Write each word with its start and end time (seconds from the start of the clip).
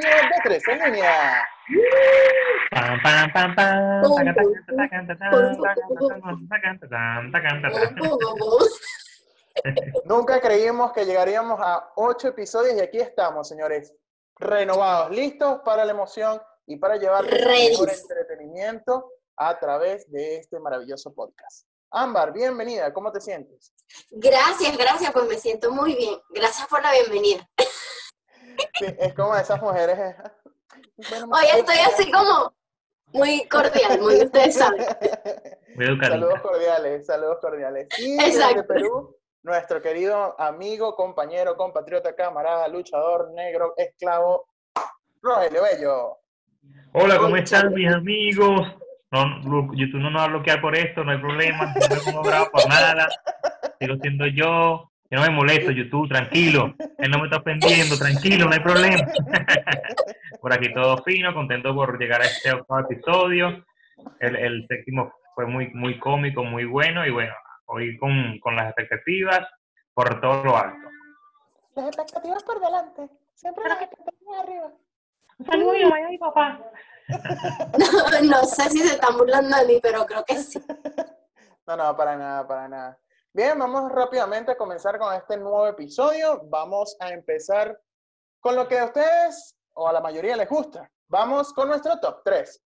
de 0.00 0.40
Tres 0.42 0.62
en 0.68 0.78
línea. 0.92 1.48
Pam. 3.32 3.54
Nunca 10.04 10.40
creímos 10.40 10.92
que 10.92 11.04
llegaríamos 11.04 11.60
a 11.62 11.92
ocho 11.96 12.28
episodios 12.28 12.74
y 12.76 12.80
aquí 12.80 12.98
estamos, 12.98 13.48
señores, 13.48 13.94
renovados, 14.36 15.12
listos 15.12 15.60
para 15.64 15.84
la 15.84 15.92
emoción 15.92 16.40
y 16.66 16.76
para 16.76 16.96
llevar 16.96 17.24
mejor 17.24 17.90
entretenimiento 17.90 19.12
a 19.36 19.58
través 19.58 20.10
de 20.10 20.38
este 20.38 20.58
maravilloso 20.58 21.14
podcast. 21.14 21.66
Ámbar, 21.90 22.32
bienvenida, 22.32 22.92
¿cómo 22.92 23.12
te 23.12 23.20
sientes? 23.20 23.72
Gracias, 24.10 24.76
gracias, 24.76 25.12
pues 25.12 25.28
me 25.28 25.38
siento 25.38 25.70
muy 25.70 25.94
bien. 25.94 26.18
Gracias 26.30 26.66
por 26.66 26.82
la 26.82 26.90
bienvenida. 26.90 27.48
Sí, 28.78 28.86
es 28.98 29.14
como 29.14 29.36
esas 29.36 29.60
mujeres. 29.60 29.98
eh, 29.98 30.16
bueno, 31.10 31.26
Hoy 31.32 31.44
estoy 31.58 31.76
así 31.78 32.10
como 32.10 32.54
muy 33.12 33.46
cordial, 33.48 34.00
muy 34.00 34.22
ustedes 34.22 34.56
saben. 34.56 34.84
Muy. 35.76 35.98
Saludos 35.98 36.40
cordiales, 36.40 37.04
saludos 37.04 37.38
cordiales. 37.40 37.88
Y 37.98 38.16
desde. 38.16 38.62
Perú, 38.62 39.16
nuestro 39.42 39.82
querido 39.82 40.40
amigo, 40.40 40.94
compañero, 40.94 41.56
compatriota, 41.56 42.14
camarada, 42.14 42.68
luchador, 42.68 43.32
negro, 43.32 43.74
esclavo, 43.76 44.46
Rogelio 45.20 45.62
Bello. 45.62 46.18
Hola, 46.92 47.18
¿cómo 47.18 47.36
están 47.36 47.74
mis 47.74 47.92
amigos? 47.92 48.60
No, 49.10 49.74
YouTube 49.74 50.00
no 50.00 50.10
nos 50.10 50.22
va 50.22 50.24
a 50.24 50.28
bloquear 50.28 50.60
por 50.60 50.76
esto, 50.76 51.02
no 51.02 51.12
hay 51.12 51.18
problema. 51.18 51.74
No 51.74 52.10
hemos 52.10 52.26
grabado 52.26 52.50
por 52.52 52.68
nada. 52.68 53.08
Sigo 53.80 53.96
siendo 54.00 54.26
yo. 54.26 54.90
Que 55.08 55.16
no 55.16 55.22
me 55.22 55.30
molesto, 55.30 55.70
YouTube, 55.70 56.08
tranquilo. 56.08 56.74
Él 56.98 57.10
no 57.10 57.18
me 57.18 57.24
está 57.24 57.38
ofendiendo, 57.38 57.96
tranquilo, 57.98 58.46
no 58.46 58.52
hay 58.52 58.60
problema. 58.60 58.96
por 60.40 60.52
aquí 60.52 60.72
todo 60.72 61.02
fino, 61.04 61.32
contento 61.34 61.74
por 61.74 61.98
llegar 61.98 62.22
a 62.22 62.24
este 62.26 62.52
octavo 62.52 62.80
episodio. 62.80 63.64
El, 64.20 64.36
el 64.36 64.66
séptimo 64.68 65.12
fue 65.34 65.46
muy, 65.46 65.68
muy 65.74 65.98
cómico, 65.98 66.44
muy 66.44 66.64
bueno. 66.64 67.06
Y 67.06 67.10
bueno, 67.10 67.32
hoy 67.66 67.96
con, 67.98 68.38
con 68.40 68.56
las 68.56 68.66
expectativas 68.66 69.46
por 69.92 70.20
todo 70.20 70.44
lo 70.44 70.56
alto. 70.56 70.88
Las 71.74 71.86
expectativas 71.86 72.42
por 72.42 72.60
delante, 72.60 73.08
siempre 73.34 73.64
las 73.68 73.80
expectativas 73.80 74.38
arriba. 74.40 74.72
Un 75.38 75.46
saludo 75.46 75.70
a 75.70 75.74
mi 75.74 75.84
mamá 75.84 76.00
y 76.00 76.02
a 76.02 76.08
mi 76.08 76.18
papá. 76.18 76.60
No, 77.78 78.28
no 78.30 78.44
sé 78.44 78.70
si 78.70 78.78
se 78.78 78.94
están 78.94 79.18
burlando 79.18 79.54
de 79.58 79.66
mí, 79.66 79.78
pero 79.82 80.06
creo 80.06 80.24
que 80.24 80.36
sí. 80.38 80.58
No, 81.66 81.76
no, 81.76 81.94
para 81.94 82.16
nada, 82.16 82.48
para 82.48 82.66
nada. 82.66 82.98
Bien, 83.36 83.58
vamos 83.58 83.90
rápidamente 83.90 84.52
a 84.52 84.56
comenzar 84.56 84.96
con 84.96 85.12
este 85.12 85.36
nuevo 85.36 85.66
episodio. 85.66 86.42
Vamos 86.44 86.96
a 87.00 87.08
empezar 87.08 87.76
con 88.38 88.54
lo 88.54 88.68
que 88.68 88.78
a 88.78 88.84
ustedes 88.84 89.56
o 89.72 89.88
a 89.88 89.92
la 89.92 90.00
mayoría 90.00 90.36
les 90.36 90.48
gusta. 90.48 90.88
Vamos 91.08 91.52
con 91.52 91.66
nuestro 91.66 91.98
top 91.98 92.22
3. 92.24 92.62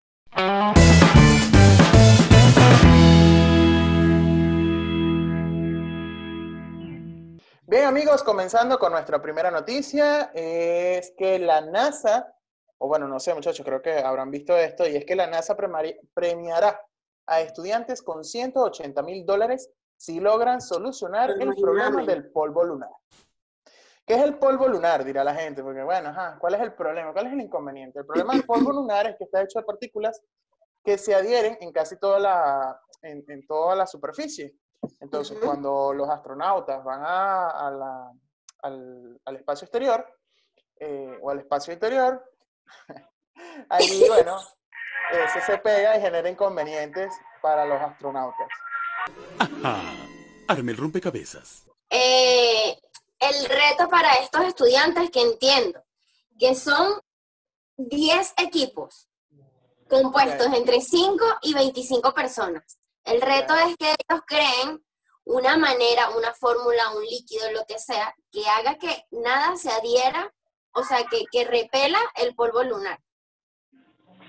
Bien, 7.61 7.85
amigos, 7.85 8.21
comenzando 8.21 8.77
con 8.77 8.91
nuestra 8.91 9.21
primera 9.21 9.49
noticia, 9.49 10.31
es 10.33 11.13
que 11.17 11.39
la 11.39 11.61
NASA, 11.61 12.35
o 12.77 12.89
bueno, 12.89 13.07
no 13.07 13.21
sé, 13.21 13.33
muchachos, 13.33 13.65
creo 13.65 13.81
que 13.81 13.99
habrán 13.99 14.31
visto 14.31 14.57
esto, 14.57 14.85
y 14.85 14.97
es 14.97 15.05
que 15.05 15.15
la 15.15 15.27
NASA 15.27 15.55
premiará 16.13 16.85
a 17.25 17.39
estudiantes 17.39 18.01
con 18.01 18.25
180 18.25 19.01
mil 19.03 19.25
dólares 19.25 19.71
si 19.97 20.19
logran 20.19 20.61
solucionar 20.61 21.31
el 21.31 21.55
problema 21.55 22.03
del 22.03 22.31
polvo 22.31 22.63
lunar. 22.63 22.89
¿Qué 24.05 24.13
es 24.15 24.21
el 24.21 24.37
polvo 24.37 24.67
lunar? 24.67 25.03
Dirá 25.03 25.23
la 25.23 25.35
gente, 25.35 25.61
porque 25.63 25.83
bueno, 25.83 26.09
ajá, 26.09 26.37
¿cuál 26.39 26.53
es 26.53 26.61
el 26.61 26.73
problema? 26.73 27.11
¿Cuál 27.11 27.27
es 27.27 27.33
el 27.33 27.41
inconveniente? 27.41 27.99
El 27.99 28.05
problema 28.05 28.33
del 28.35 28.45
polvo 28.45 28.71
lunar 28.71 29.07
es 29.07 29.17
que 29.17 29.25
está 29.25 29.41
hecho 29.41 29.59
de 29.59 29.65
partículas 29.65 30.21
que 30.83 30.97
se 30.97 31.13
adhieren 31.13 31.57
en 31.59 31.73
casi 31.73 31.97
toda 31.99 32.17
la, 32.19 32.79
en, 33.01 33.25
en 33.27 33.45
toda 33.45 33.75
la 33.75 33.85
superficie. 33.85 34.55
Entonces, 35.01 35.35
Ujú. 35.37 35.45
cuando 35.45 35.91
los 35.93 36.07
astronautas 36.09 36.81
van 36.83 37.01
a, 37.03 37.49
a 37.49 37.71
la- 37.71 38.11
al, 38.63 39.19
al 39.25 39.35
espacio 39.35 39.65
exterior, 39.65 40.05
eh, 40.79 41.19
o 41.21 41.29
al 41.29 41.39
espacio 41.39 41.73
interior, 41.73 42.23
allí, 43.69 44.07
bueno, 44.07 44.37
ese 45.11 45.41
se 45.41 45.57
pega 45.57 45.97
y 45.97 46.01
genera 46.01 46.29
inconvenientes 46.29 47.13
para 47.41 47.65
los 47.65 47.81
astronautas. 47.81 48.47
Ajá. 49.63 50.07
Arme 50.47 50.71
el 50.71 50.77
rompecabezas. 50.77 51.65
Eh, 51.89 52.77
el 53.19 53.45
reto 53.45 53.89
para 53.89 54.13
estos 54.15 54.45
estudiantes 54.45 55.09
que 55.09 55.21
entiendo 55.21 55.83
que 56.39 56.55
son 56.55 56.99
10 57.77 58.33
equipos 58.37 59.07
compuestos 59.89 60.47
entre 60.53 60.81
5 60.81 61.25
y 61.41 61.53
25 61.53 62.13
personas. 62.13 62.79
El 63.03 63.21
reto 63.21 63.55
es 63.55 63.75
que 63.77 63.87
ellos 63.87 64.23
creen 64.25 64.81
una 65.23 65.57
manera, 65.57 66.09
una 66.09 66.33
fórmula, 66.33 66.91
un 66.95 67.03
líquido, 67.03 67.51
lo 67.51 67.65
que 67.67 67.79
sea, 67.79 68.13
que 68.31 68.41
haga 68.47 68.77
que 68.77 69.03
nada 69.11 69.55
se 69.55 69.69
adhiera, 69.69 70.31
o 70.71 70.83
sea, 70.83 70.99
que, 71.09 71.23
que 71.31 71.45
repela 71.45 71.99
el 72.15 72.35
polvo 72.35 72.63
lunar. 72.63 72.99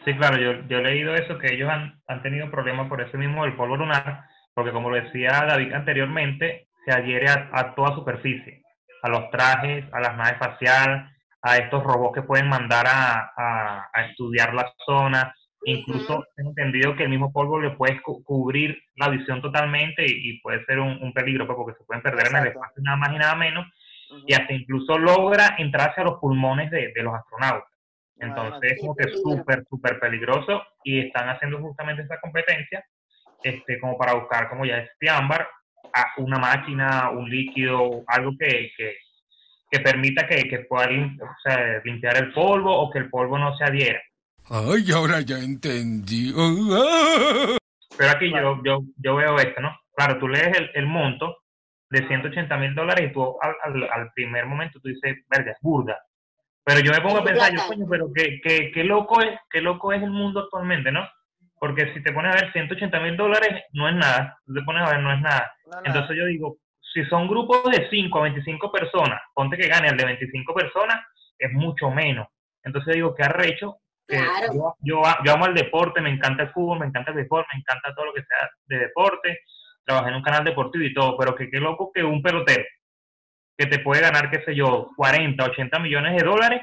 Sí, 0.04 0.16
claro, 0.16 0.38
yo, 0.38 0.66
yo 0.68 0.78
he 0.78 0.82
leído 0.82 1.14
eso, 1.14 1.38
que 1.38 1.54
ellos 1.54 1.68
han, 1.68 2.00
han 2.06 2.22
tenido 2.22 2.50
problemas 2.50 2.88
por 2.88 3.00
eso 3.00 3.16
mismo 3.18 3.44
del 3.44 3.56
polvo 3.56 3.76
lunar, 3.76 4.24
porque 4.58 4.72
como 4.72 4.90
lo 4.90 4.96
decía 5.00 5.30
David 5.46 5.72
anteriormente, 5.72 6.66
se 6.84 6.90
adhiere 6.92 7.28
a, 7.28 7.48
a 7.52 7.76
toda 7.76 7.94
superficie, 7.94 8.60
a 9.04 9.08
los 9.08 9.30
trajes, 9.30 9.84
a 9.92 10.00
las 10.00 10.16
naves 10.16 10.32
espaciales, 10.32 11.04
a 11.42 11.56
estos 11.58 11.84
robots 11.84 12.16
que 12.16 12.22
pueden 12.26 12.48
mandar 12.48 12.84
a, 12.88 13.30
a- 13.36 13.88
a 13.92 14.02
estudiar 14.06 14.52
la 14.54 14.68
zona. 14.84 15.32
Incluso 15.64 16.14
Ujú. 16.14 16.24
tengo 16.34 16.50
entendido 16.50 16.96
que 16.96 17.04
el 17.04 17.08
mismo 17.08 17.32
polvo 17.32 17.60
le 17.60 17.70
puede 17.70 18.00
cu- 18.02 18.24
cubrir 18.24 18.76
la 18.96 19.08
visión 19.10 19.40
totalmente 19.40 20.04
y, 20.04 20.30
y 20.30 20.40
puede 20.40 20.64
ser 20.64 20.80
un, 20.80 20.98
un 21.02 21.12
peligro, 21.12 21.46
pues, 21.46 21.56
porque 21.56 21.78
se 21.78 21.84
pueden 21.84 22.02
perder 22.02 22.26
en 22.30 22.36
el 22.38 22.46
espacio 22.48 22.82
nada 22.82 22.96
más 22.96 23.12
y 23.12 23.18
nada 23.18 23.36
menos, 23.36 23.64
y 24.26 24.34
hasta 24.34 24.52
incluso 24.54 24.98
logra 24.98 25.54
entrar 25.58 25.90
hacia 25.90 26.02
los 26.02 26.18
pulmones 26.18 26.68
de, 26.72 26.92
de 26.92 27.02
los 27.04 27.14
astronautas. 27.14 27.70
Entonces 28.18 28.72
es 28.72 28.80
como 28.80 28.96
que 28.96 29.08
súper, 29.10 29.62
súper 29.70 30.00
peligroso 30.00 30.64
y 30.82 30.98
están 31.06 31.28
haciendo 31.28 31.58
justamente 31.60 32.02
esta 32.02 32.18
competencia 32.18 32.84
este, 33.42 33.78
como 33.80 33.96
para 33.98 34.14
buscar, 34.14 34.48
como 34.48 34.64
ya 34.66 34.76
decía 34.76 35.16
Ámbar, 35.18 35.48
a 35.94 36.06
una 36.18 36.38
máquina, 36.38 37.10
un 37.10 37.28
líquido, 37.30 38.02
algo 38.06 38.32
que, 38.38 38.70
que, 38.76 38.96
que 39.70 39.80
permita 39.80 40.26
que, 40.26 40.48
que 40.48 40.60
pueda 40.60 40.86
lim- 40.88 41.20
o 41.22 41.36
sea, 41.42 41.80
limpiar 41.84 42.16
el 42.16 42.32
polvo 42.32 42.74
o 42.74 42.90
que 42.90 42.98
el 42.98 43.10
polvo 43.10 43.38
no 43.38 43.56
se 43.56 43.64
adhiera. 43.64 44.00
Ay, 44.50 44.90
ahora 44.92 45.20
ya 45.20 45.38
entendí. 45.38 46.32
Ah. 46.36 47.56
Pero 47.96 48.10
aquí 48.10 48.30
Claro. 48.30 48.60
yo, 48.64 48.80
yo, 48.80 48.86
yo 48.96 49.16
veo 49.16 49.38
esto, 49.38 49.60
¿no? 49.60 49.76
Claro, 49.94 50.18
tú 50.18 50.28
lees 50.28 50.56
el, 50.56 50.70
el 50.74 50.86
monto 50.86 51.38
de 51.90 52.06
180 52.06 52.56
mil 52.58 52.74
dólares 52.74 53.10
y 53.10 53.12
tú 53.12 53.36
al, 53.40 53.54
al, 53.64 53.88
al 53.90 54.12
primer 54.12 54.46
momento 54.46 54.78
tú 54.80 54.88
dices, 54.88 55.16
verga, 55.28 55.52
es 55.52 55.58
burda. 55.60 55.98
Pero 56.64 56.80
yo 56.80 56.92
me 56.92 57.00
pongo 57.00 57.18
a 57.18 57.24
pensar, 57.24 57.52
yo, 57.52 57.66
coño, 57.66 57.86
pero 57.90 58.08
qué, 58.14 58.40
qué, 58.42 58.70
qué 58.72 58.84
loco 58.84 59.20
es, 59.22 59.38
qué 59.50 59.60
loco 59.62 59.92
es 59.92 60.02
el 60.02 60.10
mundo 60.10 60.40
actualmente, 60.40 60.92
¿no? 60.92 61.08
Porque 61.60 61.92
si 61.94 62.02
te 62.02 62.12
pones 62.12 62.34
a 62.34 62.40
ver 62.40 62.52
180 62.52 63.00
mil 63.00 63.16
dólares, 63.16 63.64
no 63.72 63.88
es 63.88 63.94
nada. 63.94 64.38
Tú 64.46 64.54
te 64.54 64.62
pones 64.62 64.86
a 64.86 64.90
ver, 64.90 65.00
no 65.00 65.12
es 65.12 65.20
nada. 65.20 65.52
No, 65.64 65.70
nada. 65.72 65.82
Entonces 65.84 66.16
yo 66.16 66.26
digo, 66.26 66.56
si 66.92 67.04
son 67.06 67.28
grupos 67.28 67.62
de 67.64 67.88
5 67.90 68.18
a 68.18 68.22
25 68.22 68.72
personas, 68.72 69.20
ponte 69.34 69.56
que 69.56 69.68
gane 69.68 69.88
el 69.88 69.96
de 69.96 70.04
25 70.04 70.54
personas, 70.54 71.04
es 71.38 71.52
mucho 71.52 71.90
menos. 71.90 72.28
Entonces 72.62 72.94
digo, 72.94 73.14
qué 73.14 73.24
arrecho. 73.24 73.76
que 74.06 74.16
Claro. 74.16 74.52
yo, 74.54 74.74
yo, 74.80 75.02
yo 75.24 75.32
amo 75.32 75.46
el 75.46 75.54
deporte, 75.54 76.00
me 76.00 76.10
encanta 76.10 76.44
el 76.44 76.50
fútbol, 76.50 76.78
me 76.80 76.86
encanta 76.86 77.10
el 77.10 77.16
béisbol, 77.16 77.44
me 77.52 77.60
encanta 77.60 77.94
todo 77.94 78.06
lo 78.06 78.14
que 78.14 78.22
sea 78.22 78.50
de 78.66 78.78
deporte. 78.78 79.40
Trabajé 79.84 80.10
en 80.10 80.16
un 80.16 80.22
canal 80.22 80.44
deportivo 80.44 80.84
y 80.84 80.94
todo, 80.94 81.16
pero 81.16 81.34
que 81.34 81.50
qué 81.50 81.58
loco 81.58 81.90
que 81.92 82.02
un 82.02 82.22
pelotero 82.22 82.64
que 83.58 83.66
te 83.66 83.80
puede 83.80 84.02
ganar, 84.02 84.30
qué 84.30 84.40
sé 84.44 84.54
yo, 84.54 84.90
40, 84.96 85.44
80 85.44 85.78
millones 85.80 86.16
de 86.16 86.26
dólares 86.26 86.62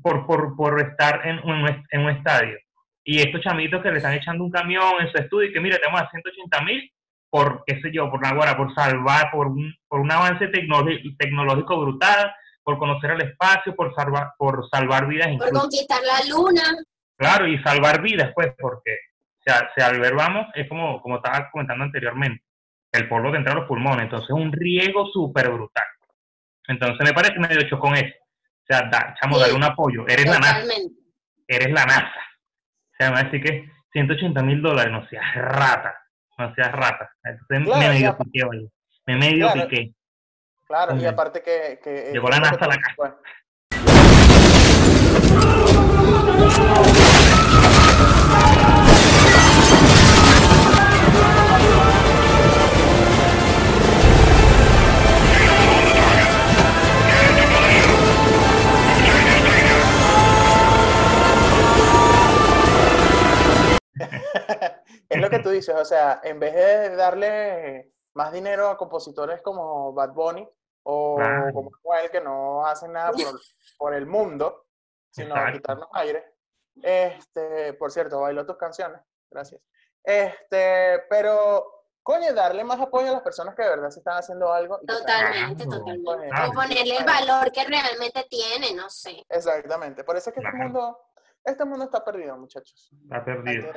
por, 0.00 0.24
por, 0.24 0.54
por 0.56 0.80
estar 0.80 1.26
en 1.26 1.40
un, 1.40 1.84
en 1.90 2.00
un 2.00 2.10
estadio. 2.10 2.56
Y 3.04 3.20
estos 3.20 3.40
chamitos 3.40 3.82
que 3.82 3.90
le 3.90 3.96
están 3.98 4.14
echando 4.14 4.44
un 4.44 4.50
camión 4.50 5.00
en 5.00 5.10
su 5.10 5.18
estudio 5.18 5.48
y 5.48 5.52
que, 5.52 5.60
mira, 5.60 5.78
tenemos 5.78 6.00
a 6.02 6.10
180 6.10 6.60
mil 6.62 6.92
por, 7.30 7.62
qué 7.66 7.80
sé 7.80 7.90
yo, 7.92 8.10
por 8.10 8.18
una 8.18 8.32
hora, 8.38 8.56
por 8.56 8.74
salvar, 8.74 9.30
por 9.30 9.46
un, 9.46 9.74
por 9.88 10.00
un 10.00 10.10
avance 10.10 10.48
tecnológico, 10.48 11.80
brutal, 11.80 12.32
por 12.62 12.78
conocer 12.78 13.12
el 13.12 13.22
espacio, 13.22 13.74
por 13.74 13.94
salvar, 13.94 14.32
por 14.36 14.68
salvar 14.70 15.06
vidas 15.06 15.26
Por 15.28 15.34
incluso. 15.34 15.60
conquistar 15.62 16.00
la 16.02 16.28
luna. 16.34 16.62
Claro, 17.16 17.46
y 17.46 17.58
salvar 17.62 18.02
vidas, 18.02 18.32
pues, 18.34 18.52
porque 18.58 18.96
o 19.38 19.42
sea, 19.44 19.70
si 19.74 19.82
al 19.82 19.98
ver 20.00 20.14
vamos, 20.14 20.46
es 20.54 20.68
como, 20.68 21.00
como 21.00 21.16
estaba 21.16 21.50
comentando 21.50 21.84
anteriormente, 21.84 22.42
el 22.92 23.08
polvo 23.08 23.30
que 23.30 23.38
entra 23.38 23.52
a 23.52 23.56
los 23.56 23.66
pulmones, 23.68 24.02
entonces 24.04 24.28
es 24.28 24.34
un 24.34 24.52
riego 24.52 25.06
súper 25.12 25.48
brutal. 25.50 25.84
Entonces 26.68 26.98
me 27.06 27.14
parece 27.14 27.38
medio 27.38 27.62
chocón 27.68 27.94
eso. 27.96 28.14
O 28.62 28.66
sea, 28.66 28.82
da, 28.90 29.14
chamo, 29.20 29.36
Sí. 29.36 29.40
dale 29.42 29.54
un 29.54 29.64
apoyo. 29.64 30.04
Eres 30.06 30.26
la 30.26 30.38
NASA, 30.38 30.74
eres 31.48 31.70
la 31.72 31.84
NASA. 31.86 32.14
Sea, 33.00 33.08
me 33.08 33.14
va 33.14 33.20
a 33.20 33.24
decir 33.24 33.42
que 33.42 33.64
180 33.94 34.42
mil 34.42 34.60
dólares, 34.60 34.92
no 34.92 35.08
seas 35.08 35.24
rata, 35.34 35.96
no 36.36 36.54
seas 36.54 36.70
rata. 36.70 37.10
Entonces 37.24 37.64
Claro, 37.64 37.80
me 37.80 37.88
medio 37.88 38.18
piqué, 38.18 38.44
oye. 38.44 38.68
Me 39.06 39.16
medio 39.16 39.50
Claro. 39.50 39.68
piqué. 39.70 39.94
Claro, 40.66 40.96
y 40.98 41.06
aparte 41.06 41.40
que... 41.42 41.80
que 41.82 42.10
Llegó 42.12 42.28
la 42.28 42.40
NASA 42.40 42.62
a 42.62 42.68
la 42.68 42.76
casa. 42.76 42.94
pues, 42.96 43.12
dices, 65.72 65.82
o 65.82 65.84
sea, 65.84 66.20
en 66.24 66.38
vez 66.40 66.54
de 66.54 66.96
darle 66.96 67.92
más 68.14 68.32
dinero 68.32 68.68
a 68.68 68.76
compositores 68.76 69.40
como 69.42 69.92
Bad 69.92 70.10
Bunny 70.12 70.48
o 70.84 71.16
Claro. 71.16 71.52
como 71.52 71.70
él 72.02 72.10
que 72.10 72.20
no 72.20 72.64
hacen 72.66 72.92
nada 72.92 73.12
por, 73.12 73.40
por 73.78 73.94
el 73.94 74.06
mundo, 74.06 74.66
sino 75.10 75.34
Exacto. 75.34 75.52
quitarnos 75.58 75.88
aire. 75.92 76.34
Este, 76.82 77.74
por 77.74 77.90
cierto, 77.92 78.20
bailo 78.20 78.46
tus 78.46 78.56
canciones, 78.56 79.00
gracias. 79.30 79.60
Este, 80.02 81.02
pero, 81.10 81.84
coño, 82.02 82.32
darle 82.32 82.64
más 82.64 82.80
apoyo 82.80 83.08
a 83.08 83.12
las 83.12 83.22
personas 83.22 83.54
que 83.54 83.62
de 83.62 83.68
verdad 83.68 83.90
se 83.90 84.00
están 84.00 84.16
haciendo 84.18 84.52
algo. 84.52 84.78
y 84.82 84.86
que 84.86 84.92
están- 84.94 85.06
Totalmente, 85.06 85.64
Claro, 85.66 85.78
totalmente. 85.84 86.28
claro. 86.30 86.48
O 86.50 86.52
ponerle 86.52 86.96
el 86.96 87.04
valor 87.04 87.52
que 87.52 87.64
realmente 87.64 88.26
tiene, 88.30 88.74
no 88.74 88.88
sé. 88.88 89.24
Exactamente. 89.28 90.04
Por 90.04 90.16
eso 90.16 90.30
es 90.30 90.34
que 90.34 90.40
este 90.40 90.56
mundo, 90.56 90.98
este 91.44 91.64
mundo 91.64 91.84
está 91.84 92.02
perdido, 92.04 92.36
muchachos. 92.38 92.90
Está 93.02 93.16
Hay 93.16 93.22
perdido. 93.24 93.72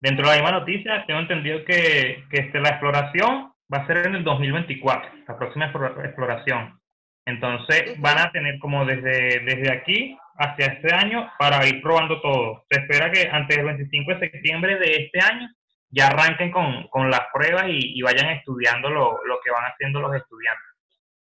Dentro 0.00 0.28
de 0.28 0.36
la 0.36 0.42
misma 0.42 0.58
noticia, 0.60 1.04
tengo 1.06 1.20
entendido 1.20 1.64
que, 1.64 2.24
que 2.30 2.40
este, 2.40 2.60
la 2.60 2.70
exploración 2.70 3.52
va 3.72 3.78
a 3.78 3.86
ser 3.86 4.06
en 4.06 4.14
el 4.16 4.24
2024, 4.24 5.10
la 5.28 5.36
próxima 5.38 5.66
explora- 5.66 6.04
exploración. 6.04 6.80
Entonces, 7.26 8.00
van 8.00 8.18
a 8.18 8.32
tener 8.32 8.58
como 8.58 8.84
desde, 8.84 9.40
desde 9.40 9.70
aquí 9.72 10.16
hacia 10.38 10.66
este 10.66 10.94
año 10.94 11.30
para 11.38 11.66
ir 11.66 11.82
probando 11.82 12.20
todo. 12.20 12.64
Se 12.70 12.80
espera 12.80 13.10
que 13.12 13.28
antes 13.30 13.56
del 13.56 13.66
25 13.66 14.14
de 14.14 14.20
septiembre 14.30 14.78
de 14.78 14.92
este 15.04 15.20
año 15.20 15.48
ya 15.90 16.06
arranquen 16.08 16.50
con, 16.50 16.88
con 16.88 17.10
las 17.10 17.22
pruebas 17.32 17.66
y, 17.68 17.98
y 17.98 18.02
vayan 18.02 18.30
estudiando 18.30 18.88
lo, 18.88 19.18
lo 19.24 19.40
que 19.44 19.50
van 19.50 19.64
haciendo 19.64 20.00
los 20.00 20.14
estudiantes. 20.16 20.66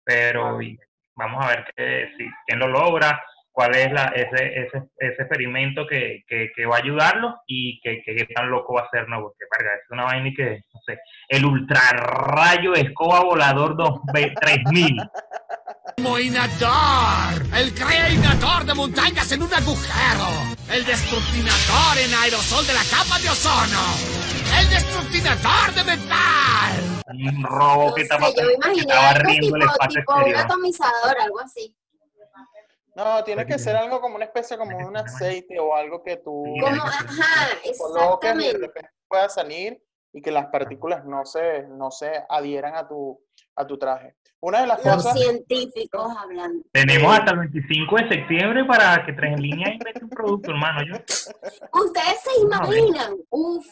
Pero 0.05 0.63
y 0.63 0.79
vamos 1.17 1.45
a 1.45 1.49
ver 1.49 1.65
que, 1.77 2.11
si, 2.17 2.27
quién 2.47 2.59
lo 2.61 2.69
logra, 2.69 3.23
cuál 3.61 3.77
es 3.77 3.93
la, 3.93 4.07
ese, 4.17 4.59
ese, 4.59 4.79
ese 4.97 5.23
experimento 5.23 5.87
que, 5.87 6.25
que, 6.27 6.49
que 6.57 6.65
va 6.65 6.77
a 6.77 6.79
ayudarlos 6.79 7.35
y 7.47 7.79
que, 7.83 8.01
que, 8.03 8.17
qué 8.17 8.25
tan 8.35 8.49
loco 8.51 8.73
va 8.73 8.85
a 8.85 8.91
ser, 8.91 9.07
¿no? 9.07 9.21
Porque, 9.21 9.45
verga, 9.55 9.75
es 9.75 9.91
una 9.91 10.05
vaina 10.05 10.29
y 10.29 10.35
que, 10.35 10.63
no 10.73 10.81
sé, 10.87 10.99
el 11.29 11.45
ultrarrayo 11.45 12.73
escoba 12.73 13.21
volador 13.21 13.77
2 13.77 14.01
3000. 14.41 14.97
Moinador, 15.99 17.45
el 17.55 17.75
creador 17.75 18.65
de 18.65 18.73
montañas 18.73 19.31
en 19.33 19.43
un 19.43 19.53
agujero, 19.53 20.29
el 20.73 20.87
destructinador 20.87 21.99
en 22.03 22.15
aerosol 22.15 22.67
de 22.67 22.73
la 22.73 22.85
capa 22.91 23.19
de 23.19 23.29
ozono, 23.29 23.85
el 24.59 24.71
destructinador 24.71 25.75
de 25.75 25.85
metal. 25.85 27.03
Un 27.09 27.43
robo 27.45 27.91
No 27.91 27.95
que 27.95 28.05
sé, 28.07 28.15
estaba, 28.15 28.31
yo 28.35 28.43
me 28.43 28.55
que 28.55 28.55
imaginé 28.55 28.81
estaba 28.81 29.11
algo 29.11 29.21
riendo 29.21 29.53
tipo, 29.53 29.57
el 29.57 29.63
espacio 29.65 30.01
tipo 30.01 30.15
un 30.15 30.33
exterior. 30.33 30.47
atomizador, 30.47 31.17
algo 31.21 31.41
así. 31.41 31.75
No, 33.05 33.25
tiene 33.25 33.47
que 33.47 33.59
ser 33.59 33.77
algo 33.77 34.01
como 34.01 34.17
una 34.17 34.27
especie 34.27 34.59
como 34.59 34.77
un 34.77 34.97
aceite 34.97 35.59
o 35.59 35.75
algo 35.75 36.03
que 36.03 36.17
tú 36.19 36.45
Como, 36.61 36.77
ser. 36.77 37.07
ajá, 37.07 37.49
coloques 37.79 38.35
y 38.35 38.47
de 38.47 38.53
repente 38.59 38.91
pueda 39.09 39.29
salir 39.29 39.83
y 40.13 40.21
que 40.21 40.31
las 40.31 40.47
partículas 40.47 41.05
no 41.05 41.25
se, 41.25 41.63
no 41.69 41.91
se 41.91 42.11
adhieran 42.29 42.75
a 42.77 42.87
tu, 42.87 43.19
a 43.57 43.67
tu 43.67 43.79
traje. 43.79 44.17
Una 44.41 44.61
de 44.63 44.67
las 44.67 44.85
Los 44.85 44.97
cosas, 44.97 45.19
científicos 45.19 46.13
hablando. 46.19 46.65
Tenemos 46.73 47.17
hasta 47.19 47.33
el 47.33 47.39
25 47.41 47.97
de 47.97 48.09
septiembre 48.09 48.65
para 48.65 49.05
que 49.07 49.13
traen 49.13 49.41
línea 49.41 49.73
y 49.75 49.79
mete 49.85 50.03
un 50.05 50.11
producto, 50.11 50.51
hermano. 50.51 50.81
Yo, 50.85 50.95
Ustedes 50.95 52.21
se 52.23 52.41
imaginan, 52.43 53.15
uf, 53.31 53.67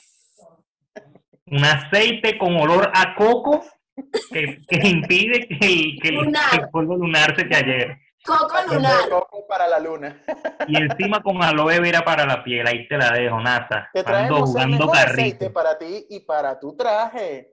un 1.46 1.64
aceite 1.64 2.38
con 2.38 2.56
olor 2.56 2.90
a 2.94 3.14
coco 3.14 3.64
que, 4.30 4.58
que 4.68 4.88
impide 4.88 5.48
que 5.48 5.66
el, 5.66 5.98
que 6.00 6.08
el- 6.08 6.68
polvo 6.70 6.96
lunar 6.96 7.34
se 7.36 7.44
te 7.44 7.56
ayer. 7.56 7.96
Coco 8.28 8.74
lunar. 8.74 9.08
coco 9.08 9.46
para 9.46 9.66
la 9.66 9.80
luna. 9.80 10.22
Y 10.66 10.76
encima 10.76 11.22
con 11.22 11.42
aloe 11.42 11.80
vera 11.80 12.04
para 12.04 12.26
la 12.26 12.44
piel. 12.44 12.66
Ahí 12.66 12.86
te 12.88 12.96
la 12.96 13.10
dejo, 13.12 13.40
NASA. 13.40 13.88
Te 13.92 14.00
Ando 14.00 14.10
traemos 14.10 14.38
el 14.38 14.44
jugando 14.44 14.78
mejor 14.78 14.96
aceite 14.96 15.50
para 15.50 15.78
ti 15.78 16.06
y 16.10 16.20
para 16.20 16.58
tu 16.58 16.76
traje. 16.76 17.52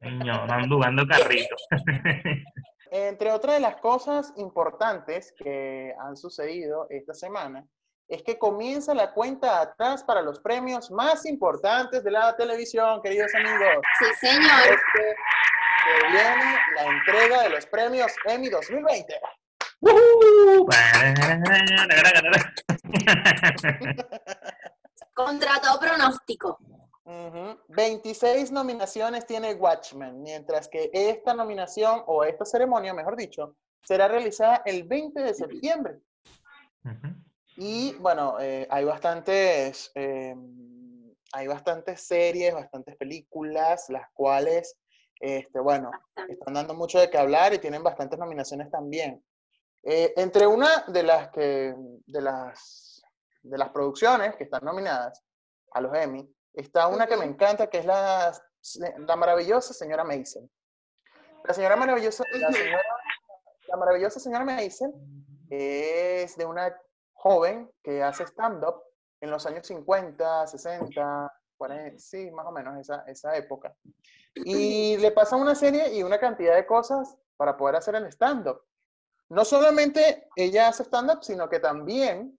Señor, 0.00 0.52
ando 0.52 0.76
jugando 0.76 1.06
carrito. 1.06 1.56
Entre 2.90 3.32
otras 3.32 3.54
de 3.54 3.60
las 3.60 3.76
cosas 3.76 4.34
importantes 4.36 5.32
que 5.36 5.94
han 5.98 6.16
sucedido 6.16 6.86
esta 6.90 7.14
semana, 7.14 7.64
es 8.06 8.22
que 8.22 8.38
comienza 8.38 8.92
la 8.94 9.12
cuenta 9.14 9.62
atrás 9.62 10.04
para 10.04 10.20
los 10.20 10.40
premios 10.40 10.90
más 10.90 11.24
importantes 11.24 12.04
de 12.04 12.10
la 12.10 12.36
televisión, 12.36 13.00
queridos 13.00 13.34
amigos. 13.34 13.82
Sí, 13.98 14.26
señor. 14.26 14.60
Este, 14.64 15.16
que 15.84 16.06
viene 16.08 16.58
la 16.76 16.84
entrega 16.84 17.42
de 17.42 17.50
los 17.50 17.66
premios 17.66 18.12
Emmy 18.26 18.48
2020. 18.48 19.18
Contra 25.14 25.60
todo 25.60 25.80
pronóstico. 25.80 26.58
Ujú. 27.04 27.58
26 27.68 28.52
nominaciones 28.52 29.26
tiene 29.26 29.54
Watchmen, 29.54 30.22
mientras 30.22 30.68
que 30.68 30.90
esta 30.92 31.34
nominación, 31.34 32.02
o 32.06 32.22
esta 32.24 32.44
ceremonia, 32.44 32.94
mejor 32.94 33.16
dicho, 33.16 33.56
será 33.82 34.06
realizada 34.08 34.62
el 34.64 34.84
20 34.84 35.20
de 35.20 35.34
septiembre. 35.34 35.98
Y 37.56 37.94
bueno, 37.94 38.36
eh, 38.40 38.66
hay 38.70 38.84
bastantes, 38.84 39.90
eh, 39.94 40.34
hay 41.32 41.46
bastantes 41.46 42.06
series, 42.06 42.54
bastantes 42.54 42.96
películas, 42.96 43.86
las 43.88 44.08
cuales, 44.14 44.76
este, 45.20 45.60
bueno, 45.60 45.90
están 46.28 46.54
dando 46.54 46.74
mucho 46.74 46.98
de 46.98 47.10
qué 47.10 47.18
hablar 47.18 47.52
y 47.52 47.58
tienen 47.58 47.82
bastantes 47.82 48.18
nominaciones 48.18 48.70
también. 48.70 49.22
Eh, 49.84 50.14
entre 50.16 50.46
una 50.46 50.84
de 50.86 51.02
las 51.02 51.30
que, 51.30 51.74
de 52.06 52.20
las, 52.20 53.02
de 53.42 53.58
las 53.58 53.70
producciones 53.70 54.36
que 54.36 54.44
están 54.44 54.64
nominadas 54.64 55.22
a 55.72 55.80
los 55.80 55.94
Emmy, 55.94 56.28
está 56.54 56.86
una 56.86 57.06
que 57.06 57.16
me 57.16 57.24
encanta, 57.24 57.68
que 57.68 57.78
es 57.78 57.86
la, 57.86 58.32
la 58.98 59.16
maravillosa 59.16 59.74
señora 59.74 60.04
Mason. 60.04 60.48
La 61.44 61.54
señora 61.54 61.74
maravillosa, 61.74 62.24
la 62.32 62.52
señora, 62.52 62.82
la 63.66 63.76
maravillosa 63.76 64.20
señora 64.20 64.44
Mason 64.44 64.92
es 65.50 66.36
de 66.36 66.44
una 66.44 66.74
joven 67.14 67.70
que 67.82 68.02
hace 68.02 68.24
stand-up 68.24 68.82
en 69.20 69.30
los 69.30 69.44
años 69.46 69.66
50, 69.66 70.46
60, 70.46 71.32
40, 71.56 71.98
sí, 71.98 72.30
más 72.30 72.46
o 72.46 72.52
menos 72.52 72.78
esa, 72.78 73.04
esa 73.06 73.36
época. 73.36 73.74
Y 74.34 74.96
le 74.98 75.10
pasan 75.10 75.40
una 75.40 75.54
serie 75.54 75.92
y 75.94 76.02
una 76.02 76.18
cantidad 76.18 76.54
de 76.54 76.66
cosas 76.66 77.16
para 77.36 77.56
poder 77.56 77.76
hacer 77.76 77.94
el 77.96 78.06
stand-up. 78.06 78.62
No 79.32 79.46
solamente 79.46 80.28
ella 80.36 80.68
hace 80.68 80.82
stand-up, 80.82 81.24
sino 81.24 81.48
que 81.48 81.58
también 81.58 82.38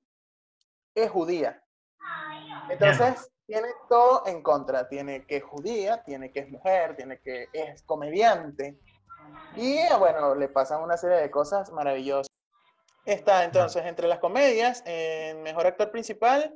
es 0.94 1.10
judía. 1.10 1.60
Entonces, 2.70 3.32
tiene 3.48 3.70
todo 3.90 4.28
en 4.28 4.44
contra. 4.44 4.88
Tiene 4.88 5.26
que 5.26 5.38
es 5.38 5.44
judía, 5.44 6.04
tiene 6.04 6.32
que 6.32 6.42
es 6.42 6.50
mujer, 6.52 6.96
tiene 6.96 7.20
que 7.20 7.50
es 7.52 7.82
comediante. 7.82 8.78
Y 9.56 9.74
eh, 9.74 9.90
bueno, 9.98 10.36
le 10.36 10.50
pasan 10.50 10.84
una 10.84 10.96
serie 10.96 11.18
de 11.18 11.32
cosas 11.32 11.72
maravillosas. 11.72 12.28
Está 13.06 13.44
entonces 13.44 13.84
entre 13.88 14.08
las 14.08 14.20
comedias, 14.20 14.84
en 14.86 15.42
mejor 15.42 15.66
actor 15.66 15.90
principal, 15.90 16.56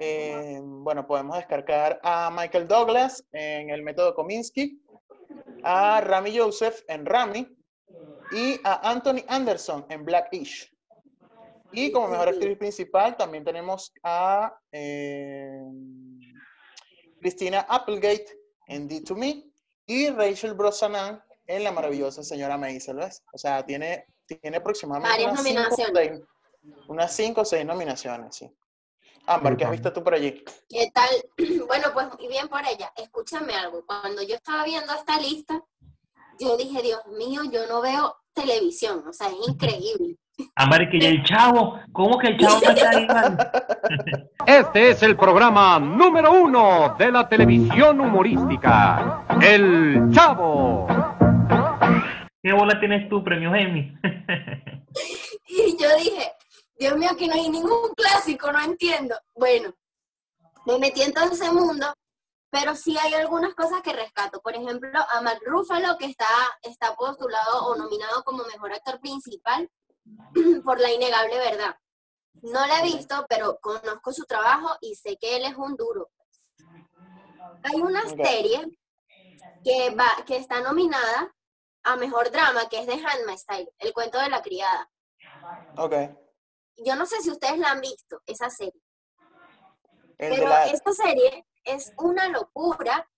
eh, 0.00 0.60
bueno, 0.60 1.06
podemos 1.06 1.36
descargar 1.36 2.00
a 2.02 2.32
Michael 2.34 2.66
Douglas 2.66 3.24
en 3.30 3.70
El 3.70 3.84
Método 3.84 4.16
Kominsky, 4.16 4.82
a 5.62 6.00
Rami 6.00 6.36
Joseph 6.36 6.82
en 6.88 7.06
Rami 7.06 7.57
y 8.32 8.60
a 8.64 8.90
Anthony 8.90 9.24
Anderson 9.28 9.86
en 9.88 10.04
Blackish. 10.04 10.72
Y 11.72 11.92
como 11.92 12.08
mejor 12.08 12.28
actriz 12.28 12.56
principal 12.56 13.16
también 13.16 13.44
tenemos 13.44 13.92
a 14.02 14.58
eh, 14.72 15.60
Christina 17.20 17.66
Applegate 17.68 18.26
en 18.68 18.88
D2Me 18.88 19.50
y 19.86 20.08
Rachel 20.10 20.54
Brosnahan 20.54 21.22
en 21.46 21.64
La 21.64 21.72
maravillosa 21.72 22.22
señora 22.22 22.56
Maisel, 22.56 22.96
¿ves? 22.96 23.22
O 23.32 23.38
sea, 23.38 23.64
tiene, 23.64 24.06
tiene 24.26 24.58
aproximadamente 24.58 25.24
unas 25.24 25.42
cinco, 25.42 25.60
nominaciones. 25.60 26.08
seis- 26.10 26.22
unas 26.88 27.12
5 27.14 27.40
o 27.40 27.44
6 27.44 27.64
nominaciones, 27.64 28.36
sí. 28.36 28.50
Ámbar, 29.26 29.56
¿qué 29.56 29.64
has 29.64 29.70
visto 29.70 29.92
tú 29.92 30.02
por 30.02 30.14
allí? 30.14 30.42
¿Qué 30.68 30.90
tal? 30.92 31.08
Bueno, 31.66 31.88
pues 31.94 32.08
bien 32.28 32.48
por 32.48 32.60
ella. 32.66 32.92
Escúchame 32.96 33.54
algo. 33.54 33.84
Cuando 33.86 34.22
yo 34.22 34.34
estaba 34.34 34.64
viendo 34.64 34.92
esta 34.94 35.18
lista, 35.20 35.62
yo 36.40 36.56
dije, 36.56 36.82
Dios 36.82 37.00
mío, 37.16 37.42
yo 37.52 37.66
no 37.66 37.80
veo 37.80 38.16
televisión. 38.32 39.04
O 39.08 39.12
sea, 39.12 39.28
es 39.28 39.48
increíble. 39.48 40.16
Ámbar, 40.56 40.88
que 40.90 41.00
ya 41.00 41.08
el 41.08 41.24
chavo, 41.24 41.80
¿cómo 41.92 42.18
que 42.18 42.28
el 42.28 42.38
chavo 42.38 42.60
no 42.60 42.70
está 42.70 42.90
ahí? 42.90 43.06
Este 44.46 44.90
es 44.90 45.02
el 45.02 45.16
programa 45.16 45.78
número 45.78 46.32
uno 46.32 46.94
de 46.98 47.12
la 47.12 47.28
televisión 47.28 48.00
humorística, 48.00 49.26
El 49.42 50.10
Chavo. 50.10 50.86
¿Qué 52.42 52.52
bola 52.52 52.80
tienes 52.80 53.08
tú, 53.08 53.22
premio 53.22 53.54
Emmy? 53.54 53.92
Y 55.50 55.76
yo 55.80 55.88
dije, 55.96 56.32
Dios 56.78 56.96
mío, 56.96 57.10
que 57.18 57.26
no 57.26 57.34
hay 57.34 57.48
ningún 57.48 57.92
clásico, 57.96 58.52
no 58.52 58.60
entiendo. 58.60 59.14
Bueno, 59.34 59.74
me 60.66 60.78
metí 60.78 61.02
en 61.02 61.12
todo 61.12 61.30
ese 61.32 61.50
mundo, 61.50 61.86
pero 62.50 62.74
sí 62.74 62.96
hay 62.98 63.14
algunas 63.14 63.54
cosas 63.54 63.82
que 63.82 63.92
rescato. 63.92 64.40
Por 64.40 64.54
ejemplo, 64.54 64.98
a 65.10 65.20
Mark 65.20 65.40
Ruffalo, 65.44 65.96
que 65.98 66.06
está, 66.06 66.26
está 66.62 66.94
postulado 66.96 67.66
o 67.66 67.76
nominado 67.76 68.22
como 68.24 68.44
mejor 68.44 68.72
actor 68.72 69.00
principal 69.00 69.70
por 70.64 70.80
La 70.80 70.92
Innegable 70.92 71.36
Verdad. 71.38 71.76
No 72.42 72.66
la 72.66 72.80
he 72.80 72.84
visto, 72.84 73.26
pero 73.28 73.58
conozco 73.60 74.12
su 74.12 74.24
trabajo 74.24 74.76
y 74.80 74.94
sé 74.94 75.16
que 75.18 75.36
él 75.36 75.44
es 75.44 75.56
un 75.56 75.76
duro. 75.76 76.10
Hay 77.64 77.80
una 77.80 78.02
serie 78.08 78.64
que, 79.64 79.90
va, 79.94 80.08
que 80.24 80.36
está 80.36 80.60
nominada 80.60 81.34
a 81.82 81.96
mejor 81.96 82.30
drama, 82.30 82.68
que 82.68 82.78
es 82.80 82.86
de 82.86 82.94
Handmaid's 82.94 83.44
Tale, 83.44 83.68
El 83.78 83.92
cuento 83.92 84.18
de 84.20 84.28
la 84.30 84.40
criada. 84.40 84.90
Ok. 85.76 85.94
Yo 86.76 86.94
no 86.94 87.06
sé 87.06 87.20
si 87.20 87.30
ustedes 87.30 87.58
la 87.58 87.72
han 87.72 87.80
visto, 87.80 88.22
esa 88.26 88.48
serie. 88.50 88.80
El 90.16 90.34
Pero 90.34 90.48
la- 90.48 90.66
esta 90.66 90.92
serie 90.92 91.44
es 91.68 91.92
una 91.98 92.28
locura 92.28 93.08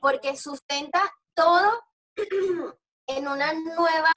porque 0.00 0.36
sustenta 0.36 1.02
todo 1.34 1.82
en 3.06 3.28
una 3.28 3.52
nueva 3.52 4.12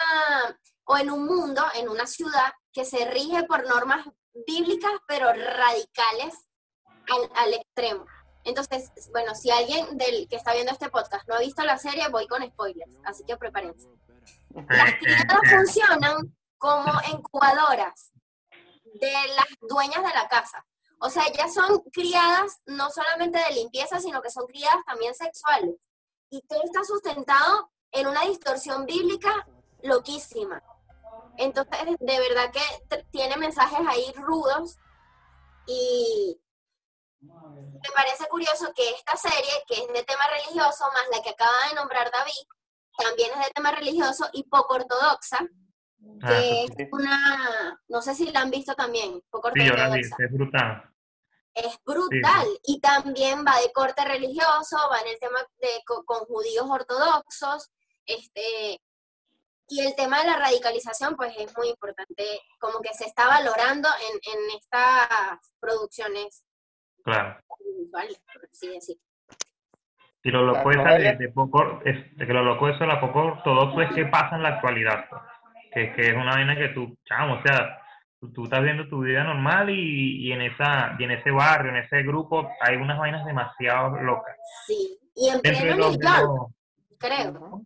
o 0.85 0.97
en 0.97 1.09
un 1.09 1.25
mundo, 1.25 1.63
en 1.75 1.89
una 1.89 2.05
ciudad 2.05 2.53
que 2.71 2.85
se 2.85 3.05
rige 3.05 3.43
por 3.43 3.67
normas 3.67 4.07
bíblicas 4.45 4.93
pero 5.07 5.33
radicales 5.33 6.35
al, 7.09 7.29
al 7.35 7.53
extremo. 7.53 8.05
Entonces, 8.43 8.91
bueno, 9.11 9.35
si 9.35 9.51
alguien 9.51 9.97
del 9.97 10.27
que 10.27 10.35
está 10.35 10.53
viendo 10.53 10.71
este 10.71 10.89
podcast 10.89 11.27
no 11.27 11.35
ha 11.35 11.39
visto 11.39 11.63
la 11.63 11.77
serie, 11.77 12.07
voy 12.09 12.27
con 12.27 12.43
spoilers, 12.43 12.97
así 13.03 13.23
que 13.23 13.37
prepárense. 13.37 13.87
Las 14.67 14.95
criadas 14.95 15.39
funcionan 15.49 16.35
como 16.57 16.91
incubadoras 17.11 18.11
de 18.93 19.11
las 19.35 19.47
dueñas 19.61 20.03
de 20.03 20.13
la 20.13 20.27
casa. 20.27 20.65
O 21.01 21.09
sea, 21.09 21.23
ellas 21.27 21.53
son 21.53 21.79
criadas 21.91 22.61
no 22.67 22.89
solamente 22.91 23.39
de 23.39 23.55
limpieza, 23.55 23.99
sino 23.99 24.21
que 24.21 24.29
son 24.29 24.45
criadas 24.45 24.83
también 24.85 25.15
sexuales. 25.15 25.75
Y 26.29 26.41
todo 26.43 26.61
está 26.63 26.83
sustentado 26.83 27.71
en 27.91 28.07
una 28.07 28.21
distorsión 28.21 28.85
bíblica 28.85 29.47
loquísima. 29.81 30.61
Entonces, 31.37 31.79
de 31.99 32.19
verdad 32.19 32.51
que 32.51 33.03
tiene 33.11 33.35
mensajes 33.37 33.79
ahí 33.87 34.13
rudos 34.15 34.77
y 35.65 36.39
me 37.21 37.89
parece 37.95 38.27
curioso 38.27 38.71
que 38.75 38.89
esta 38.91 39.15
serie, 39.17 39.51
que 39.67 39.75
es 39.81 39.87
de 39.87 40.03
tema 40.03 40.23
religioso, 40.27 40.85
más 40.93 41.03
la 41.11 41.21
que 41.23 41.29
acaba 41.31 41.67
de 41.69 41.75
nombrar 41.75 42.11
David, 42.11 42.47
también 42.97 43.31
es 43.39 43.45
de 43.47 43.51
tema 43.53 43.71
religioso 43.71 44.29
y 44.33 44.43
poco 44.43 44.75
ortodoxa, 44.75 45.39
Ah, 46.23 46.27
que 46.29 46.63
eso 46.63 46.73
sí. 46.77 46.83
es 46.83 46.89
una, 46.91 47.79
no 47.87 48.01
sé 48.01 48.15
si 48.15 48.31
la 48.31 48.41
han 48.41 48.49
visto 48.49 48.73
también, 48.73 49.21
poco 49.29 49.51
Sí, 49.53 49.59
yo 49.63 49.73
la 49.75 49.87
vi, 49.89 49.99
ortodoxa. 50.01 50.15
es 50.25 50.31
brutal. 50.33 50.90
Es 51.53 51.77
brutal 51.85 52.47
y 52.63 52.79
también 52.79 53.43
va 53.45 53.59
de 53.59 53.71
corte 53.73 54.03
religioso, 54.05 54.77
va 54.89 54.99
en 55.01 55.07
el 55.09 55.19
tema 55.19 55.39
de 55.59 55.67
co- 55.85 56.03
con, 56.05 56.19
judíos 56.19 56.65
ortodoxos, 56.69 57.69
este 58.05 58.79
y 59.67 59.79
el 59.81 59.95
tema 59.95 60.19
de 60.19 60.27
la 60.27 60.37
radicalización 60.37 61.15
pues 61.15 61.33
es 61.37 61.55
muy 61.57 61.69
importante, 61.69 62.41
como 62.59 62.79
que 62.81 62.93
se 62.93 63.05
está 63.05 63.27
valorando 63.27 63.87
en, 63.87 64.33
en 64.33 64.57
estas 64.57 65.39
producciones 65.59 66.43
Claro. 67.03 67.39
audiovisuales, 67.49 68.21
por 68.33 68.49
así 68.51 68.67
decir. 68.67 68.97
Lo 70.23 70.43
loco 70.43 70.69
de, 70.69 70.77
vale. 70.77 71.15
de 71.15 71.29
poco, 71.29 71.81
es, 71.83 72.15
de 72.17 72.27
que 72.27 72.33
lo 72.33 72.43
loco 72.43 72.69
eso 72.69 72.79
de 72.79 72.87
la 72.87 72.99
poco 73.01 73.19
ortodoxo 73.23 73.81
es 73.81 73.93
que 73.95 74.05
pasa 74.05 74.35
en 74.35 74.43
la 74.43 74.49
actualidad. 74.49 75.05
pues. 75.09 75.21
Que, 75.73 75.93
que 75.95 76.09
es 76.09 76.13
una 76.15 76.33
vaina 76.35 76.55
que 76.55 76.67
tú, 76.69 76.95
chamo, 77.05 77.35
o 77.39 77.41
sea, 77.41 77.80
tú, 78.29 78.43
estás 78.43 78.61
viendo 78.63 78.87
tu 78.87 78.99
vida 79.01 79.23
normal 79.23 79.69
y, 79.69 80.27
y 80.27 80.31
en 80.31 80.41
esa 80.41 80.95
y 80.99 81.03
en 81.03 81.11
ese 81.11 81.31
barrio, 81.31 81.71
en 81.71 81.77
ese 81.77 82.03
grupo, 82.03 82.49
hay 82.61 82.75
unas 82.77 82.97
vainas 82.99 83.25
demasiado 83.25 83.97
locas. 84.01 84.35
Sí, 84.67 84.97
y 85.15 85.29
en 85.29 85.41
pleno 85.41 85.91
de 85.91 85.97
York, 85.97 86.51
creo. 86.99 87.61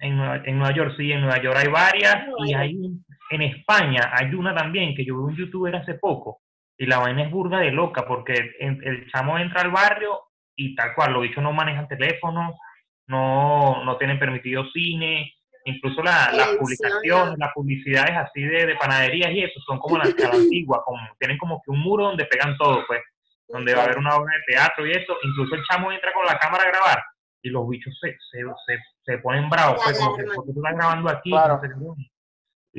en, 0.00 0.16
Nueva, 0.16 0.36
en 0.44 0.58
Nueva 0.58 0.74
York, 0.74 0.94
sí, 0.96 1.12
en 1.12 1.20
Nueva 1.20 1.40
York 1.40 1.56
hay 1.58 1.68
varias 1.68 2.26
Nueva 2.26 2.46
y 2.48 2.54
hay 2.54 2.74
un- 2.76 3.04
en 3.30 3.42
España 3.42 4.10
hay 4.12 4.34
una 4.34 4.52
también 4.54 4.94
que 4.96 5.04
yo 5.04 5.14
vi 5.16 5.32
un 5.32 5.36
youtuber 5.36 5.76
hace 5.76 5.94
poco 5.94 6.40
y 6.76 6.86
la 6.86 6.98
vaina 6.98 7.22
es 7.22 7.30
burda 7.30 7.58
de 7.60 7.70
loca 7.70 8.04
porque 8.06 8.34
en- 8.58 8.80
el 8.82 9.08
chamo 9.12 9.38
entra 9.38 9.60
al 9.62 9.70
barrio 9.70 10.18
y 10.56 10.74
tal 10.74 10.94
cual, 10.94 11.12
los 11.12 11.22
bichos 11.22 11.42
no 11.42 11.52
manejan 11.52 11.86
teléfono, 11.88 12.58
no, 13.06 13.84
no 13.84 13.96
tienen 13.96 14.18
permitido 14.18 14.64
cine, 14.72 15.32
incluso 15.70 16.02
la- 16.02 16.30
las 16.32 16.48
publicaciones, 16.56 17.38
las 17.38 17.52
publicidades 17.54 18.16
así 18.16 18.42
de, 18.42 18.66
de 18.66 18.76
panaderías 18.76 19.30
y 19.32 19.42
eso 19.44 19.60
son 19.66 19.78
como 19.78 19.98
las 19.98 20.14
la 20.18 20.28
antigua, 20.30 20.82
como, 20.84 20.98
tienen 21.18 21.38
como 21.38 21.60
que 21.64 21.70
un 21.70 21.80
muro 21.80 22.04
donde 22.06 22.24
pegan 22.26 22.56
todo, 22.58 22.84
pues, 22.86 23.00
donde 23.48 23.74
va 23.74 23.82
a 23.82 23.84
haber 23.86 23.98
una 23.98 24.16
obra 24.16 24.34
de 24.36 24.54
teatro 24.54 24.86
y 24.86 24.92
eso, 24.92 25.14
incluso 25.22 25.54
el 25.56 25.62
chamo 25.64 25.90
entra 25.90 26.12
con 26.12 26.24
la 26.26 26.38
cámara 26.38 26.64
a 26.64 26.68
grabar 26.68 27.02
y 27.42 27.48
los 27.50 27.68
bichos 27.68 27.92
se, 28.00 28.08
se, 28.30 28.44
se, 28.66 28.78
se 29.04 29.18
ponen 29.18 29.48
bravos, 29.48 29.80
pues, 29.82 29.98
como 29.98 30.16
que, 30.16 30.24
porque 30.34 30.52
tú 30.52 30.60
estás 30.60 30.76
grabando 30.76 31.10
aquí, 31.10 31.30
Claro. 31.30 31.54
no 31.56 31.60
sé 31.62 31.68
qué. 31.68 32.10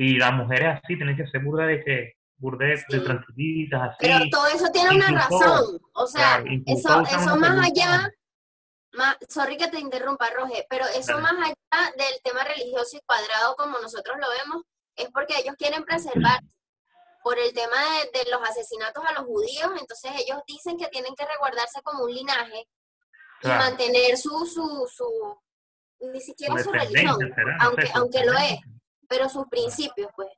y 0.04 0.18
las 0.18 0.32
mujeres 0.32 0.80
así 0.82 0.96
tienen 0.96 1.16
que 1.16 1.26
ser 1.26 1.42
burda 1.42 1.66
de 1.66 1.82
que, 1.84 2.12
burda 2.38 2.64
de, 2.66 2.70
de 2.72 2.78
Sí. 2.78 3.04
tranquilitas, 3.04 3.82
así, 3.82 3.96
Pero 4.00 4.18
todo 4.30 4.46
eso 4.48 4.66
tiene 4.72 4.96
una 4.96 5.10
razón. 5.10 5.78
O 5.92 6.06
sea, 6.06 6.40
claro, 6.42 6.62
eso, 6.66 7.02
eso 7.02 7.36
más 7.36 7.58
allá, 7.68 8.08
más, 8.92 9.16
sorry 9.28 9.56
que 9.56 9.68
te 9.68 9.78
interrumpa, 9.78 10.30
Roge, 10.30 10.66
pero 10.68 10.86
eso 10.86 11.12
Dale. 11.18 11.22
más 11.22 11.32
allá 11.32 11.92
del 11.96 12.20
tema 12.22 12.44
religioso 12.44 12.96
y 12.96 13.00
cuadrado 13.06 13.54
como 13.56 13.78
nosotros 13.78 14.16
lo 14.18 14.28
vemos, 14.30 14.62
es 14.96 15.10
porque 15.10 15.38
ellos 15.38 15.54
quieren 15.56 15.84
preservar 15.84 16.40
por 17.22 17.38
el 17.38 17.52
tema 17.52 17.76
de, 17.76 18.18
de 18.18 18.30
los 18.30 18.42
asesinatos 18.42 19.04
a 19.04 19.12
los 19.12 19.24
judíos, 19.24 19.70
entonces 19.80 20.12
ellos 20.16 20.42
dicen 20.46 20.76
que 20.76 20.88
tienen 20.88 21.14
que 21.14 21.24
resguardarse 21.24 21.80
como 21.82 22.04
un 22.04 22.12
linaje 22.12 22.66
y 23.42 23.48
mantener 23.48 24.16
su, 24.16 24.46
su, 24.46 24.88
su, 24.92 25.40
ni 26.00 26.20
siquiera 26.20 26.62
su 26.62 26.72
religión, 26.72 27.18
será, 27.34 27.56
no 27.56 27.64
aunque, 27.64 27.86
sé, 27.86 27.92
aunque 27.94 28.24
lo 28.24 28.32
es, 28.32 28.58
pero 29.08 29.28
sus 29.28 29.46
principios, 29.48 30.10
pues. 30.14 30.28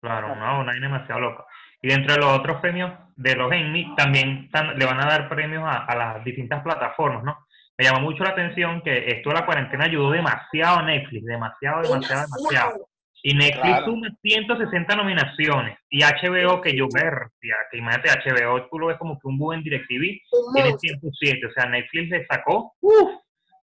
Claro, 0.00 0.28
no, 0.28 0.60
una 0.60 0.64
vaina 0.64 0.88
demasiado 0.88 1.20
loca. 1.20 1.46
Y 1.82 1.88
dentro 1.88 2.14
de 2.14 2.20
los 2.20 2.38
otros 2.38 2.60
premios 2.60 2.92
de 3.16 3.34
los 3.36 3.52
Emmy, 3.52 3.94
también 3.96 4.44
están- 4.46 4.78
le 4.78 4.84
van 4.84 5.00
a 5.00 5.06
dar 5.06 5.28
premios 5.28 5.62
a, 5.64 5.84
a 5.84 5.96
las 5.96 6.24
distintas 6.24 6.62
plataformas, 6.62 7.22
¿no? 7.24 7.38
Me 7.78 7.84
llama 7.86 8.00
mucho 8.00 8.22
la 8.24 8.30
atención 8.30 8.82
que 8.82 9.06
esto 9.08 9.30
de 9.30 9.36
la 9.36 9.46
cuarentena 9.46 9.84
ayudó 9.84 10.10
demasiado 10.10 10.78
a 10.80 10.82
Netflix, 10.82 11.24
demasiado, 11.24 11.82
demasiado, 11.82 12.26
demasiado. 12.36 12.86
Y 13.22 13.34
Netflix 13.34 13.60
Claro. 13.62 13.84
suma 13.86 14.08
160 14.22 14.96
nominaciones. 14.96 15.78
Y 15.90 16.02
HBO, 16.02 16.60
que 16.60 16.74
yo 16.76 16.86
ver, 16.92 17.28
que 17.40 17.78
imagínate, 17.78 18.10
HBO, 18.10 18.66
tú 18.70 18.78
lo 18.78 18.86
ves 18.88 18.96
como 18.98 19.14
que 19.18 19.28
un 19.28 19.38
buen 19.38 19.62
DirecTV, 19.62 20.20
tiene 20.54 20.70
monstruo. 20.70 20.78
107. 20.78 21.46
O 21.46 21.50
sea, 21.52 21.66
Netflix 21.66 22.08
le 22.10 22.26
sacó, 22.26 22.74
uf, 22.80 23.10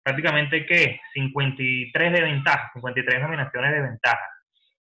prácticamente, 0.03 0.65
¿qué? 0.65 1.00
53 1.13 2.13
de 2.13 2.21
ventaja, 2.21 2.69
53 2.74 3.21
nominaciones 3.21 3.71
de 3.74 3.81
ventaja. 3.81 4.29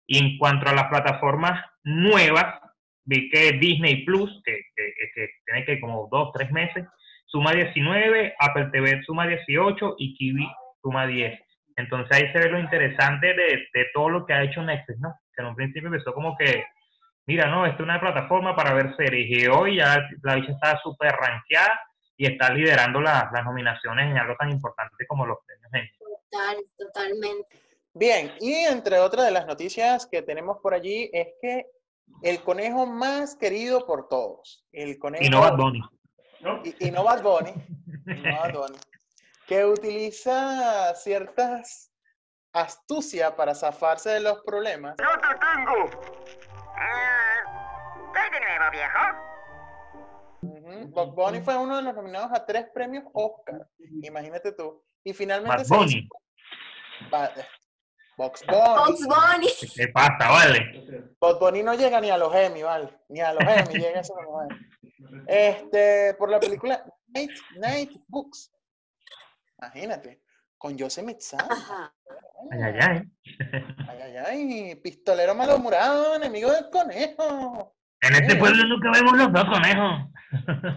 Y 0.07 0.17
en 0.19 0.37
cuanto 0.37 0.69
a 0.69 0.73
las 0.73 0.85
plataformas 0.85 1.63
nuevas, 1.83 2.59
vi 3.05 3.29
que 3.29 3.53
Disney 3.53 4.05
Plus, 4.05 4.41
que, 4.45 4.59
que, 4.75 4.93
que 5.13 5.29
tiene 5.45 5.65
que 5.65 5.79
como 5.79 6.07
dos, 6.11 6.31
tres 6.33 6.51
meses, 6.51 6.85
suma 7.25 7.51
19, 7.51 8.35
Apple 8.39 8.69
TV 8.71 9.01
suma 9.03 9.27
18 9.27 9.95
y 9.97 10.15
Kiwi 10.15 10.47
suma 10.81 11.07
10. 11.07 11.39
Entonces 11.75 12.15
ahí 12.15 12.31
se 12.31 12.39
ve 12.39 12.49
lo 12.49 12.59
interesante 12.59 13.27
de, 13.33 13.67
de 13.73 13.85
todo 13.93 14.09
lo 14.09 14.25
que 14.25 14.33
ha 14.33 14.43
hecho 14.43 14.61
Netflix, 14.61 14.99
¿no? 14.99 15.13
Que 15.35 15.41
en 15.41 15.47
un 15.47 15.55
principio 15.55 15.87
empezó 15.87 16.13
como 16.13 16.37
que, 16.37 16.63
mira, 17.25 17.47
no, 17.47 17.65
esta 17.65 17.77
es 17.77 17.83
una 17.83 17.99
plataforma 17.99 18.55
para 18.55 18.73
ver 18.73 18.95
series 18.95 19.27
y 19.29 19.47
hoy 19.47 19.77
ya 19.77 20.07
la 20.21 20.35
bicha 20.35 20.51
está 20.51 20.79
súper 20.83 21.11
rankeada 21.13 21.79
y 22.15 22.27
está 22.27 22.53
liderando 22.53 23.01
la- 23.01 23.29
las 23.33 23.43
nominaciones 23.43 24.05
en 24.11 24.17
algo 24.17 24.35
tan 24.35 24.51
importante 24.51 25.05
como 25.07 25.25
los 25.25 25.39
premios 25.47 25.73
Emmy. 25.73 25.89
Total, 26.29 26.57
totalmente. 26.77 27.57
Bien, 27.95 28.31
y 28.39 28.53
entre 28.53 28.99
otras 28.99 29.25
de 29.25 29.31
las 29.31 29.47
noticias 29.47 30.07
que 30.11 30.21
tenemos 30.21 30.57
por 30.61 30.73
allí 30.75 31.09
es 31.11 31.27
que 31.41 31.65
el 32.21 32.41
conejo 32.43 32.85
más 32.85 33.35
querido 33.35 33.85
por 33.85 34.07
todos, 34.07 34.65
el 34.71 34.97
conejo 34.99 35.23
Y 35.25 35.29
no 35.29 35.41
Bad 35.41 35.57
Bunny. 35.57 35.81
y, 36.63 36.87
y 36.87 36.91
no 36.91 37.03
Bad 37.03 37.21
Bunny, 37.23 37.53
y 38.07 38.13
no 38.23 38.31
Bad 38.39 38.53
Bunny, 38.53 38.77
que 39.47 39.65
utiliza 39.65 40.93
ciertas 40.95 41.91
astucias 42.53 43.31
para 43.33 43.53
zafarse 43.55 44.09
de 44.11 44.19
los 44.21 44.41
problemas. 44.43 44.95
¡Yo 44.99 45.05
te 45.19 45.27
tengo! 45.39 45.89
¿Qué 48.13 48.21
de 48.31 48.39
nuevo, 48.39 48.71
viejo? 48.71 48.99
Bad 50.93 51.07
Bunny 51.15 51.41
fue 51.41 51.57
uno 51.57 51.77
de 51.77 51.81
los 51.83 51.95
nominados 51.95 52.31
a 52.33 52.45
tres 52.45 52.67
premios 52.73 53.03
Oscar, 53.13 53.67
imagínate 54.01 54.51
tú. 54.51 54.83
Y 55.03 55.13
finalmente 55.13 55.57
Bad 55.57 55.65
se 55.65 55.75
Bunny. 55.75 55.93
hizo- 55.99 57.09
Ba- 57.09 57.33
Box 58.17 58.43
Bunny. 58.45 58.59
Bugs 58.59 59.07
Bunny. 59.07 59.47
¿Qué 59.75 59.87
pasa, 59.89 60.29
vale? 60.29 61.09
Bad 61.19 61.39
Bunny 61.39 61.63
no 61.63 61.73
llega 61.73 61.99
ni 61.99 62.09
a 62.09 62.17
los 62.17 62.33
Emmy, 62.35 62.61
¿vale? 62.63 62.89
Ni 63.09 63.19
a 63.21 63.33
los 63.33 63.43
Emmy 63.43 63.79
llega 63.79 63.99
eso 64.01 64.13
a 64.17 64.21
los 64.23 64.33
Emmy. 64.51 65.23
Este, 65.27 66.13
por 66.15 66.29
la 66.29 66.39
película 66.39 66.83
Night, 67.07 67.31
Night 67.57 67.91
Books. 68.07 68.51
Imagínate. 69.57 70.21
Con 70.57 70.77
José 70.79 71.03
Metzán. 71.03 71.41
Ajá. 71.51 71.93
Ay, 72.51 72.61
ay, 72.61 72.75
ay. 72.79 73.01
Ay, 73.89 74.01
ay, 74.01 74.17
ay. 74.17 74.75
Pistolero 74.75 75.35
malhumorado, 75.35 76.15
enemigo 76.15 76.51
del 76.51 76.69
conejo. 76.69 77.75
En 78.01 78.15
este 78.15 78.31
Sí. 78.31 78.35
pueblo 78.37 78.63
nunca 78.65 78.91
vemos 78.91 79.13
los 79.17 79.31
dos 79.33 79.45
conejos. 79.45 80.09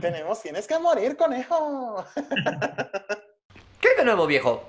Tenemos, 0.01 0.43
tienes 0.43 0.67
que 0.67 0.79
morir, 0.79 1.17
conejo. 1.17 2.05
¿Qué 3.81 3.89
de 3.97 4.05
nuevo, 4.05 4.27
viejo? 4.27 4.69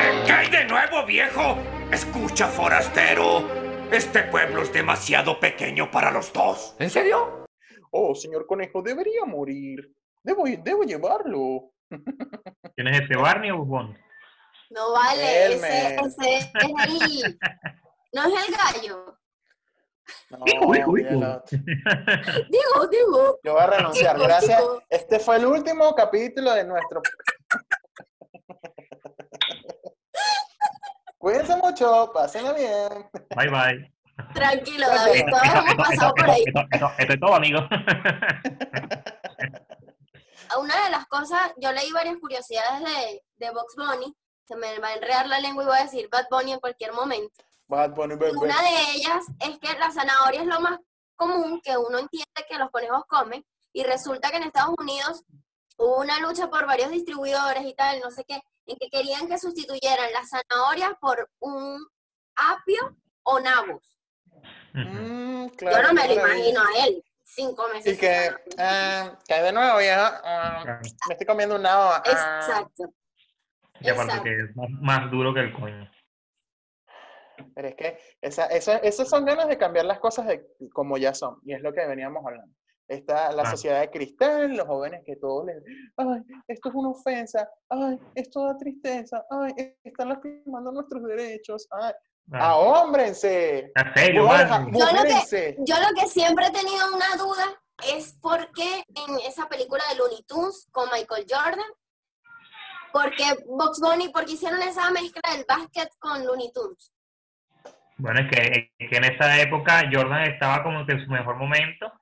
¿Qué, 0.00 0.22
¿Qué 0.26 0.32
hay 0.32 0.50
de 0.50 0.64
nuevo, 0.64 1.04
viejo? 1.04 1.58
Escucha, 1.92 2.46
forastero. 2.46 3.46
Este 3.92 4.22
pueblo 4.24 4.62
es 4.62 4.72
demasiado 4.72 5.38
pequeño 5.38 5.90
para 5.90 6.10
los 6.10 6.32
dos. 6.32 6.74
¿En 6.78 6.88
serio? 6.88 7.44
Oh, 7.90 8.14
señor 8.14 8.46
conejo, 8.46 8.80
debería 8.82 9.24
morir. 9.26 9.92
Debo, 10.22 10.44
debo 10.62 10.84
llevarlo. 10.84 11.72
¿Quién 12.76 12.88
es 12.88 13.00
ese 13.02 13.16
Barney 13.16 13.50
o 13.50 13.58
Bubón? 13.58 13.98
No 14.70 14.92
vale, 14.92 15.54
ese, 15.54 15.96
ese 15.96 16.36
es 16.38 16.50
el. 16.54 17.38
No 18.12 18.26
es 18.26 18.48
el 18.48 18.54
gallo. 18.56 19.18
No, 20.30 20.38
Hijo, 20.46 20.74
hijo, 20.74 20.92
mira 20.92 21.10
hijo. 21.10 21.18
el 21.20 21.24
otro. 21.24 21.58
Digo, 22.48 22.86
digo. 22.90 23.38
Yo 23.44 23.52
voy 23.52 23.62
a 23.62 23.66
renunciar. 23.66 24.18
Gracias. 24.18 24.62
Este 24.88 25.18
fue 25.20 25.36
el 25.36 25.46
último 25.46 25.94
capítulo 25.94 26.52
de 26.54 26.64
nuestro. 26.64 27.02
Cuídense 31.20 31.54
mucho, 31.56 32.10
pásenla 32.14 32.52
bien. 32.54 33.10
Bye, 33.36 33.50
bye. 33.50 33.92
Tranquilo, 34.32 34.86
David, 34.88 35.24
todos 35.30 35.42
hemos 35.44 35.74
pasado 35.74 36.14
por 36.14 36.30
ahí. 36.30 36.42
Esto, 36.46 36.60
esto- 36.70 36.92
esto 36.98 37.12
es 37.12 37.20
todo, 37.20 37.34
amigos. 37.34 37.62
Una 40.58 40.84
de 40.84 40.90
las 40.90 41.06
cosas, 41.06 41.52
yo 41.58 41.70
leí 41.72 41.92
varias 41.92 42.16
curiosidades 42.18 42.80
de, 42.80 43.22
de 43.36 43.50
Box 43.52 43.74
Bunny, 43.76 44.16
se 44.46 44.56
me 44.56 44.78
va 44.78 44.88
a 44.88 44.94
enredar 44.94 45.28
la 45.28 45.38
lengua 45.40 45.62
y 45.62 45.66
voy 45.66 45.78
a 45.78 45.82
decir 45.82 46.08
Bad 46.10 46.24
Bunny 46.30 46.52
en 46.52 46.60
cualquier 46.60 46.92
momento. 46.92 47.44
Bad 47.68 47.90
Bunny, 47.90 48.14
Y 48.14 48.16
bebé. 48.16 48.32
una 48.36 48.60
de 48.62 48.92
ellas 48.96 49.24
es 49.40 49.58
que 49.58 49.78
la 49.78 49.92
zanahoria 49.92 50.40
es 50.40 50.46
lo 50.46 50.60
más 50.60 50.78
común 51.16 51.60
que 51.62 51.76
uno 51.76 51.98
entiende 51.98 52.26
que 52.48 52.58
los 52.58 52.70
conejos 52.70 53.04
comen 53.06 53.44
y 53.72 53.84
resulta 53.84 54.30
que 54.30 54.38
en 54.38 54.42
Estados 54.44 54.74
Unidos 54.78 55.22
hubo 55.80 56.00
una 56.00 56.20
lucha 56.20 56.48
por 56.48 56.66
varios 56.66 56.90
distribuidores 56.90 57.64
y 57.64 57.74
tal, 57.74 58.00
no 58.00 58.10
sé 58.10 58.24
qué, 58.24 58.40
en 58.66 58.76
que 58.78 58.88
querían 58.90 59.26
que 59.28 59.38
sustituyeran 59.38 60.12
las 60.12 60.28
zanahorias 60.30 60.92
por 61.00 61.28
un 61.40 61.84
apio 62.36 62.96
o 63.22 63.40
nabos. 63.40 63.96
Mm, 64.74 65.46
Yo 65.58 65.82
no 65.82 65.92
me 65.92 66.06
lo 66.06 66.14
imagino 66.14 66.60
a 66.60 66.84
él, 66.86 67.02
cinco 67.24 67.66
meses. 67.72 67.94
Y 67.94 67.98
que, 67.98 68.30
ah, 68.58 69.18
que 69.26 69.34
hay 69.34 69.42
de 69.42 69.52
nuevo, 69.52 69.78
vieja. 69.78 70.20
Ah, 70.22 70.80
me 71.08 71.14
estoy 71.14 71.26
comiendo 71.26 71.56
un 71.56 71.62
nabo. 71.62 71.90
ah. 71.92 72.02
Exacto. 72.04 72.84
Y 73.80 73.88
aparte 73.88 74.12
Exacto. 74.12 74.22
que 74.24 74.36
es 74.36 74.56
más, 74.56 74.68
más 74.82 75.10
duro 75.10 75.32
que 75.34 75.40
el 75.40 75.52
coño. 75.52 75.90
Pero 77.54 77.68
es 77.68 77.74
que 77.74 77.98
esa, 78.20 78.46
esa- 78.46 78.76
esas 78.78 79.08
son 79.08 79.24
ganas 79.24 79.48
de 79.48 79.56
cambiar 79.56 79.86
las 79.86 79.98
cosas 79.98 80.26
de 80.26 80.46
como 80.72 80.98
ya 80.98 81.14
son. 81.14 81.40
Y 81.44 81.54
es 81.54 81.62
lo 81.62 81.72
que 81.72 81.86
veníamos 81.86 82.22
hablando. 82.24 82.54
Está 82.90 83.30
la 83.32 83.42
Ah. 83.42 83.50
sociedad 83.52 83.80
de 83.82 83.90
cristal, 83.90 84.56
los 84.56 84.66
jóvenes 84.66 85.02
que 85.06 85.14
todos 85.14 85.46
les... 85.46 85.62
Ay, 85.96 86.22
esto 86.48 86.68
es 86.70 86.74
una 86.74 86.88
ofensa. 86.90 87.48
Ay, 87.68 87.98
esto 88.16 88.44
da 88.44 88.58
tristeza. 88.58 89.24
Ay, 89.30 89.52
e- 89.56 89.78
están 89.84 90.08
lastimando 90.08 90.72
nuestros 90.72 91.02
derechos. 91.04 91.68
Ay, 91.70 91.92
Ah, 92.32 92.50
¡ahómbrense! 92.50 93.72
¿En 93.74 93.94
serio, 93.94 94.24
Mujer- 94.24 94.48
Barney? 94.48 94.72
Yo 94.80 94.86
lo 94.86 95.02
que-. 95.04 95.56
Yo 95.60 95.74
lo 95.80 96.00
que 96.00 96.06
siempre 96.08 96.46
he 96.46 96.50
tenido 96.50 96.94
una 96.94 97.16
duda 97.16 97.44
es 97.92 98.12
por 98.20 98.50
qué 98.52 98.84
en 98.88 99.18
esa 99.26 99.48
película 99.48 99.82
de 99.90 99.96
Looney 99.96 100.22
Tunes 100.28 100.66
con 100.72 100.88
Michael 100.92 101.26
Jordan, 101.28 101.70
porque 102.92 103.24
Box 103.46 103.80
Bunny, 103.80 104.08
porque 104.10 104.32
hicieron 104.32 104.60
esa 104.62 104.90
mezcla 104.90 105.22
del 105.32 105.44
básquet 105.48 105.88
con 105.98 106.24
Looney 106.26 106.50
Tunes. 106.52 106.92
Bueno, 107.98 108.20
es 108.20 108.30
que, 108.30 108.72
es 108.78 108.90
que 108.90 108.96
en 108.96 109.04
esa 109.04 109.40
época 109.40 109.82
Jordan 109.92 110.22
estaba 110.24 110.62
como 110.62 110.86
que 110.86 110.92
en 110.92 111.04
su 111.04 111.10
mejor 111.10 111.36
momento 111.36 111.92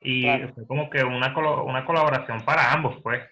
y 0.00 0.22
Claro. 0.22 0.52
fue 0.54 0.66
como 0.66 0.88
que 0.90 1.02
una, 1.04 1.32
colo- 1.34 1.64
una 1.64 1.84
colaboración 1.84 2.40
para 2.44 2.72
ambos, 2.72 2.96
pues. 3.02 3.22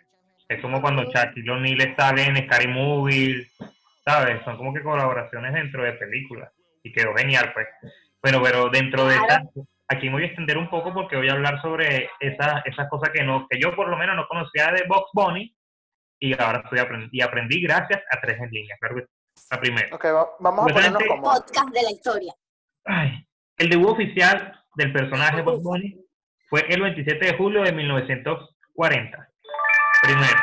Es 0.49 0.61
como 0.63 0.81
cuando 0.81 1.05
Shaquille 1.05 1.51
O'Neal 1.51 1.95
sale 1.97 2.23
en 2.25 2.37
Scary 2.45 2.69
Movie, 2.69 3.47
¿sabes? 4.05 4.43
Son 4.45 4.57
como 4.57 4.73
que 4.73 4.83
colaboraciones 4.83 5.53
dentro 5.53 5.83
de 5.85 5.93
películas 5.95 6.51
y 6.83 6.93
quedó 6.93 7.15
genial, 7.15 7.51
pues. 7.53 7.67
Pero, 8.21 8.43
pero 8.43 8.69
dentro 8.71 9.07
de 9.07 9.15
esa, 9.17 9.43
aquí 9.89 10.07
me 10.07 10.15
voy 10.15 10.23
a 10.23 10.27
extender 10.27 10.57
un 10.59 10.71
poco 10.71 10.93
porque 10.95 11.17
voy 11.17 11.29
a 11.29 11.33
hablar 11.33 11.61
sobre 11.61 12.09
esas 12.21 12.65
esas 12.67 12.89
cosas 12.89 13.11
que 13.11 13.23
no 13.23 13.47
que 13.49 13.61
yo 13.61 13.75
por 13.77 13.89
lo 13.89 13.97
menos 13.97 14.17
no 14.17 14.27
conocía 14.27 14.73
de 14.73 14.85
Box 14.89 15.11
Bunny 15.13 15.55
y 16.21 16.33
ahora 16.41 16.63
estoy 16.65 16.79
aprendí, 16.81 17.09
y 17.13 17.21
aprendí 17.21 17.61
gracias 17.63 18.03
a 18.11 18.21
tres 18.21 18.41
en 18.41 18.51
línea. 18.51 18.77
Claro 18.81 18.97
que. 18.97 19.05
La 19.51 19.61
primera. 19.61 19.89
Ok, 19.95 20.05
va- 20.07 20.29
vamos 20.41 20.71
a 20.71 20.75
ponernos 20.75 21.03
cómodos. 21.07 21.41
Podcast 21.41 21.69
de 21.73 21.83
la 21.83 21.91
historia. 21.93 22.33
Ay, 22.87 23.25
el 23.59 23.69
debut 23.71 23.91
oficial 23.91 24.53
del 24.75 24.93
personaje 24.93 25.43
Bob 25.43 25.63
Bunny 25.63 25.95
fue 26.49 26.65
el 26.69 26.81
27 26.83 27.27
de 27.27 27.37
julio 27.37 27.63
de 27.63 27.73
1940. 27.73 29.29
Primero. 30.03 30.43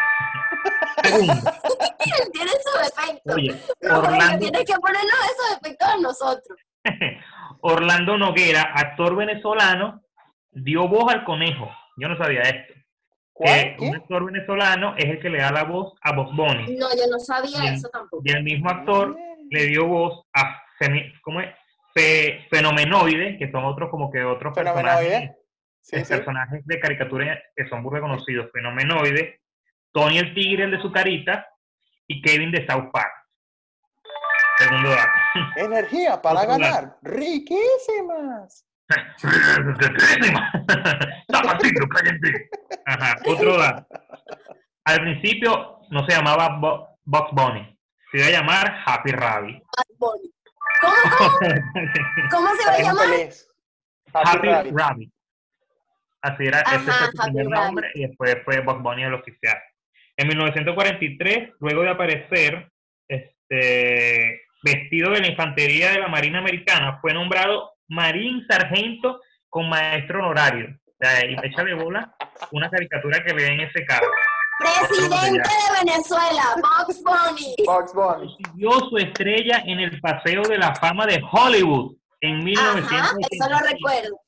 Segundo, 1.04 1.34
tiene 2.34 2.52
su 2.52 2.78
defecto. 2.80 3.34
oye, 3.36 3.56
Orlando, 3.90 4.40
tienes 4.40 4.66
que 4.66 4.74
ponernos 4.80 5.14
esos 5.32 5.60
defectos 5.62 5.88
a 5.88 5.98
nosotros. 5.98 6.60
Orlando 7.62 8.18
Noguera, 8.18 8.62
actor 8.76 9.16
venezolano, 9.16 10.02
dio 10.52 10.88
voz 10.88 11.12
al 11.14 11.24
conejo. 11.24 11.70
Yo 11.98 12.08
no 12.08 12.18
sabía 12.18 12.42
esto. 12.42 12.74
¿Cuál? 13.34 13.60
Eh, 13.60 13.76
un 13.80 13.96
actor 13.96 14.26
venezolano 14.26 14.96
es 14.98 15.06
el 15.06 15.20
que 15.20 15.30
le 15.30 15.40
da 15.40 15.52
la 15.52 15.64
voz 15.64 15.94
a 16.02 16.14
Bob 16.16 16.34
Bunny. 16.36 16.76
No, 16.78 16.88
yo 16.96 17.08
no 17.12 17.20
sabía 17.20 17.74
eso 17.74 17.90
tampoco. 17.90 18.22
Y 18.26 18.32
el 18.32 18.44
mismo 18.44 18.70
actor 18.70 19.18
le 19.50 19.64
dio 19.66 19.86
voz 19.88 20.24
a 20.34 20.62
¿cómo 21.22 21.42
es? 21.42 21.50
Fe- 21.94 22.46
Fenomenoide, 22.50 23.38
que 23.38 23.50
son 23.52 23.64
otros 23.66 23.90
como 23.90 24.12
que 24.12 24.24
otros 24.24 24.54
personajes. 24.54 25.32
Sí, 25.86 26.04
personajes 26.04 26.66
de 26.66 26.80
caricatura 26.80 27.40
que 27.56 27.68
son 27.70 27.84
muy 27.84 27.94
reconocidos, 27.94 28.50
Fenomenoide, 28.52 29.42
Tony 29.92 30.18
el 30.18 30.34
Tigre, 30.34 30.64
el 30.64 30.72
de 30.72 30.82
su 30.82 30.92
carita, 30.92 31.48
y 32.08 32.24
Kevin 32.24 32.52
de 32.52 32.66
South 32.66 32.90
Park. 32.92 33.12
Segundo 34.58 34.90
dato. 34.90 35.12
Energía 35.58 36.20
para 36.20 36.44
ganar. 36.46 36.98
Riquísimas. 37.04 38.66
Zapatito, 41.32 41.88
cállate. 41.88 42.50
Ajá, 42.86 43.16
otro 43.28 43.58
dato. 43.58 43.86
Al 44.86 45.02
principio 45.02 45.80
no 45.92 46.04
se 46.08 46.16
llamaba 46.16 46.58
Bo- 46.60 46.98
Bugs 47.04 47.32
Bunny, 47.32 47.80
se 48.12 48.18
iba 48.18 48.28
a 48.28 48.32
llamar 48.32 48.76
Happy 48.86 49.12
Rabbit. 49.12 49.64
¿Cómo, 50.00 50.14
cómo? 50.82 51.40
¿Cómo 52.32 52.50
se 52.56 52.66
va 52.68 52.74
a 52.74 52.82
llamar? 52.82 53.06
Happy 54.14 54.30
Happy 54.30 54.48
Rabbit. 54.48 54.74
Rabbit. 54.78 55.15
Así 56.26 56.44
era, 56.44 56.62
ese 56.62 56.76
Ajá, 56.76 56.82
fue 56.82 57.08
su 57.12 57.18
primer 57.18 57.48
nombre 57.48 57.92
y 57.94 58.08
después 58.08 58.36
fue 58.44 58.62
Bugs 58.62 58.82
Bunny 58.82 59.04
el 59.04 59.14
oficial. 59.14 59.58
En 60.18 60.28
1943, 60.28 61.52
luego 61.60 61.84
de 61.84 61.90
aparecer 61.90 62.72
este, 63.08 64.42
vestido 64.64 65.12
de 65.12 65.20
la 65.20 65.28
infantería 65.28 65.92
de 65.92 66.00
la 66.00 66.08
Marina 66.08 66.40
Americana, 66.40 66.98
fue 67.00 67.14
nombrado 67.14 67.74
Marín 67.90 68.44
Sargento 68.50 69.22
con 69.50 69.70
maestro 69.70 70.18
honorario. 70.18 70.76
O 70.88 70.94
sea, 71.00 71.30
y 71.30 71.36
échale 71.44 71.76
bola 71.76 72.16
una 72.52 72.72
caricatura 72.72 73.24
que 73.24 73.34
ve 73.34 73.46
en 73.46 73.60
ese 73.60 73.86
cargo. 73.86 74.10
Presidente 74.58 75.48
de 75.48 75.86
Venezuela, 75.86 76.56
Box 76.56 77.04
Bunny. 77.04 77.56
Bugs 77.68 77.94
Bunny. 77.94 78.36
Consiguió 78.36 78.72
su 78.90 78.98
estrella 78.98 79.62
en 79.64 79.80
el 79.80 80.02
Paseo 80.02 80.42
de 80.42 80.58
la 80.58 80.74
Fama 80.74 81.06
de 81.06 81.22
Hollywood 81.32 81.96
en 82.22 82.38
Ajá, 82.58 82.80
eso 82.80 83.16
1985. 83.20 83.50
lo 83.50 83.60
recuerdo. 83.60 84.25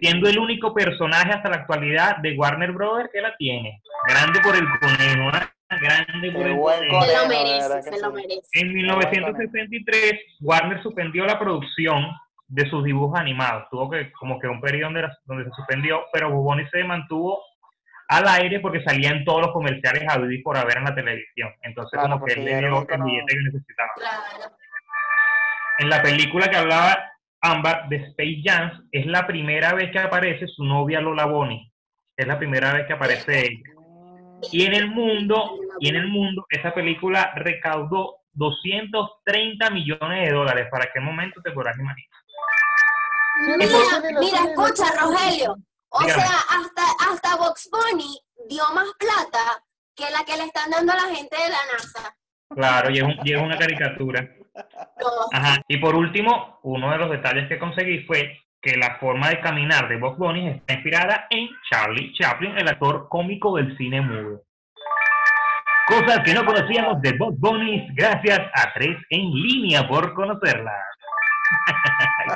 Siendo 0.00 0.28
el 0.28 0.38
único 0.38 0.74
personaje 0.74 1.30
hasta 1.30 1.50
la 1.50 1.56
actualidad 1.56 2.18
de 2.18 2.36
Warner 2.36 2.72
Brothers 2.72 3.10
que 3.12 3.20
la 3.20 3.36
tiene. 3.36 3.80
Grande 4.08 4.40
por 4.40 4.56
el 4.56 4.66
conejo, 4.80 5.30
¿ah? 5.32 5.50
grande 5.80 6.30
por 6.32 6.46
el 6.46 6.58
conejo. 6.58 7.02
Se 7.02 7.16
lo 7.16 7.28
merece, 7.28 7.82
se 7.82 8.00
lo 8.00 8.12
merece. 8.12 8.48
En 8.52 8.74
1963, 8.74 10.12
Warner 10.40 10.82
suspendió 10.82 11.24
la 11.24 11.38
producción 11.38 12.06
de 12.48 12.68
sus 12.68 12.84
dibujos 12.84 13.18
animados. 13.18 13.64
Tuvo 13.70 13.90
que 13.90 14.12
como 14.12 14.38
que 14.38 14.48
un 14.48 14.60
periodo 14.60 14.92
donde, 14.92 15.08
donde 15.24 15.44
se 15.44 15.50
suspendió, 15.56 16.04
pero 16.12 16.30
Buboni 16.30 16.66
se 16.68 16.84
mantuvo 16.84 17.40
al 18.08 18.28
aire 18.28 18.60
porque 18.60 18.82
salía 18.82 19.10
en 19.10 19.24
todos 19.24 19.40
los 19.42 19.52
comerciales 19.52 20.04
a 20.08 20.18
vivir 20.18 20.42
por 20.42 20.56
haber 20.56 20.78
en 20.78 20.84
la 20.84 20.94
televisión. 20.94 21.50
Entonces 21.62 21.98
Claro, 21.98 22.14
como 22.14 22.26
que 22.26 22.34
él 22.34 22.44
le 22.44 22.58
dio 22.58 22.86
el 22.88 23.02
billete 23.02 23.34
que 23.34 23.42
necesitaba. 23.44 23.90
Claro. 23.96 24.56
En 25.78 25.88
la 25.88 26.02
película 26.02 26.48
que 26.48 26.56
hablaba 26.56 27.13
Ámbar 27.46 27.88
de 27.88 27.96
Space 27.96 28.40
Jam, 28.42 28.88
es 28.90 29.04
la 29.06 29.26
primera 29.26 29.74
vez 29.74 29.90
que 29.92 29.98
aparece 29.98 30.46
su 30.48 30.64
novia 30.64 31.00
Lola 31.00 31.26
Bonnie. 31.26 31.70
Es 32.16 32.26
la 32.26 32.38
primera 32.38 32.72
vez 32.72 32.86
que 32.86 32.92
aparece 32.94 33.40
ella. 33.46 33.70
Y 34.52 34.64
en 34.66 34.74
el 34.74 34.88
mundo, 34.88 35.58
y 35.80 35.88
en 35.88 35.96
el 35.96 36.06
mundo, 36.08 36.46
esa 36.48 36.72
película 36.72 37.32
recaudó 37.36 38.16
230 38.32 39.70
millones 39.70 40.28
de 40.28 40.34
dólares. 40.34 40.68
¿Para 40.70 40.88
qué 40.92 41.00
momento 41.00 41.40
te 41.42 41.50
podrás 41.52 41.76
imaginar? 41.78 42.20
Mira, 43.58 44.20
mira, 44.20 44.38
escucha, 44.50 44.84
Rogelio. 45.00 45.56
O 45.90 46.00
Dígame. 46.00 46.22
sea, 46.22 46.36
hasta, 46.50 46.82
hasta 47.10 47.36
Box 47.36 47.68
Bunny 47.70 48.18
dio 48.48 48.62
más 48.74 48.86
plata 48.98 49.62
que 49.94 50.10
la 50.10 50.24
que 50.24 50.36
le 50.36 50.44
están 50.44 50.70
dando 50.70 50.92
a 50.92 50.96
la 50.96 51.14
gente 51.14 51.36
de 51.36 51.48
la 51.48 51.58
NASA. 51.72 52.16
Claro, 52.50 52.90
y 52.90 52.98
es, 52.98 53.02
un- 53.04 53.16
y 53.24 53.32
es 53.32 53.40
una 53.40 53.56
caricatura. 53.58 54.28
Ajá. 55.32 55.60
Y 55.68 55.78
por 55.78 55.94
último, 55.94 56.60
uno 56.62 56.90
de 56.90 56.98
los 56.98 57.10
detalles 57.10 57.48
que 57.48 57.58
conseguí 57.58 58.04
fue 58.04 58.38
que 58.60 58.76
la 58.76 58.96
forma 58.98 59.28
de 59.28 59.40
caminar 59.40 59.88
de 59.88 59.98
Bob 59.98 60.16
Bunny 60.16 60.48
está 60.48 60.74
inspirada 60.74 61.26
en 61.30 61.48
Charlie 61.70 62.14
Chaplin, 62.14 62.56
el 62.56 62.68
actor 62.68 63.08
cómico 63.08 63.56
del 63.56 63.76
cine 63.76 64.00
mudo. 64.00 64.42
Cosas 65.86 66.20
que 66.24 66.32
no 66.32 66.46
conocíamos 66.46 67.00
de 67.02 67.12
Bob 67.12 67.34
Bunny 67.36 67.88
gracias 67.94 68.40
a 68.54 68.72
Tres 68.72 68.96
en 69.10 69.30
línea 69.30 69.86
por 69.86 70.14
conocerla. 70.14 70.72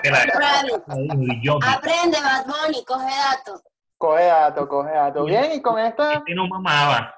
Aprende, 1.62 2.18
Bad 2.20 2.44
Bunny, 2.46 2.84
coge 2.84 3.06
datos. 3.06 3.62
Coge 3.96 4.24
dato, 4.24 4.68
coge 4.68 4.90
dato. 4.90 5.24
Bien, 5.24 5.52
y 5.54 5.62
con 5.62 5.78
esta... 5.78 6.12
este 6.12 6.34
no 6.34 6.46
mamaba. 6.46 7.17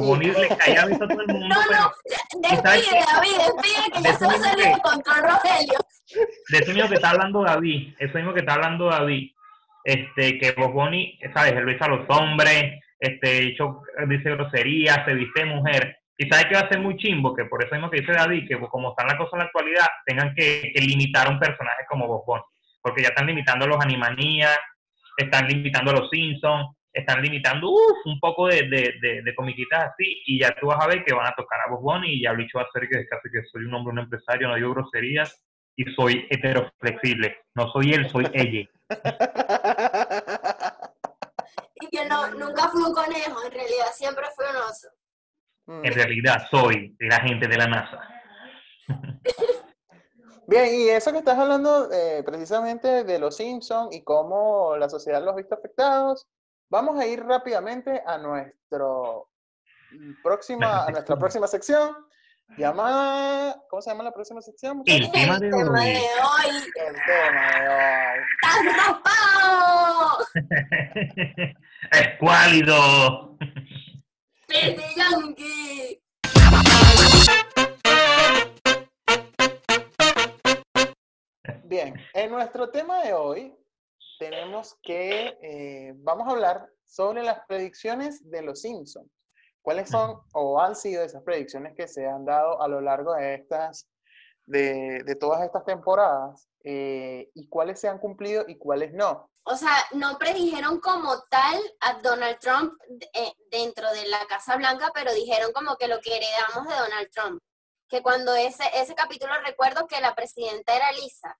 Le 0.00 0.86
beso 0.86 1.04
a 1.04 1.08
todo 1.08 1.20
el 1.20 1.26
mundo. 1.32 1.48
No, 1.48 1.56
pero- 1.68 1.80
no, 1.80 2.62
¿sabes 2.62 2.82
despide? 2.82 3.04
David, 3.12 3.36
despide, 3.38 3.90
que 3.92 4.02
ya 4.02 4.12
se 4.14 4.26
va 4.26 4.32
a 4.32 4.38
salir 4.38 4.64
de 4.66 4.80
control, 4.82 5.22
Rogelio. 5.22 5.78
de 6.50 6.58
eso 6.58 6.72
mismo 6.72 6.88
que 6.88 6.94
está 6.96 7.10
hablando 7.10 7.42
David, 7.44 7.94
eso 7.98 8.14
mismo 8.18 8.32
que 8.34 8.40
está 8.40 8.54
hablando 8.54 8.86
David, 8.86 9.30
este, 9.84 10.38
que 10.38 10.52
Bob 10.52 10.72
Bunny, 10.72 11.18
sabes, 11.34 11.52
él 11.52 11.64
besa 11.64 11.84
a 11.86 11.88
los 11.88 12.06
hombres, 12.08 12.80
este, 12.98 13.38
hecho, 13.48 13.82
dice 14.08 14.30
groserías, 14.30 15.04
se 15.04 15.14
viste 15.14 15.40
de 15.40 15.46
mujer, 15.46 15.98
y 16.16 16.28
sabe 16.28 16.48
que 16.48 16.54
va 16.54 16.60
a 16.62 16.68
ser 16.68 16.78
muy 16.78 16.96
chimbo, 16.96 17.34
que 17.34 17.44
por 17.46 17.62
eso 17.64 17.74
mismo 17.74 17.90
que 17.90 18.00
dice 18.00 18.12
David, 18.12 18.46
que 18.48 18.58
como 18.68 18.90
están 18.90 19.08
las 19.08 19.16
cosas 19.16 19.32
en 19.34 19.38
la 19.40 19.44
actualidad, 19.46 19.86
tengan 20.06 20.34
que, 20.34 20.70
que 20.74 20.80
limitar 20.80 21.26
a 21.26 21.30
un 21.30 21.38
personaje 21.40 21.82
como 21.88 22.06
Bob 22.06 22.24
Bunny, 22.26 22.42
porque 22.80 23.02
ya 23.02 23.08
están 23.08 23.26
limitando 23.26 23.64
a 23.64 23.68
los 23.68 23.84
Animaniacs, 23.84 24.60
están 25.16 25.48
limitando 25.48 25.90
a 25.90 25.94
los 25.94 26.08
Simpsons, 26.10 26.76
están 26.94 27.20
limitando 27.20 27.70
uf, 27.70 28.06
un 28.06 28.18
poco 28.20 28.46
de, 28.46 28.68
de, 28.68 28.94
de, 29.02 29.22
de 29.22 29.34
comiquitas 29.34 29.92
así, 29.92 30.22
y 30.26 30.40
ya 30.40 30.54
tú 30.58 30.68
vas 30.68 30.82
a 30.82 30.86
ver 30.86 31.04
que 31.04 31.12
van 31.12 31.26
a 31.26 31.34
tocar 31.34 31.60
a 31.60 31.70
Bob 31.70 31.82
Bunny, 31.82 32.14
y 32.14 32.22
ya 32.22 32.30
el 32.30 32.38
dicho 32.38 32.58
va 32.58 32.64
a 32.64 32.70
ser 32.72 32.88
que 32.88 33.06
casi 33.06 33.28
que 33.30 33.44
soy 33.50 33.64
un 33.64 33.74
hombre, 33.74 33.92
un 33.92 33.98
empresario, 33.98 34.48
no 34.48 34.54
digo 34.54 34.72
groserías, 34.72 35.44
y 35.76 35.84
soy 35.94 36.26
heteroflexible. 36.30 37.36
No 37.54 37.70
soy 37.72 37.92
él, 37.92 38.08
soy 38.10 38.26
ella. 38.32 38.68
Y 41.76 41.88
que 41.88 42.06
no, 42.06 42.30
nunca 42.30 42.68
fui 42.68 42.82
un 42.82 42.94
conejo, 42.94 43.44
en 43.44 43.52
realidad 43.52 43.86
siempre 43.92 44.24
fui 44.34 44.46
un 44.48 44.56
oso. 44.56 44.88
Mm. 45.66 45.84
En 45.84 45.92
realidad 45.92 46.46
soy 46.50 46.96
el 46.98 47.12
agente 47.12 47.48
de 47.48 47.58
la 47.58 47.66
NASA. 47.66 48.00
Bien, 50.46 50.66
y 50.72 50.88
eso 50.88 51.10
que 51.10 51.18
estás 51.18 51.38
hablando 51.38 51.90
eh, 51.90 52.22
precisamente 52.24 53.04
de 53.04 53.18
los 53.18 53.36
Simpsons 53.36 53.94
y 53.94 54.04
cómo 54.04 54.76
la 54.76 54.88
sociedad 54.88 55.22
los 55.22 55.34
ha 55.34 55.36
visto 55.36 55.54
afectados, 55.54 56.26
vamos 56.74 56.98
a 56.98 57.06
ir 57.06 57.22
rápidamente 57.24 58.02
a 58.04 58.18
nuestro 58.18 59.30
próxima, 60.24 60.86
a 60.86 60.90
nuestra 60.90 61.16
próxima 61.16 61.46
sección 61.46 61.94
llamada, 62.58 63.62
¿cómo 63.70 63.80
se 63.80 63.90
llama 63.90 64.02
la 64.02 64.10
próxima 64.10 64.42
sección? 64.42 64.82
El 64.84 65.08
tema 65.12 65.38
de 65.38 65.46
El 65.46 65.52
tema 65.52 65.80
hoy. 65.80 65.86
de 65.86 66.00
hoy. 66.00 66.50
El 66.74 66.94
tema 67.06 67.46
de 67.60 67.68
hoy. 67.68 68.18
¡Estás 68.42 68.58
raspado! 68.76 70.18
Escuálido. 71.92 73.38
¡Baby 74.48 74.84
Yankee! 74.96 76.02
Bien, 81.62 81.94
en 82.14 82.30
nuestro 82.32 82.68
tema 82.70 83.00
de 83.04 83.12
hoy 83.12 83.63
tenemos 84.18 84.76
que, 84.82 85.36
eh, 85.42 85.92
vamos 85.96 86.28
a 86.28 86.32
hablar 86.32 86.68
sobre 86.84 87.22
las 87.22 87.40
predicciones 87.46 88.28
de 88.30 88.42
los 88.42 88.60
Simpsons. 88.60 89.10
¿Cuáles 89.62 89.88
son 89.88 90.20
o 90.34 90.60
han 90.60 90.76
sido 90.76 91.02
esas 91.02 91.22
predicciones 91.22 91.74
que 91.74 91.88
se 91.88 92.06
han 92.06 92.24
dado 92.24 92.60
a 92.60 92.68
lo 92.68 92.80
largo 92.80 93.14
de 93.14 93.34
estas, 93.34 93.88
de, 94.44 95.02
de 95.04 95.14
todas 95.16 95.42
estas 95.42 95.64
temporadas? 95.64 96.48
eh, 96.64 97.30
y 97.34 97.46
cuáles 97.48 97.78
se 97.78 97.88
han 97.88 97.98
cumplido 97.98 98.44
y 98.48 98.56
cuáles 98.56 98.92
no. 98.94 99.30
O 99.44 99.56
sea, 99.56 99.76
no 99.92 100.16
predijeron 100.16 100.80
como 100.80 101.22
tal 101.28 101.60
a 101.80 102.00
Donald 102.00 102.38
Trump 102.40 102.72
eh, 103.12 103.34
dentro 103.50 103.90
de 103.92 104.08
la 104.08 104.24
Casa 104.26 104.56
Blanca, 104.56 104.90
pero 104.94 105.12
dijeron 105.12 105.52
como 105.52 105.76
que 105.76 105.86
lo 105.86 106.00
que 106.00 106.16
heredamos 106.16 106.66
de 106.66 106.74
Donald 106.74 107.10
Trump. 107.12 107.42
Que 107.86 108.02
cuando 108.02 108.34
ese, 108.34 108.64
ese 108.72 108.94
capítulo 108.94 109.34
recuerdo 109.44 109.86
que 109.86 110.00
la 110.00 110.14
presidenta 110.14 110.74
era 110.74 110.90
Lisa. 110.92 111.38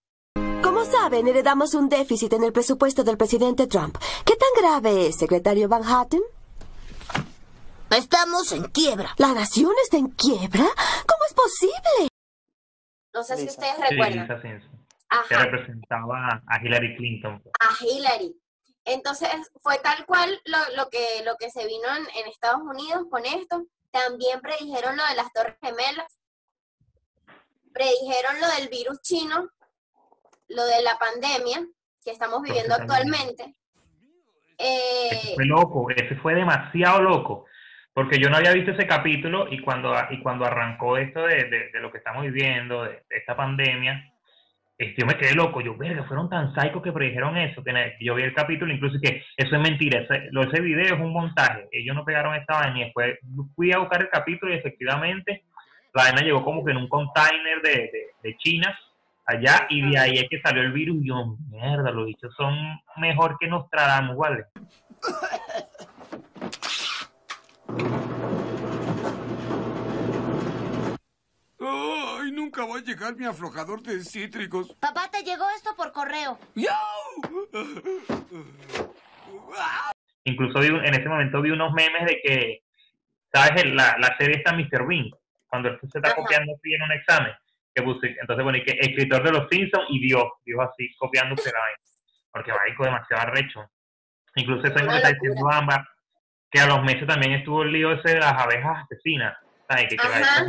Como 0.64 0.84
saben, 0.86 1.28
heredamos 1.28 1.74
un 1.74 1.88
déficit 1.88 2.32
en 2.32 2.42
el 2.44 2.52
presupuesto 2.52 3.04
del 3.04 3.16
presidente 3.18 3.66
Trump. 3.66 3.96
¿Qué 4.24 4.34
tan 4.36 4.48
grave 4.56 5.06
es, 5.08 5.16
secretario 5.16 5.68
Van 5.68 5.84
Hatten? 5.84 6.22
Estamos 7.90 8.50
en 8.52 8.64
quiebra. 8.64 9.14
¿La 9.18 9.32
nación 9.34 9.72
está 9.82 9.98
en 9.98 10.08
quiebra? 10.08 10.64
¿Cómo 10.64 11.24
es 11.28 11.34
posible? 11.34 12.08
No 13.12 13.22
sé 13.22 13.36
si 13.36 13.46
ustedes 13.46 13.76
Sí, 13.76 13.82
recuerdan. 13.90 14.22
Lisa 14.26 14.40
Simpson, 14.42 14.86
que 15.28 15.34
Ajá. 15.34 15.44
representaba 15.44 16.42
a 16.48 16.64
Hillary 16.64 16.96
Clinton. 16.96 17.42
a 17.60 17.84
Hillary. 17.84 18.34
Entonces 18.86 19.28
fue 19.62 19.78
tal 19.78 20.04
cual 20.06 20.40
lo, 20.46 20.58
lo 20.76 20.88
que, 20.90 21.22
lo 21.24 21.36
que 21.36 21.50
se 21.50 21.66
vino 21.66 21.88
en, 21.94 22.02
en 22.20 22.28
Estados 22.28 22.62
Unidos 22.62 23.04
con 23.10 23.24
esto. 23.26 23.64
También 23.90 24.40
predijeron 24.40 24.96
lo 24.96 25.04
de 25.06 25.14
las 25.14 25.32
Torres 25.32 25.56
Gemelas. 25.62 26.12
Predijeron 27.72 28.40
lo 28.40 28.48
del 28.56 28.68
virus 28.68 29.00
chino, 29.02 29.48
lo 30.48 30.64
de 30.64 30.82
la 30.82 30.96
pandemia 30.98 31.66
que 32.04 32.10
estamos 32.10 32.42
viviendo 32.42 32.74
actualmente. 32.74 33.54
Ese 34.58 35.30
Eh, 35.30 35.34
fue 35.34 35.46
loco, 35.46 35.88
ese 35.90 36.14
fue 36.16 36.34
demasiado 36.34 37.02
loco. 37.02 37.46
Porque 37.92 38.18
yo 38.18 38.28
no 38.28 38.36
había 38.36 38.52
visto 38.52 38.72
ese 38.72 38.86
capítulo 38.86 39.46
y 39.50 39.60
cuando, 39.60 39.94
y 40.10 40.20
cuando 40.20 40.44
arrancó 40.44 40.96
esto 40.98 41.22
de, 41.26 41.44
de- 41.44 41.70
de 41.72 41.80
lo 41.80 41.92
que 41.92 41.98
estamos 41.98 42.22
viviendo, 42.24 42.82
de, 42.84 43.02
de 43.08 43.16
esta 43.16 43.36
pandemia, 43.36 44.12
este, 44.76 45.00
yo 45.02 45.06
me 45.06 45.16
quedé 45.16 45.34
loco. 45.34 45.60
Yo, 45.60 45.76
verga, 45.76 46.02
fueron 46.04 46.28
tan 46.28 46.52
psicos 46.54 46.82
que 46.82 46.90
predijeron 46.90 47.36
eso. 47.36 47.62
Que 47.62 47.96
yo 48.00 48.16
vi 48.16 48.24
el 48.24 48.34
capítulo, 48.34 48.72
incluso 48.72 48.98
que 49.00 49.24
eso 49.36 49.54
es 49.56 49.62
mentira. 49.62 50.00
Ese, 50.00 50.28
lo, 50.32 50.42
ese 50.42 50.60
video 50.60 50.96
es 50.96 51.00
un 51.00 51.12
montaje. 51.12 51.68
Ellos 51.70 51.94
no 51.94 52.04
pegaron 52.04 52.34
esta 52.34 52.54
vaina. 52.60 52.80
Y 52.80 52.84
después 52.84 53.16
fui 53.54 53.72
a 53.72 53.78
buscar 53.78 54.02
el 54.02 54.10
capítulo 54.10 54.52
y 54.52 54.56
efectivamente 54.58 55.44
la 55.94 56.02
vaina 56.02 56.22
llegó 56.22 56.42
como 56.44 56.64
que 56.64 56.72
en 56.72 56.78
un 56.78 56.88
container 56.88 57.62
de, 57.62 57.70
de, 57.70 58.06
de 58.24 58.36
China 58.38 58.76
allá 59.26 59.66
y 59.70 59.90
de 59.90 59.98
ahí 59.98 60.18
es 60.18 60.28
que 60.28 60.40
salió 60.40 60.62
el 60.62 60.72
virus. 60.72 61.02
Y 61.02 61.08
yo, 61.08 61.36
mierda, 61.50 61.90
los 61.90 62.06
bichos 62.06 62.34
son 62.36 62.54
mejor 62.96 63.36
que 63.38 63.48
Nostradamus, 63.48 64.16
¿vale? 64.16 64.44
Ay, 71.60 72.30
nunca 72.32 72.64
va 72.66 72.76
a 72.78 72.80
llegar 72.82 73.14
mi 73.16 73.24
aflojador 73.24 73.82
de 73.82 74.02
cítricos. 74.04 74.74
Papá, 74.80 75.08
te 75.10 75.22
llegó 75.22 75.44
esto 75.56 75.74
por 75.76 75.92
correo. 75.92 76.38
Incluso 80.24 80.58
vi 80.60 80.68
un- 80.68 80.84
en 80.84 80.94
ese 80.94 81.08
momento 81.08 81.40
vi 81.42 81.50
unos 81.50 81.72
memes 81.72 82.06
de 82.06 82.20
que, 82.22 82.62
¿sabes? 83.32 83.62
El- 83.62 83.76
La, 83.76 83.96
la 83.98 84.16
serie 84.18 84.36
está 84.36 84.52
Mr. 84.52 84.86
Bean, 84.86 85.10
cuando 85.48 85.68
él 85.70 85.78
se 85.80 85.86
está 85.98 86.08
Ajá. 86.08 86.16
copiando 86.16 86.52
así 86.54 86.72
en 86.74 86.82
un 86.82 86.92
examen. 86.92 87.32
Que 87.74 87.82
puse, 87.82 88.16
entonces, 88.20 88.42
bueno, 88.44 88.58
y 88.58 88.64
que 88.64 88.72
escritor 88.80 89.22
de 89.24 89.32
los 89.32 89.48
Simpsons 89.50 89.86
y 89.90 89.98
Dios, 90.06 90.24
Dios 90.44 90.60
así, 90.62 90.94
copiándose 90.96 91.50
la 91.52 91.58
vaina. 91.60 91.78
Porque 92.32 92.52
marico, 92.52 92.84
demasiado 92.84 93.22
arrecho. 93.22 93.68
Incluso 94.36 94.66
eso 94.66 94.84
Una 94.84 94.96
está 94.96 95.08
diciendo 95.12 95.48
Ámbar, 95.50 95.86
que 96.50 96.60
a 96.60 96.66
los 96.66 96.82
meses 96.82 97.06
también 97.06 97.32
estuvo 97.32 97.62
el 97.62 97.72
lío 97.72 97.92
ese 97.92 98.14
de 98.14 98.20
las 98.20 98.32
abejas 98.32 98.84
asesinas. 98.84 99.36
¿Sabes? 99.68 99.86
Que, 99.88 99.96
que 99.96 100.08
la- 100.08 100.16
Ajá. 100.18 100.44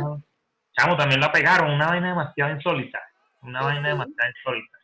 chamo, 0.78 0.96
también 0.96 1.20
la 1.20 1.32
pegaron, 1.32 1.70
una 1.72 1.88
vaina 1.88 2.08
demasiado 2.08 2.52
insólita. 2.52 3.00
Una 3.42 3.62
vaina 3.62 3.88
demasiado 3.88 4.30
insólita. 4.36 4.78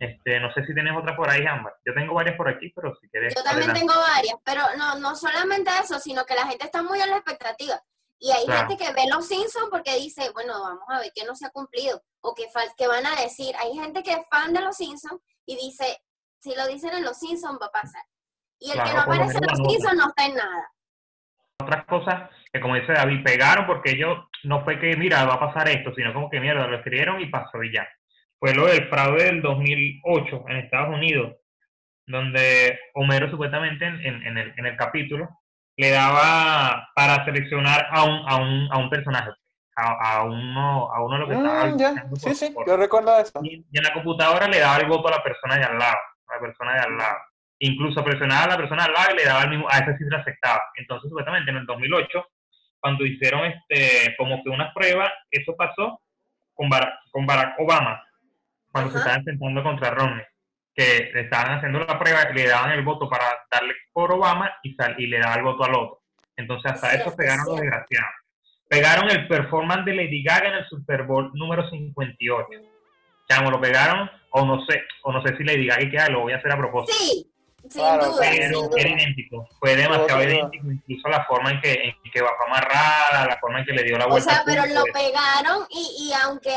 Este, 0.00 0.40
no 0.40 0.52
sé 0.52 0.64
si 0.66 0.74
tienes 0.74 0.96
otra 0.96 1.14
por 1.16 1.28
ahí, 1.30 1.44
Ámbar. 1.46 1.72
Yo 1.84 1.94
tengo 1.94 2.14
varias 2.14 2.36
por 2.36 2.48
aquí, 2.48 2.70
pero 2.74 2.94
si 3.00 3.08
quieres. 3.08 3.34
Yo 3.34 3.42
también 3.44 3.70
adelante. 3.70 3.80
tengo 3.92 4.00
varias, 4.00 4.34
pero 4.44 4.62
no, 4.78 4.98
no 4.98 5.14
solamente 5.14 5.70
eso, 5.82 5.98
sino 6.00 6.24
que 6.24 6.34
la 6.34 6.46
gente 6.46 6.64
está 6.64 6.82
muy 6.82 7.00
a 7.00 7.06
la 7.06 7.16
expectativa. 7.18 7.80
Y 8.18 8.30
hay 8.32 8.44
Claro. 8.46 8.68
gente 8.68 8.84
que 8.84 8.92
ve 8.92 9.02
los 9.12 9.26
Simpsons 9.28 9.68
porque 9.70 9.94
dice, 9.96 10.30
bueno, 10.32 10.54
vamos 10.60 10.84
a 10.88 11.00
ver 11.00 11.12
qué 11.14 11.24
no 11.24 11.34
se 11.34 11.46
ha 11.46 11.50
cumplido 11.50 12.02
o 12.22 12.34
qué, 12.34 12.44
fal- 12.48 12.72
qué 12.76 12.86
van 12.88 13.04
a 13.06 13.14
decir. 13.20 13.54
Hay 13.58 13.74
gente 13.74 14.02
que 14.02 14.12
es 14.12 14.26
fan 14.30 14.52
de 14.54 14.60
los 14.62 14.76
Simpsons 14.76 15.20
y 15.44 15.56
dice, 15.56 15.98
si 16.40 16.54
lo 16.54 16.66
dicen 16.66 16.94
en 16.94 17.04
los 17.04 17.18
Simpsons 17.18 17.58
va 17.60 17.66
a 17.66 17.70
pasar. 17.72 18.02
Y 18.58 18.70
el 18.70 18.82
que 18.82 18.94
no 18.94 19.00
aparece 19.02 19.36
en 19.38 19.44
los. 19.46 19.58
Simpsons 19.70 19.96
no 19.98 20.08
está 20.08 20.24
en 20.26 20.34
nada. 20.34 20.70
otras 21.62 21.84
cosas 21.86 22.30
que 22.52 22.60
como 22.60 22.74
dice 22.76 22.92
David, 22.92 23.22
pegaron 23.24 23.66
porque 23.66 23.90
ellos 23.92 24.18
no 24.44 24.62
fue 24.64 24.78
que, 24.80 24.96
mira, 24.96 25.24
va 25.24 25.34
a 25.34 25.40
pasar 25.40 25.68
esto, 25.68 25.92
sino 25.94 26.12
como 26.14 26.30
que, 26.30 26.38
mierda, 26.40 26.66
lo 26.66 26.76
escribieron 26.76 27.20
y 27.20 27.26
pasó 27.26 27.62
y 27.62 27.72
ya. 27.74 27.86
Fue 28.38 28.54
lo 28.54 28.66
del 28.66 28.88
fraude 28.88 29.24
del 29.24 29.42
2008 29.42 30.44
en 30.48 30.56
Estados 30.58 30.94
Unidos, 30.94 31.34
donde 32.06 32.78
Homero 32.94 33.30
supuestamente 33.30 33.84
en, 33.86 34.00
en- 34.00 34.22
en 34.26 34.38
el, 34.38 34.54
en 34.56 34.66
el 34.66 34.76
capítulo 34.76 35.28
le 35.76 35.90
daba 35.90 36.88
para 36.94 37.24
seleccionar 37.24 37.86
a 37.90 38.04
un, 38.04 38.22
a 38.28 38.36
un, 38.36 38.68
a 38.72 38.78
un 38.78 38.90
personaje, 38.90 39.30
a, 39.76 40.16
a 40.18 40.22
uno, 40.24 40.92
a 40.92 41.02
uno 41.02 41.14
de 41.14 41.20
los 41.20 41.28
que 41.28 41.34
estaba 41.34 41.66
Mm, 41.66 41.78
ya, 41.78 41.90
luchando 41.90 42.16
sí, 42.16 42.34
sí, 42.34 42.50
por- 42.50 42.66
yo 42.66 42.76
recuerdo 42.76 43.18
eso. 43.18 43.38
y 43.42 43.64
y 43.70 43.78
en 43.78 43.84
la 43.84 43.92
computadora 43.92 44.48
le 44.48 44.58
daba 44.60 44.78
el 44.78 44.86
voto 44.88 45.08
a 45.08 45.12
la 45.12 45.22
persona 45.22 45.56
de 45.56 45.64
al 45.64 45.78
lado, 45.78 45.96
a 46.28 46.34
la 46.34 46.40
persona 46.40 46.74
de 46.74 46.80
al 46.80 46.96
lado. 46.96 47.16
Incluso 47.58 48.04
presionaba 48.04 48.44
a 48.44 48.48
la 48.48 48.56
persona 48.58 48.84
al 48.84 48.92
lado 48.92 49.12
y 49.14 49.16
le 49.16 49.24
daba 49.24 49.42
el 49.42 49.50
mismo, 49.50 49.66
a 49.70 49.78
ese 49.78 49.96
sí 49.96 50.04
se 50.08 50.16
aceptaba. 50.16 50.60
Entonces, 50.76 51.08
supuestamente 51.08 51.50
en 51.50 51.56
el 51.58 51.66
2008, 51.66 52.26
cuando 52.80 53.04
hicieron 53.06 53.44
este 53.46 54.14
como 54.16 54.42
que 54.42 54.50
una 54.50 54.72
prueba, 54.74 55.10
eso 55.30 55.54
pasó 55.56 56.00
con 56.54 56.68
Barack, 56.68 56.94
con 57.10 57.26
Barack 57.26 57.58
Obama, 57.58 58.02
cuando 58.72 58.90
se 58.92 58.98
estaban 58.98 59.18
enfrentando 59.20 59.62
contra 59.62 59.90
Romney, 59.90 60.24
que 60.76 61.10
le 61.14 61.20
estaban 61.22 61.56
haciendo 61.56 61.80
la 61.80 61.98
prueba, 61.98 62.24
le 62.30 62.46
daban 62.46 62.72
el 62.72 62.82
voto 62.84 63.08
para 63.08 63.24
darle 63.50 63.74
por 63.92 64.12
Obama 64.12 64.52
y, 64.62 64.74
sal- 64.74 64.94
y 64.98 65.06
le 65.06 65.18
daban 65.18 65.38
el 65.38 65.44
voto 65.44 65.64
al 65.64 65.74
otro. 65.74 66.02
Entonces 66.36 66.70
hasta 66.72 66.92
eso 66.94 67.16
pegaron 67.16 67.46
los 67.46 67.56
desgraciados. 67.60 68.10
Pegaron 68.68 69.10
el 69.10 69.26
performance 69.26 69.84
de 69.86 69.94
Lady 69.94 70.22
Gaga 70.22 70.48
en 70.48 70.54
el 70.56 70.66
Super 70.68 71.04
Bowl 71.04 71.30
número 71.34 71.68
58. 71.70 72.46
Chamo, 73.28 73.50
lo 73.50 73.60
pegaron, 73.60 74.10
o 74.30 74.44
no 74.44 74.64
sé, 74.66 74.82
o 75.02 75.12
no 75.12 75.22
sé 75.22 75.36
si 75.36 75.44
Lady 75.44 75.66
Gaga 75.66 75.90
queda, 75.90 76.08
lo 76.10 76.20
voy 76.20 76.32
a 76.34 76.36
hacer 76.36 76.52
a 76.52 76.56
propósito. 76.58 76.92
Sí, 76.98 77.26
sin 77.62 77.70
Claro, 77.70 78.06
duda, 78.12 78.20
Pero 78.20 78.42
sin 78.60 78.68
duda. 78.68 78.80
era 78.80 78.90
idéntico, 78.90 79.48
fue 79.58 79.76
demasiado 79.76 80.22
idéntico, 80.22 80.70
incluso 80.70 81.08
la 81.08 81.24
forma 81.24 81.50
en 81.52 81.60
que, 81.60 81.72
en 81.72 81.94
que 82.12 82.20
bajó 82.22 82.44
amarrada, 82.46 83.26
la 83.26 83.38
forma 83.40 83.60
en 83.60 83.66
que 83.66 83.72
le 83.72 83.82
dio 83.82 83.96
la 83.98 84.06
O 84.06 84.10
vuelta. 84.10 84.30
sea, 84.30 84.38
al 84.40 84.44
pero 84.44 84.62
lo 84.66 84.84
eso. 84.84 84.92
pegaron 84.92 85.66
y, 85.70 86.08
y 86.10 86.12
aunque, 86.22 86.50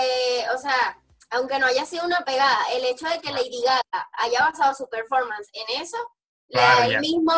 o 0.53 0.57
sea, 0.57 0.97
aunque 1.31 1.59
no 1.59 1.67
haya 1.67 1.85
sido 1.85 2.05
una 2.05 2.21
pegada, 2.21 2.57
el 2.73 2.85
hecho 2.85 3.07
de 3.07 3.19
que 3.21 3.31
Lady 3.31 3.61
Gaga 3.63 4.09
haya 4.13 4.39
basado 4.41 4.73
su 4.73 4.87
performance 4.89 5.49
en 5.53 5.81
eso, 5.81 5.97
le 6.47 6.59
da 6.61 6.85
el 6.87 6.99
mismo, 6.99 7.33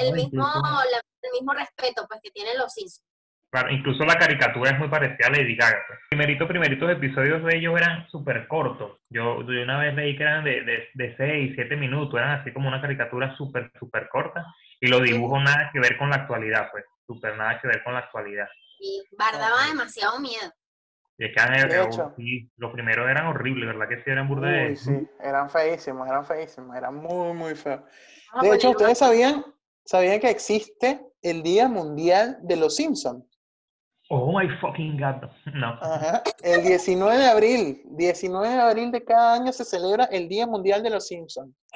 el, 0.00 0.12
mismo, 0.12 0.44
la- 0.46 1.00
el 1.22 1.32
mismo 1.32 1.52
respeto 1.54 2.06
pues 2.08 2.20
que 2.22 2.30
tienen 2.30 2.58
los 2.58 2.72
Simpsons. 2.72 3.02
Claro, 3.48 3.70
incluso 3.70 4.04
la 4.04 4.18
caricatura 4.18 4.72
es 4.72 4.78
muy 4.78 4.88
parecida 4.88 5.28
a 5.28 5.30
Lady 5.30 5.56
Gaga. 5.56 5.78
Pues. 5.86 5.98
Primerito, 6.10 6.48
primeritos 6.48 6.90
episodios 6.90 7.42
de 7.44 7.56
ellos 7.56 7.74
eran 7.76 8.06
súper 8.10 8.48
cortos. 8.48 8.98
Yo, 9.08 9.40
yo 9.42 9.62
una 9.62 9.78
vez 9.78 9.94
leí 9.94 10.16
que 10.16 10.22
eran 10.24 10.44
de, 10.44 10.62
de, 10.62 10.88
de 10.94 11.16
6, 11.16 11.52
7 11.54 11.76
minutos, 11.76 12.18
eran 12.18 12.40
así 12.40 12.52
como 12.52 12.68
una 12.68 12.80
caricatura 12.82 13.34
súper, 13.36 13.70
súper 13.78 14.08
corta. 14.08 14.44
Y 14.80 14.88
los 14.88 15.00
dibujos 15.02 15.42
nada 15.42 15.70
que 15.72 15.78
ver 15.80 15.96
con 15.96 16.10
la 16.10 16.16
actualidad, 16.16 16.68
pues. 16.72 16.84
Súper 17.06 17.36
nada 17.36 17.60
que 17.60 17.68
ver 17.68 17.82
con 17.84 17.94
la 17.94 18.00
actualidad. 18.00 18.48
Y 18.80 19.02
Bar 19.16 19.38
daba 19.38 19.64
demasiado 19.68 20.18
miedo. 20.18 20.52
Y 21.18 21.24
es 21.24 21.34
que 21.34 21.42
eran, 21.42 21.68
De 21.68 21.82
hecho. 21.82 22.12
sí, 22.16 22.50
los 22.56 22.72
primeros 22.72 23.08
eran 23.08 23.26
horribles, 23.28 23.66
¿verdad? 23.66 23.88
Que 23.88 23.96
sí 24.04 24.10
eran 24.10 24.28
burda 24.28 24.48
de... 24.48 24.68
Uy, 24.70 24.76
sí, 24.76 25.08
eran 25.20 25.48
feísimos, 25.48 26.06
eran 26.08 26.24
feísimos, 26.26 26.76
eran 26.76 26.94
muy, 26.96 27.32
muy 27.32 27.54
feos. 27.54 27.80
Vamos 27.80 27.90
a 28.34 28.42
De 28.42 28.48
hecho, 28.56 28.68
ponerlo 28.68 28.70
¿ustedes 28.92 28.98
sabían, 28.98 29.44
sabían 29.84 30.20
que 30.20 30.28
existe 30.30 31.00
el 31.22 31.42
Día 31.42 31.68
Mundial 31.68 32.38
de 32.42 32.56
los 32.56 32.76
Simpsons? 32.76 33.24
Oh 34.08 34.38
my 34.38 34.48
fucking 34.60 34.98
god. 35.00 35.28
No. 35.54 35.78
Ajá. 35.80 36.22
El 36.44 36.62
19 36.62 37.16
de 37.16 37.26
abril, 37.26 37.82
19 37.86 38.48
de 38.48 38.60
abril 38.60 38.92
de 38.92 39.02
cada 39.04 39.34
año 39.34 39.52
se 39.52 39.64
celebra 39.64 40.04
el 40.04 40.28
Día 40.28 40.46
Mundial 40.46 40.82
de 40.82 40.90
los 40.90 41.08
Simpsons. 41.08 41.52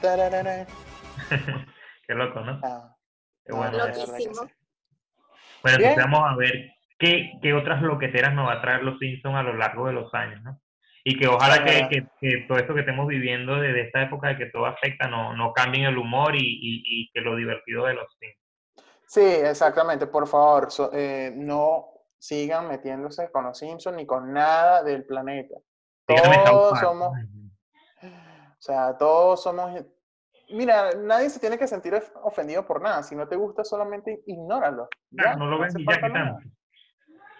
Tarararán. 0.00 0.66
Qué 2.06 2.14
loco, 2.14 2.40
¿no? 2.40 2.60
Ah, 2.64 2.91
bueno. 3.50 3.78
Loquísimo. 3.78 4.34
sí. 4.34 4.52
Bueno, 5.62 5.78
entonces 5.78 5.96
vamos 6.10 6.20
a 6.30 6.36
ver 6.36 6.70
qué, 6.98 7.32
qué 7.42 7.52
otras 7.54 7.82
loqueteras 7.82 8.34
nos 8.34 8.48
va 8.48 8.54
a 8.54 8.60
traer 8.60 8.82
los 8.82 8.98
Simpsons 8.98 9.34
a 9.36 9.42
lo 9.42 9.54
largo 9.54 9.86
de 9.86 9.92
los 9.92 10.12
años, 10.14 10.42
¿no? 10.42 10.60
Y 11.04 11.18
que 11.18 11.26
ojalá 11.26 11.64
que, 11.64 11.88
que- 11.88 12.06
que 12.20 12.44
todo 12.46 12.58
esto 12.58 12.74
que 12.74 12.80
estemos 12.80 13.08
viviendo 13.08 13.56
desde 13.56 13.82
esta 13.82 14.02
época 14.02 14.28
de 14.28 14.36
que 14.38 14.46
todo 14.46 14.66
afecta 14.66 15.08
no, 15.08 15.34
no 15.36 15.52
cambien 15.52 15.84
el 15.86 15.98
humor 15.98 16.36
y, 16.36 16.40
y- 16.40 16.82
y 16.84 17.10
que 17.12 17.20
lo 17.20 17.34
divertido 17.34 17.86
de 17.86 17.94
los 17.94 18.06
Simpsons. 18.18 18.38
Sí, 19.08 19.20
exactamente. 19.20 20.06
Por 20.06 20.28
favor, 20.28 20.70
so- 20.70 20.90
eh, 20.92 21.32
no 21.34 21.86
sigan 22.18 22.68
metiéndose 22.68 23.30
con 23.32 23.44
los 23.44 23.58
Simpsons 23.58 23.96
ni 23.96 24.06
con 24.06 24.32
nada 24.32 24.82
del 24.84 25.04
planeta. 25.04 25.56
Todos 26.06 26.78
somos, 26.80 27.12
o 28.02 28.56
sea, 28.60 28.96
todos 28.96 29.42
somos. 29.42 29.84
Mira, 30.52 30.90
nadie 30.96 31.30
se 31.30 31.40
tiene 31.40 31.58
que 31.58 31.66
sentir 31.66 31.94
of- 31.94 32.10
ofendido 32.22 32.66
por 32.66 32.80
nada. 32.82 33.02
Si 33.02 33.14
no 33.14 33.26
te 33.28 33.36
gusta, 33.36 33.64
solamente 33.64 34.20
ignóralo. 34.26 34.88
Ya, 35.10 35.34
no 35.36 35.46
lo 35.46 35.58
ves 35.58 35.68
hace 35.68 35.78
ni 35.78 35.86
ya 35.86 35.94
que 35.94 36.10
tanto. 36.10 36.40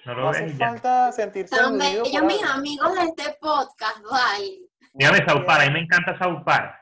No 0.05 0.15
No 0.15 0.21
lo 0.21 0.29
hace 0.31 0.45
ves 0.45 0.55
y 0.55 0.59
ya. 0.59 0.69
falta 0.69 1.13
sentirse 1.13 1.55
Tan 1.57 1.67
aludido 1.81 2.03
bellos 2.05 2.09
por 2.11 2.25
mis 2.25 2.43
algo. 2.43 2.55
amigos 2.55 2.95
de 2.95 3.03
este 3.05 3.37
podcast, 3.41 3.97
South 3.99 4.91
Bien. 4.95 5.45
Park, 5.47 5.61
a 5.63 5.67
mí 5.67 5.73
me 5.73 5.81
encanta 5.81 6.19
South 6.19 6.43
Park. 6.45 6.75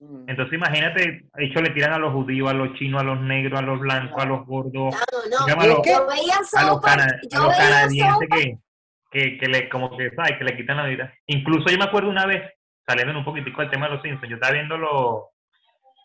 Mm. 0.00 0.28
Entonces 0.28 0.54
imagínate, 0.54 1.00
de 1.34 1.44
hecho 1.44 1.60
le 1.60 1.70
tiran 1.70 1.92
a 1.92 1.98
los 1.98 2.12
judíos, 2.12 2.48
a 2.48 2.54
los 2.54 2.72
chinos, 2.74 3.00
a 3.00 3.04
los 3.04 3.20
negros, 3.20 3.58
a 3.58 3.62
los 3.62 3.80
blancos, 3.80 4.22
a 4.22 4.26
los 4.26 4.46
gordos, 4.46 4.94
No, 4.94 5.56
no, 5.56 5.64
¿Y 5.78 5.82
que- 5.82 5.90
yo 5.90 6.06
veía 6.06 6.34
a 6.36 6.66
los, 6.66 6.84
a 6.84 6.96
veía 6.96 7.56
canadienses 7.56 8.28
que, 9.10 9.38
que 9.38 9.46
le, 9.46 9.68
como 9.68 9.96
que, 9.96 10.10
¿sabes? 10.14 10.36
Que 10.38 10.44
le 10.44 10.56
quitan 10.56 10.76
la 10.76 10.84
vida. 10.86 11.12
Incluso 11.26 11.68
yo 11.70 11.78
me 11.78 11.84
acuerdo 11.84 12.10
una 12.10 12.26
vez, 12.26 12.42
saliendo 12.86 13.18
un 13.18 13.24
poquitico 13.24 13.60
del 13.62 13.70
tema 13.70 13.86
de 13.88 13.94
los 13.94 14.02
Simpsons, 14.02 14.28
yo 14.30 14.36
estaba 14.36 14.52
viendo 14.52 14.76
los, 14.78 15.24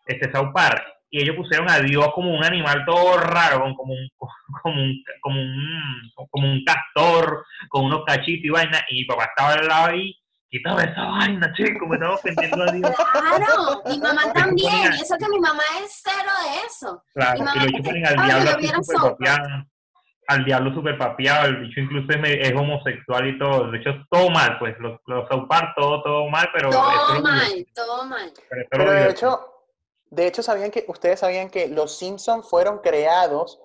este 0.05 0.31
South 0.31 0.51
Park, 0.53 0.81
y 1.09 1.21
ellos 1.21 1.35
pusieron 1.35 1.69
a 1.69 1.79
Dios 1.79 2.07
como 2.15 2.33
un 2.33 2.43
animal 2.43 2.83
todo 2.85 3.17
raro, 3.17 3.73
como 3.75 3.93
un, 3.93 4.09
como 4.63 4.81
un, 4.81 5.03
como 5.21 5.39
un, 5.39 6.11
como 6.29 6.47
un 6.51 6.63
castor, 6.65 7.45
con 7.69 7.85
unos 7.85 8.03
cachitos 8.05 8.45
y 8.45 8.49
vaina, 8.49 8.79
y 8.89 9.01
mi 9.01 9.05
papá 9.05 9.25
estaba 9.25 9.53
al 9.53 9.67
lado 9.67 9.87
ahí, 9.91 10.15
quítame 10.49 10.83
esa 10.83 11.03
vaina, 11.05 11.53
chico, 11.53 11.87
me 11.87 11.95
estaba 11.95 12.15
ofendiendo 12.15 12.63
a 12.63 12.71
Dios. 12.71 12.91
Claro, 13.11 13.81
mi 13.87 13.99
mamá 13.99 14.21
también, 14.33 14.71
ponía- 14.71 14.95
y 14.97 15.01
eso 15.01 15.15
que 15.19 15.27
mi 15.29 15.39
mamá 15.39 15.63
es 15.83 16.01
cero 16.03 16.31
de 16.43 16.67
eso. 16.67 17.03
Claro, 17.13 17.33
Mi 17.33 17.39
y 17.39 17.43
mamá 17.43 17.83
ponen 17.83 18.07
al 18.07 18.19
"Ay, 18.19 18.25
diablo 18.43 18.49
así 18.79 18.93
Park". 18.93 19.03
papeado, 19.17 19.47
al 20.27 20.45
diablo 20.45 20.73
súper 20.73 20.97
papeado, 20.97 21.45
el 21.47 21.57
bicho 21.57 21.79
incluso 21.81 22.07
es, 22.23 22.53
homosexual 22.55 23.27
y 23.27 23.37
todo, 23.37 23.69
de 23.71 23.77
hecho 23.79 23.91
todo 24.09 24.29
mal, 24.29 24.57
pues, 24.57 24.75
los, 24.79 24.99
los 25.05 25.27
South 25.29 25.47
Park, 25.47 25.73
todo, 25.75 26.01
todo 26.01 26.29
mal, 26.29 26.49
pero 26.53 26.69
Todo 26.69 27.21
mal, 27.21 27.65
todo 27.75 28.05
mal. 28.05 28.31
pero 28.71 28.91
de 28.91 29.09
hecho, 29.09 29.52
de 30.13 30.27
hecho, 30.27 30.43
sabían 30.43 30.69
que, 30.69 30.85
ustedes 30.87 31.21
sabían 31.21 31.49
que 31.49 31.67
los 31.67 31.97
Simpsons 31.97 32.47
fueron 32.47 32.79
creados 32.79 33.59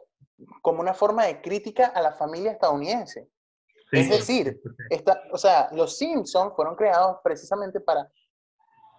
como 0.62 0.80
una 0.80 0.94
forma 0.94 1.26
de 1.26 1.42
crítica 1.42 1.86
a 1.86 2.00
la 2.00 2.12
familia 2.12 2.52
estadounidense. 2.52 3.28
Sí, 3.90 3.98
es 3.98 4.08
decir. 4.08 4.60
Esta, 4.88 5.22
o 5.30 5.36
sea, 5.36 5.68
los 5.72 5.98
Simpsons 5.98 6.54
fueron 6.56 6.74
creados 6.74 7.18
precisamente 7.22 7.80
para 7.80 8.08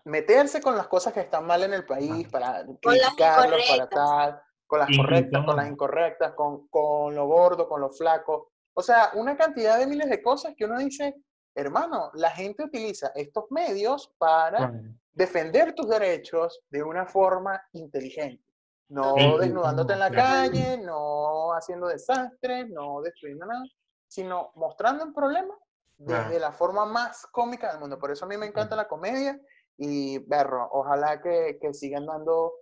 meterse 0.05 0.61
con 0.61 0.77
las 0.77 0.87
cosas 0.87 1.11
que 1.11 1.21
están 1.21 1.45
mal 1.45 1.63
en 1.63 1.73
el 1.73 1.85
país, 1.85 2.27
para 2.29 2.65
criticarlos, 2.81 3.61
para 3.67 3.89
tal, 3.89 4.41
con 4.67 4.79
las 4.79 4.89
correctas, 4.95 5.45
con 5.45 5.55
las 5.55 5.67
incorrectas, 5.67 6.33
con, 6.33 6.67
con 6.67 7.15
lo 7.15 7.25
gordo, 7.25 7.67
con 7.67 7.81
lo 7.81 7.89
flaco. 7.89 8.51
O 8.75 8.83
sea, 8.83 9.09
una 9.15 9.35
cantidad 9.35 9.79
de 9.79 9.87
miles 9.87 10.09
de 10.09 10.21
cosas 10.21 10.53
que 10.55 10.65
uno 10.65 10.77
dice, 10.77 11.15
hermano, 11.59 12.11
la 12.13 12.29
gente 12.31 12.63
utiliza 12.63 13.11
estos 13.15 13.45
medios 13.51 14.13
para 14.17 14.73
defender 15.13 15.73
tus 15.73 15.89
derechos 15.89 16.61
de 16.69 16.83
una 16.83 17.05
forma 17.05 17.61
inteligente. 17.73 18.43
No 18.89 19.37
desnudándote 19.37 19.93
en 19.93 19.99
la 19.99 20.09
calle, 20.09 20.77
no 20.77 21.53
haciendo 21.53 21.87
desastres, 21.87 22.67
no 22.69 23.01
destruyendo 23.01 23.45
nada, 23.45 23.63
sino 24.07 24.51
mostrando 24.55 25.05
el 25.05 25.13
problema 25.13 25.53
desde 25.97 26.23
Claro. 26.23 26.39
la 26.39 26.51
forma 26.51 26.85
más 26.85 27.27
cómica 27.27 27.69
del 27.69 27.79
mundo. 27.79 27.99
Por 27.99 28.09
eso 28.09 28.25
a 28.25 28.27
mí 28.27 28.37
me 28.37 28.47
encanta 28.47 28.75
la 28.75 28.87
comedia 28.87 29.39
y, 29.77 30.17
berro, 30.19 30.67
ojalá 30.71 31.21
que, 31.21 31.59
que 31.61 31.73
sigan 31.73 32.05
dando 32.05 32.53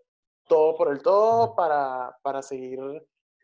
todo 0.48 0.76
por 0.76 0.92
el 0.92 1.02
todo 1.02 1.56
para, 1.56 2.18
para 2.22 2.42
seguir 2.42 2.80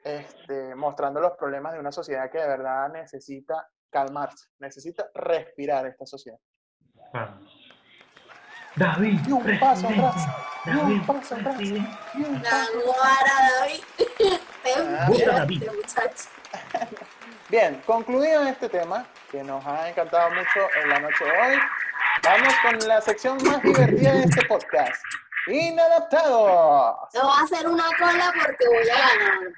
este, 0.03 0.75
mostrando 0.75 1.21
los 1.21 1.33
problemas 1.37 1.73
de 1.73 1.79
una 1.79 1.91
sociedad 1.91 2.29
que 2.29 2.39
de 2.39 2.47
verdad 2.47 2.89
necesita 2.91 3.67
calmarse, 3.93 4.47
necesita 4.59 5.09
respirar 5.13 5.85
esta 5.85 6.05
sociedad. 6.05 6.39
David, 8.75 9.19
Y 9.27 9.31
un 9.31 9.59
paso 9.59 9.87
atrás, 9.87 10.27
y 10.65 10.69
un 10.69 10.77
David, 10.77 11.01
paso 11.05 11.35
atrás, 11.35 11.61
y 11.61 11.71
un 11.71 12.33
La 12.43 12.49
paso 12.49 12.81
guara, 12.85 13.33
David. 13.59 13.83
Te 14.63 15.25
David. 15.25 15.63
Bien, 17.49 17.81
concluido 17.85 18.43
este 18.47 18.67
tema, 18.67 19.05
que 19.29 19.43
nos 19.43 19.63
ha 19.65 19.89
encantado 19.89 20.31
mucho 20.31 20.67
en 20.81 20.89
la 20.89 20.99
noche 20.99 21.23
de 21.23 21.31
hoy, 21.31 21.59
vamos 22.23 22.53
con 22.63 22.87
la 22.87 22.99
sección 23.01 23.37
más 23.43 23.61
divertida 23.61 24.13
de 24.13 24.23
este 24.23 24.45
podcast. 24.47 25.03
Inadaptados. 25.47 27.09
Te 27.11 27.19
voy 27.19 27.31
a 27.37 27.43
hacer 27.43 27.67
una 27.67 27.83
cola 27.99 28.33
porque 28.33 28.65
voy 28.67 28.89
a 28.89 28.95
ganar. 28.95 29.53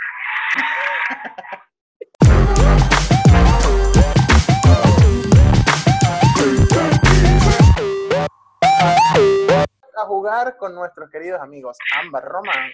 A 10.06 10.08
jugar 10.08 10.56
con 10.58 10.76
nuestros 10.76 11.10
queridos 11.10 11.42
amigos 11.42 11.80
Ámbar 12.00 12.24
Román, 12.26 12.70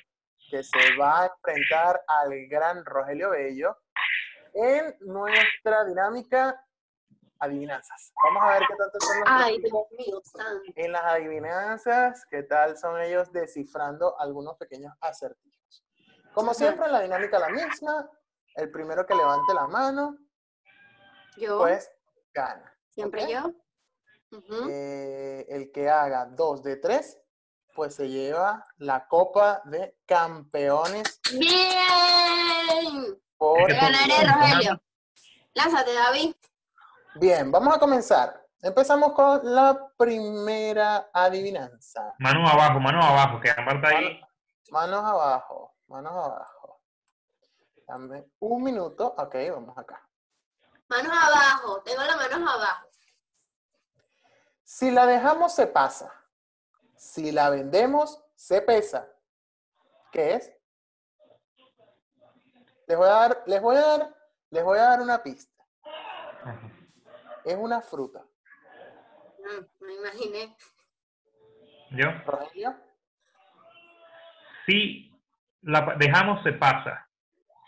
que 0.49 0.61
se 0.65 0.97
va 0.99 1.21
a 1.21 1.25
enfrentar 1.27 2.03
al 2.05 2.29
gran 2.49 2.83
Rogelio 2.83 3.29
Bello 3.29 3.77
en 4.53 4.97
nuestra 4.99 5.85
dinámica 5.85 6.61
adivinanzas. 7.39 8.11
Vamos 8.21 8.43
a 8.43 8.51
ver 8.51 8.63
qué 8.67 8.75
tanto 8.75 8.99
son 8.99 9.19
los 9.19 9.27
Ay, 9.29 9.59
Dios 9.59 9.73
mío, 9.97 10.21
santo. 10.25 10.73
en 10.75 10.91
las 10.91 11.03
adivinanzas, 11.05 12.25
qué 12.29 12.43
tal 12.43 12.77
son 12.77 12.99
ellos 12.99 13.31
descifrando 13.31 14.19
algunos 14.19 14.57
pequeños 14.57 14.93
acertijos. 14.99 15.85
Como 16.33 16.53
siempre, 16.53 16.89
la 16.89 16.99
dinámica 16.99 17.39
la 17.39 17.47
misma. 17.47 18.09
El 18.55 18.69
primero 18.71 19.05
que 19.05 19.15
levante 19.15 19.53
la 19.53 19.67
mano, 19.67 20.17
Yo, 21.37 21.59
pues 21.59 21.89
gana. 22.33 22.77
siempre 22.89 23.23
¿ok? 23.23 23.29
yo. 23.29 23.53
Eh, 24.69 25.45
el 25.49 25.71
que 25.71 25.89
haga 25.89 26.25
dos 26.25 26.63
de 26.63 26.77
tres, 26.77 27.17
pues 27.75 27.95
se 27.95 28.09
lleva 28.09 28.63
la 28.77 29.07
Copa 29.07 29.61
de 29.65 29.97
Campeones 30.05 31.19
Bien. 31.37 33.21
por... 33.37 33.59
Es 33.59 33.67
que 33.67 33.73
son- 33.79 33.91
Ganaré, 33.91 34.27
Rogelio. 34.33 34.81
Lánzate, 35.53 35.93
David. 35.93 36.33
Bien, 37.15 37.51
vamos 37.51 37.75
a 37.75 37.79
comenzar. 37.79 38.41
Empezamos 38.61 39.13
con 39.13 39.41
la 39.55 39.89
primera 39.97 41.09
adivinanza. 41.13 42.13
Manos 42.19 42.49
abajo, 42.51 42.79
manos 42.79 43.03
abajo, 43.03 43.39
que 43.41 43.49
está 43.49 43.87
ahí. 43.87 44.21
Manos 44.69 45.03
abajo, 45.03 45.75
manos 45.87 46.13
abajo. 46.13 46.81
Dame 47.87 48.25
un 48.39 48.63
minuto. 48.63 49.13
Ok, 49.17 49.35
vamos 49.51 49.77
acá. 49.77 50.07
Manos 50.87 51.11
abajo. 51.11 51.81
Tengo 51.81 52.01
las 52.03 52.15
manos 52.15 52.49
abajo. 52.53 52.87
Si 54.73 54.89
la 54.89 55.05
dejamos, 55.05 55.53
se 55.53 55.67
pasa. 55.67 56.09
Si 56.95 57.33
la 57.33 57.49
vendemos, 57.49 58.23
se 58.35 58.61
pesa. 58.61 59.05
¿Qué 60.13 60.35
es? 60.35 60.57
Les 62.87 62.97
voy 62.97 63.07
a 63.07 63.11
dar, 63.11 63.43
les 63.47 63.61
voy 63.61 63.75
a 63.75 63.81
dar, 63.81 64.15
les 64.49 64.63
voy 64.63 64.79
a 64.79 64.83
dar 64.83 65.01
una 65.01 65.21
pista. 65.21 65.61
Ajá. 65.83 66.71
Es 67.43 67.57
una 67.57 67.81
fruta. 67.81 68.25
Mm, 69.39 69.85
me 69.85 69.93
imaginé. 69.93 70.55
¿Yo? 71.89 72.07
Rogelio. 72.25 72.73
Si 74.65 75.13
la 75.63 75.95
dejamos, 75.99 76.41
se 76.43 76.53
pasa. 76.53 77.09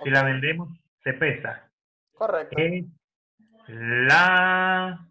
Si 0.01 0.09
la 0.09 0.23
vendemos, 0.23 0.69
se 1.03 1.11
pesa. 1.13 1.69
Correcto. 2.13 2.55
Es 2.57 2.85
la... 3.67 5.05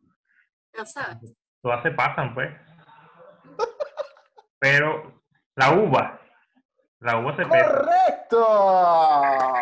No 0.72 0.86
sabes. 0.86 1.41
Todas 1.62 1.82
se 1.82 1.90
pasan, 1.92 2.34
pues. 2.34 2.50
Pero 4.58 5.22
la 5.54 5.70
uva. 5.72 6.20
La 6.98 7.18
uva 7.18 7.36
se 7.36 7.46
pesa. 7.46 7.68
¡Correcto! 7.68 9.54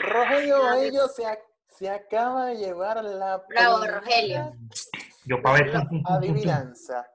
Rogelio 0.00 0.62
Bello 0.70 1.08
se, 1.08 1.22
ac- 1.24 1.44
se 1.68 1.90
acaba 1.90 2.46
de 2.46 2.56
llevar 2.56 3.02
la 3.02 3.38
Bravo, 3.48 3.80
primera 3.80 4.00
Rogelio. 4.00 4.52
Yo 5.24 5.40
para 5.40 5.64
ver... 5.64 5.74
adivinanza. 6.06 7.08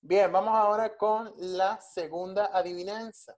Bien, 0.00 0.30
vamos 0.32 0.54
ahora 0.54 0.96
con 0.96 1.32
la 1.36 1.80
segunda 1.80 2.50
adivinanza. 2.52 3.36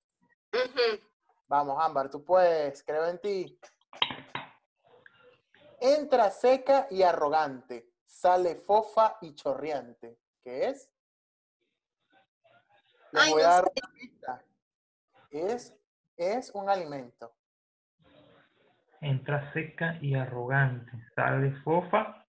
Vamos, 1.47 1.77
Ámbar, 1.85 2.11
tú 2.11 2.25
puedes, 2.25 2.83
creo 2.83 3.07
en 3.07 3.21
ti. 3.21 3.61
Entra 5.81 6.31
seca 6.31 6.87
y 6.91 7.03
arrogante, 7.03 7.91
sale 8.07 8.57
fofa 8.57 9.19
y 9.21 9.35
chorreante. 9.35 10.19
¿Qué 10.43 10.69
es? 10.69 10.91
Les 13.13 13.23
Ay, 13.23 13.33
voy 13.33 13.43
a 13.43 13.49
dar 13.49 13.65
sé. 13.65 13.71
una 13.77 13.95
pista. 13.95 14.45
Es, 15.31 15.75
es 16.17 16.51
un 16.55 16.69
alimento. 16.71 17.35
Entra 19.01 19.53
seca 19.53 19.99
y 20.01 20.15
arrogante. 20.15 20.91
Sale 21.15 21.53
fofa 21.63 22.27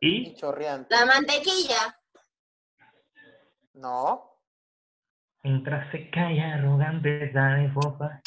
Y 0.00 0.28
y 0.28 0.34
chorreante. 0.36 0.94
La 0.94 1.04
mantequilla. 1.06 2.00
No. 3.74 4.40
entra 5.42 5.90
seca 5.90 6.30
y 6.32 6.38
arrogante. 6.40 7.32
Sale 7.32 7.70
fofa. 7.72 8.20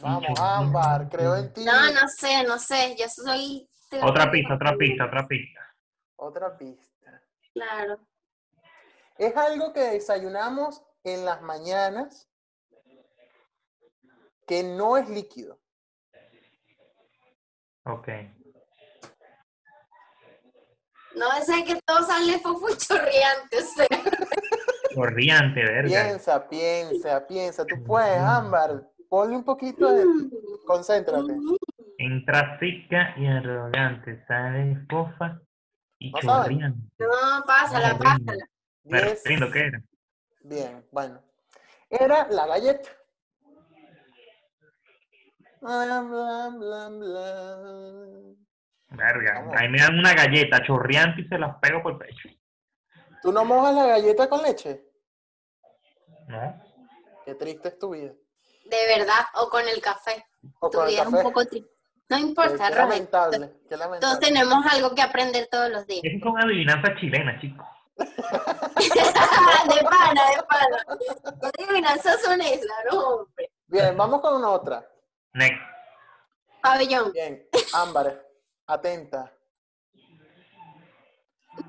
Vamos. 0.00 0.38
Ámbar, 0.40 1.08
creo 1.08 1.36
en 1.36 1.52
ti. 1.52 1.64
No, 1.64 1.72
no 1.92 2.08
sé, 2.08 2.42
no 2.44 2.58
sé. 2.58 2.96
Yo 2.98 3.06
soy. 3.08 3.68
Otra 4.02 4.30
pista, 4.30 4.54
otra 4.54 4.76
pista, 4.76 5.04
otra 5.06 5.26
pista. 5.26 5.60
Otra 6.16 6.58
pista. 6.58 7.22
Claro. 7.52 8.00
Es 9.16 9.36
algo 9.36 9.72
que 9.72 9.80
desayunamos 9.80 10.82
en 11.04 11.24
las 11.24 11.42
mañanas 11.42 12.28
que 14.46 14.62
no 14.62 14.96
es 14.96 15.08
líquido. 15.08 15.58
Ok. 17.84 18.08
No 21.14 21.30
sé 21.44 21.64
que 21.64 21.80
todo 21.84 22.02
sale. 22.02 22.40
O 22.44 22.68
sea. 22.68 23.86
Corriente, 24.94 25.62
verga. 25.62 25.88
Piensa, 25.88 26.48
piensa, 26.48 27.26
piensa. 27.26 27.64
Tú 27.64 27.82
puedes, 27.84 28.18
Ámbar. 28.18 28.90
Ponle 29.08 29.36
un 29.36 29.44
poquito 29.44 29.92
de... 29.92 30.04
Concéntrate. 30.66 31.36
Entra 31.98 32.58
seca 32.58 33.14
y 33.16 33.26
arrogante. 33.26 34.24
Sale 34.26 34.84
fofa 34.90 35.40
y 35.98 36.12
chorreante. 36.12 36.80
No, 36.98 37.44
pásala, 37.46 37.96
pásala. 37.98 38.46
Me 38.84 39.00
Diez. 39.02 39.22
rindo, 39.24 39.50
¿qué 39.50 39.60
era? 39.60 39.82
Bien, 40.42 40.86
bueno. 40.92 41.22
Era 41.88 42.26
la 42.30 42.46
galleta. 42.46 42.90
Blam, 45.60 46.10
blam, 46.10 46.58
blam, 46.60 46.98
blam. 47.00 48.36
Verga. 48.90 49.50
Ahí 49.56 49.68
me 49.68 49.78
dan 49.78 49.98
una 49.98 50.12
galleta 50.14 50.62
chorreante 50.62 51.22
y 51.22 51.28
se 51.28 51.38
las 51.38 51.56
pego 51.58 51.82
por 51.82 51.92
el 51.92 51.98
pecho. 51.98 52.28
¿Tú 53.22 53.32
no 53.32 53.44
mojas 53.44 53.74
la 53.74 53.86
galleta 53.86 54.28
con 54.28 54.42
leche? 54.42 54.84
¿No? 56.28 56.62
Qué 57.24 57.34
triste 57.34 57.68
es 57.68 57.78
tu 57.78 57.90
vida. 57.90 58.12
De 58.66 58.86
verdad, 58.98 59.24
o 59.36 59.48
con 59.48 59.66
el 59.66 59.80
café. 59.80 60.26
O 60.60 60.68
Tu 60.68 60.78
con 60.78 60.86
el 60.86 60.92
vida 60.92 61.02
es 61.02 61.06
un 61.08 61.12
café. 61.14 61.24
poco 61.24 61.44
triste. 61.46 61.70
No 62.08 62.18
importa, 62.18 62.68
qué 62.68 62.74
lamentable, 62.74 63.52
qué 63.68 63.76
Todos 64.00 64.20
tenemos 64.20 64.64
algo 64.66 64.94
que 64.94 65.02
aprender 65.02 65.48
todos 65.50 65.70
los 65.70 65.86
días. 65.86 66.02
Es 66.04 66.22
con 66.22 66.38
adivinanza 66.38 66.94
chilena, 66.96 67.40
chicos. 67.40 67.66
de 67.96 68.04
pana, 69.84 70.22
de 70.30 70.42
pana. 70.48 70.84
¿Qué 71.40 71.64
adivinanzas 71.64 72.20
son 72.20 72.40
esas, 72.40 72.68
no, 72.90 72.98
hombre? 73.00 73.50
Bien, 73.66 73.96
vamos 73.96 74.20
con 74.20 74.34
una 74.34 74.50
otra. 74.50 74.86
Next. 75.32 75.60
Pabellón. 76.60 77.12
Bien, 77.12 77.46
Ámbar, 77.74 78.22
atenta. 78.66 79.32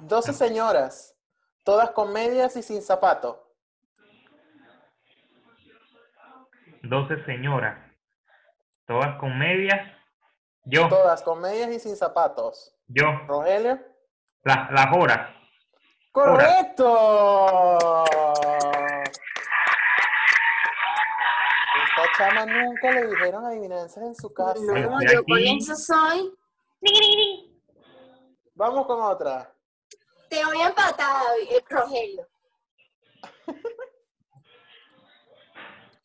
12 0.02 0.34
señoras, 0.34 1.16
todas 1.64 1.92
con 1.92 2.12
medias 2.12 2.56
y 2.56 2.64
sin 2.64 2.82
zapato. 2.82 3.54
12 6.84 7.26
señoras. 7.26 7.78
Todas 8.86 9.18
con 9.20 9.38
medias. 9.38 9.95
Yo, 10.66 10.90
Todas 10.90 11.22
con 11.22 11.40
medias 11.42 11.70
y 11.70 11.80
sin 11.80 11.96
zapatos. 11.96 12.74
yo. 12.88 13.06
Rogelio. 13.28 13.80
Las, 14.44 14.72
las 14.72 14.88
horas. 14.96 15.30
¡Correcto! 16.12 18.04
Esta 21.84 22.04
chama 22.18 22.46
nunca 22.46 22.92
le 22.92 23.08
dijeron 23.08 23.46
adivinanzas 23.46 24.04
en 24.04 24.16
su 24.16 24.34
casa. 24.34 24.60
No, 24.60 25.02
yo 25.02 25.24
con 25.24 25.40
eso 25.40 25.76
soy. 25.76 26.34
Vamos 28.56 28.86
con 28.88 29.02
otra. 29.02 29.52
Te 30.30 30.44
voy 30.46 30.62
a 30.62 30.68
empatar, 30.68 31.22
eh, 31.52 31.64
Rogelio. 31.70 32.28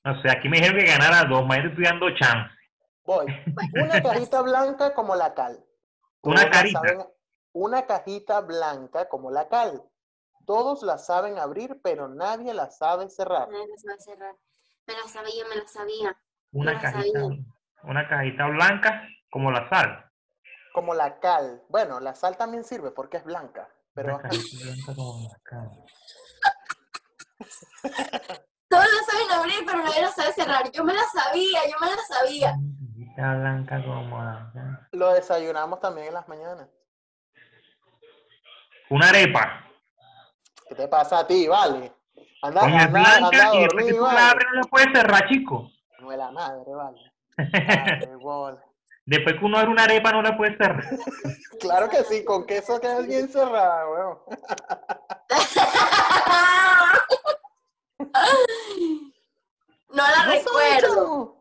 O 0.05 0.23
sea, 0.23 0.33
aquí 0.33 0.49
me 0.49 0.59
dijeron 0.59 0.79
que 0.79 0.87
ganara 0.87 1.25
dos, 1.25 1.47
más 1.47 1.59
estoy 1.59 1.85
dando 1.85 2.11
chance. 2.17 2.51
Voy. 3.11 3.27
Una 3.75 4.01
cajita 4.03 4.41
blanca 4.43 4.95
como 4.95 5.17
la 5.17 5.35
cal. 5.35 5.65
Una 6.23 6.37
Todos 6.37 6.45
la 6.45 6.51
carita. 6.51 6.81
saben- 6.81 7.09
una 7.53 7.87
cajita 7.87 8.41
blanca 8.43 9.09
como 9.09 9.33
la 9.33 9.49
cal. 9.49 9.83
Todos 10.47 10.83
la 10.85 10.97
saben 10.97 11.37
abrir, 11.39 11.81
pero 11.83 12.07
nadie 12.09 12.55
la 12.55 12.71
sabe 12.71 13.11
cerrar. 13.11 13.49
Nadie 13.49 13.67
la 13.67 13.77
sabe 13.77 13.99
cerrar. 14.01 14.35
Me 14.87 14.95
la 14.95 15.09
sabía, 15.09 15.45
me 15.49 15.57
la 15.57 15.67
sabía. 15.67 16.17
Una 16.53 16.73
la 16.75 16.81
cajita, 16.81 17.21
sabía. 17.21 17.45
una 17.83 18.09
cajita 18.09 18.47
blanca 18.47 19.03
como 19.33 19.51
la 19.51 19.69
sal. 19.69 20.05
Como 20.73 20.95
la 20.95 21.19
cal. 21.19 21.65
Bueno, 21.69 21.99
la 21.99 22.15
sal 22.15 22.37
también 22.37 22.63
sirve 22.63 22.93
porque 22.93 23.17
es 23.17 23.25
blanca. 23.25 23.69
Pero 23.93 24.15
Una 24.15 24.23
cajita 24.29 24.65
blanca 24.67 24.95
como 24.95 25.29
la 25.29 25.39
sal. 25.51 25.71
Todos 28.69 28.85
la 28.87 29.03
saben 29.13 29.31
abrir, 29.33 29.67
pero 29.67 29.79
nadie 29.83 30.03
la 30.03 30.13
sabe 30.13 30.33
cerrar. 30.33 30.71
Yo 30.71 30.85
me 30.85 30.95
la 30.95 31.03
sabía, 31.13 31.61
yo 31.69 31.77
me 31.81 31.87
la 31.91 32.03
sabía. 32.03 32.55
Blanca 33.21 33.83
como 33.85 34.19
lo 34.93 35.13
desayunamos 35.13 35.81
también 35.81 36.09
en 36.09 36.15
las 36.15 36.27
mañanas. 36.29 36.69
Una 38.89 39.09
arepa. 39.09 39.65
¿Qué 40.69 40.75
te 40.75 40.89
pasa 40.89 41.21
a 41.21 41.27
ti, 41.27 41.47
vale? 41.47 41.93
Anda, 42.43 42.61
Coño, 42.63 42.75
anda, 42.77 42.89
blanca 42.89 43.51
a 43.51 43.55
y 43.55 43.91
la 43.93 44.31
abres 44.31 44.47
no 44.53 44.61
la 44.61 44.69
puedes 44.69 44.89
cerrar, 44.93 45.29
chico. 45.29 45.71
No 46.01 46.11
es 46.13 46.19
la 46.19 46.31
madre, 46.31 46.73
vale. 46.75 47.13
Madre, 47.37 48.17
bola. 48.17 48.65
Después 49.07 49.37
que 49.37 49.45
uno 49.45 49.59
abre 49.59 49.71
una 49.71 49.85
arepa 49.85 50.13
no 50.13 50.23
la 50.23 50.37
puede 50.37 50.57
cerrar. 50.57 50.85
Claro 51.61 51.91
que 51.91 52.03
sí, 52.05 52.25
con 52.25 52.47
queso 52.47 52.81
queda 52.81 53.01
bien 53.01 53.29
cerrada, 53.29 53.87
weón. 53.89 54.19
No 59.93 60.03
la 60.05 60.25
No 60.25 60.33
recuerdo. 60.33 61.40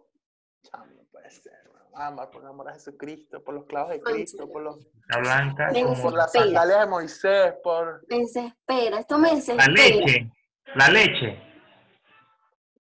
Por 2.32 2.46
amor 2.46 2.70
a 2.70 2.74
Jesucristo, 2.74 3.44
por 3.44 3.54
los 3.56 3.66
clavos 3.66 3.90
de 3.92 4.02
Cristo, 4.02 4.50
por, 4.50 4.62
los, 4.62 4.78
La 5.08 5.18
blanca 5.18 5.70
por 6.02 6.14
las 6.14 6.32
sandalias 6.32 6.80
de 6.80 6.86
Moisés, 6.88 7.54
por... 7.62 8.06
Me 8.08 8.20
desespera, 8.20 9.00
esto 9.00 9.18
me 9.18 9.32
la 9.32 9.66
leche. 9.68 10.32
La 10.76 10.88
leche. 10.90 11.42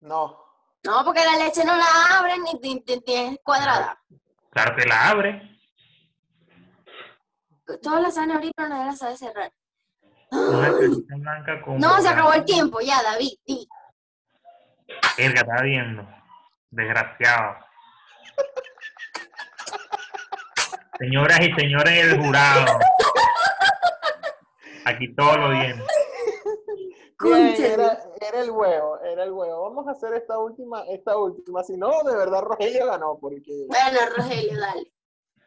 No, 0.00 0.38
No, 0.84 1.04
porque 1.04 1.24
la 1.24 1.44
leche 1.44 1.64
no 1.64 1.76
la 1.76 2.18
abren 2.18 2.42
ni, 2.44 2.52
ni- 2.62 2.84
ni- 2.86 3.02
ni 3.04 3.14
es 3.14 3.38
cuadrada. 3.42 4.00
Claro 4.50 4.76
que 4.76 4.86
la 4.86 5.08
abre. 5.08 5.58
Todas 7.82 8.00
las 8.02 8.16
pero 8.56 8.68
nadie 8.68 8.86
la 8.86 8.96
sabe 8.96 9.16
cerrar. 9.16 9.52
Blanca 10.30 11.60
con 11.62 11.78
No, 11.78 12.00
se 12.00 12.08
acabó 12.08 12.32
el 12.34 12.44
tiempo, 12.44 12.80
ya, 12.80 13.02
David. 13.02 13.32
di. 13.44 13.68
Verga, 15.16 15.40
está 15.40 15.62
viendo. 15.62 16.08
Desgraciado. 16.70 17.56
Señoras 20.98 21.40
y 21.40 21.52
señores 21.52 21.94
del 21.94 22.20
jurado. 22.20 22.64
Aquí 24.84 25.14
todo 25.14 25.36
lo 25.36 25.50
viene. 25.50 25.82
Bien, 27.20 27.54
era, 27.58 27.98
era 28.20 28.40
el 28.40 28.50
huevo, 28.50 29.00
era 29.00 29.24
el 29.24 29.32
huevo. 29.32 29.62
Vamos 29.62 29.88
a 29.88 29.92
hacer 29.92 30.14
esta 30.14 30.38
última, 30.38 30.84
esta 30.88 31.16
última. 31.16 31.62
Si 31.62 31.76
no, 31.76 32.02
de 32.04 32.16
verdad 32.16 32.42
Rogelio 32.42 32.86
ganó, 32.86 33.18
porque 33.20 33.66
Bueno, 33.68 33.98
Rogelio, 34.16 34.58
dale. 34.58 34.92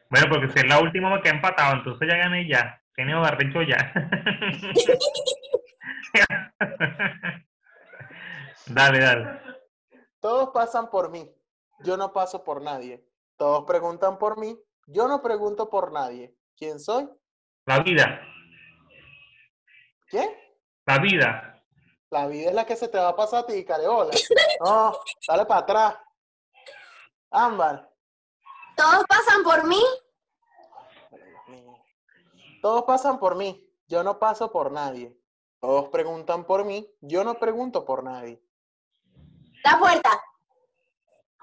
Bueno, 0.10 0.28
porque 0.30 0.50
si 0.50 0.60
es 0.60 0.68
la 0.68 0.82
última 0.82 1.10
me 1.10 1.22
quedé 1.22 1.36
empatado, 1.36 1.76
entonces 1.76 2.08
ya 2.10 2.18
gané 2.18 2.48
ya. 2.48 2.78
Tiene 2.94 3.16
barbecho 3.16 3.62
ya. 3.62 3.78
dale, 8.68 9.00
dale. 9.00 9.40
todos 10.20 10.50
pasan 10.50 10.90
por 10.90 11.10
mí. 11.10 11.34
Yo 11.80 11.96
no 11.98 12.12
paso 12.12 12.44
por 12.44 12.62
nadie. 12.62 13.02
Todos 13.38 13.64
preguntan 13.66 14.18
por 14.18 14.38
mí. 14.38 14.58
Yo 14.92 15.08
no 15.08 15.22
pregunto 15.22 15.70
por 15.70 15.92
nadie. 15.92 16.36
¿Quién 16.58 16.80
soy? 16.80 17.10
La 17.66 17.80
vida. 17.80 18.22
¿Quién? 20.08 20.30
La 20.86 21.00
vida. 21.00 21.64
La 22.10 22.28
vida 22.28 22.50
es 22.50 22.56
la 22.56 22.66
que 22.66 22.76
se 22.76 22.90
te 22.90 22.98
va 22.98 23.10
a 23.10 23.16
pasar 23.16 23.44
a 23.44 23.46
ti, 23.46 23.64
careola. 23.64 24.12
No, 24.60 24.94
dale 25.28 25.46
para 25.46 25.60
atrás. 25.62 25.96
Ámbar. 27.32 27.90
Todos 28.76 29.06
pasan 29.08 29.44
por 29.44 29.66
mí. 29.66 29.82
Todos 32.62 32.84
pasan 32.84 33.18
por 33.18 33.36
mí. 33.36 33.66
Yo 33.88 34.04
no 34.04 34.20
paso 34.20 34.52
por 34.52 34.72
nadie. 34.72 35.18
Todos 35.62 35.90
preguntan 35.90 36.46
por 36.46 36.66
mí. 36.66 36.86
Yo 37.00 37.24
no 37.24 37.36
pregunto 37.36 37.86
por 37.86 38.04
nadie. 38.04 38.44
La 39.64 39.80
puerta. 39.80 40.22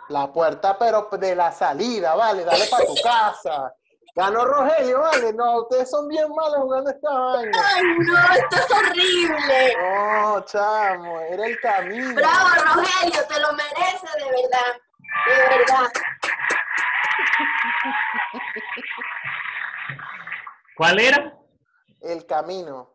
La 0.09 0.33
puerta, 0.33 0.79
pero 0.79 1.09
de 1.13 1.35
la 1.35 1.53
salida, 1.53 2.15
vale, 2.15 2.45
dale 2.45 2.67
para 2.67 2.87
tu 2.87 2.95
casa. 3.03 3.75
Ganó 4.15 4.45
Rogelio, 4.45 5.01
vale. 5.01 5.33
No, 5.33 5.61
ustedes 5.63 5.91
son 5.91 6.09
bien 6.09 6.29
malos 6.35 6.63
jugando 6.63 6.91
esta 6.91 7.11
vaina. 7.11 7.59
Ay, 7.65 7.83
no, 7.99 8.19
esto 8.35 8.57
es 8.57 8.71
horrible. 8.71 9.77
No, 9.77 10.45
chamo, 10.45 11.21
era 11.21 11.47
el 11.47 11.61
camino. 11.61 12.15
Bravo, 12.15 12.49
Rogelio, 12.75 13.27
te 13.29 13.41
lo 13.41 13.53
mereces 13.53 14.13
de 14.17 14.25
verdad. 14.25 14.81
De 15.27 15.57
verdad. 15.59 15.93
¿Cuál 20.77 21.01
era? 21.01 21.39
El 22.01 22.27
camino. 22.27 22.91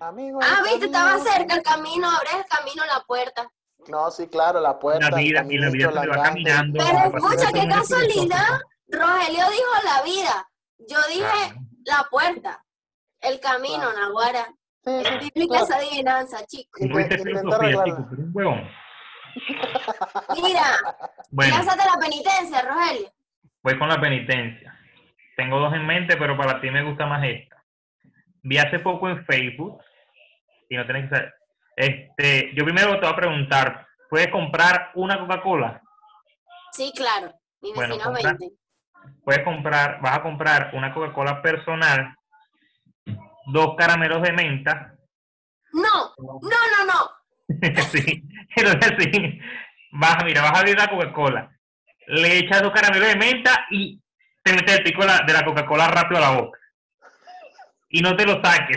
Amigo. 0.00 0.38
Ah, 0.42 0.62
viste, 0.62 0.86
estaba 0.86 1.18
cerca 1.18 1.54
el 1.54 1.62
camino, 1.62 2.10
abres 2.10 2.34
el 2.34 2.46
camino, 2.46 2.84
la 2.86 3.00
puerta. 3.00 3.50
No, 3.88 4.10
sí, 4.10 4.26
claro, 4.28 4.60
la 4.60 4.78
puerta. 4.78 5.10
La 5.10 5.18
el 5.18 5.24
vida, 5.24 5.44
y 5.48 5.58
la 5.58 5.70
vida 5.70 5.90
va 5.90 6.04
la 6.06 6.22
caminando. 6.22 6.84
Pero 6.84 7.16
escucha, 7.16 7.52
qué 7.52 7.68
casualidad. 7.68 8.60
Rogelio 8.88 9.44
dijo 9.50 9.84
la 9.84 10.02
vida. 10.02 10.48
Yo 10.78 10.98
dije 11.08 11.20
Claro. 11.22 11.60
la 11.84 12.06
puerta. 12.10 12.64
El 13.20 13.40
camino, 13.40 13.78
Claro. 13.78 13.98
Naguara. 14.00 14.46
Sí, 14.84 14.92
Es 15.04 15.10
bíblica 15.20 15.48
claro. 15.48 15.64
esa 15.64 15.76
adivinanza, 15.76 16.46
chicos. 16.46 16.80
Eres 16.82 17.22
un 17.24 18.30
huevón. 18.32 18.68
Mira, 20.42 20.64
Bueno, 21.30 21.56
lánzate 21.56 21.82
la 21.84 22.00
penitencia, 22.00 22.62
Rogelio. 22.62 23.10
voy 23.62 23.78
con 23.78 23.88
la 23.88 24.00
penitencia. 24.00 24.72
Tengo 25.36 25.58
dos 25.58 25.74
en 25.74 25.86
mente, 25.86 26.16
pero 26.16 26.36
para 26.36 26.60
ti 26.60 26.70
me 26.70 26.82
gusta 26.84 27.04
más 27.06 27.22
esta. 27.24 27.56
Vi 28.42 28.58
hace 28.58 28.78
poco 28.78 29.08
en 29.08 29.24
Facebook, 29.26 29.82
y 30.70 30.76
no 30.76 30.84
tienes 30.86 31.10
que 31.10 31.16
saber. 31.16 31.34
Este, 31.76 32.54
yo 32.54 32.64
primero 32.64 32.94
te 32.94 33.00
voy 33.00 33.12
a 33.12 33.16
preguntar, 33.16 33.86
¿puedes 34.08 34.28
comprar 34.28 34.92
una 34.94 35.18
Coca-Cola? 35.20 35.82
Sí, 36.72 36.90
claro. 36.96 37.34
Mi 37.60 37.72
Bueno, 37.74 37.94
vecino 37.94 38.12
compra. 38.12 38.30
20. 38.38 38.56
Puedes 39.22 39.44
comprar, 39.44 40.00
vas 40.00 40.18
a 40.18 40.22
comprar 40.22 40.70
una 40.72 40.92
Coca-Cola 40.92 41.42
personal, 41.42 42.14
dos 43.52 43.74
caramelos 43.76 44.22
de 44.22 44.32
menta, 44.32 44.94
No, 45.72 46.14
no, 46.18 46.40
no, 46.42 46.86
no. 46.86 47.10
sí, 47.92 48.24
entonces 48.56 48.96
sí, 48.98 49.38
vas, 49.92 50.24
mira, 50.24 50.42
vas 50.42 50.52
a 50.54 50.58
abrir 50.60 50.76
la 50.76 50.88
Coca-Cola, 50.88 51.50
le 52.08 52.38
echas 52.38 52.62
dos 52.62 52.72
caramelos 52.72 53.08
de 53.08 53.16
menta 53.16 53.66
y 53.70 54.00
te 54.42 54.52
metes 54.54 54.78
el 54.78 54.82
pico 54.82 55.02
de 55.02 55.06
la, 55.08 55.20
de 55.20 55.32
la 55.32 55.44
Coca-Cola 55.44 55.86
rápido 55.88 56.18
a 56.18 56.30
la 56.32 56.40
boca. 56.40 56.58
Y 57.96 58.02
no 58.02 58.14
te 58.14 58.26
lo 58.26 58.42
saques. 58.44 58.76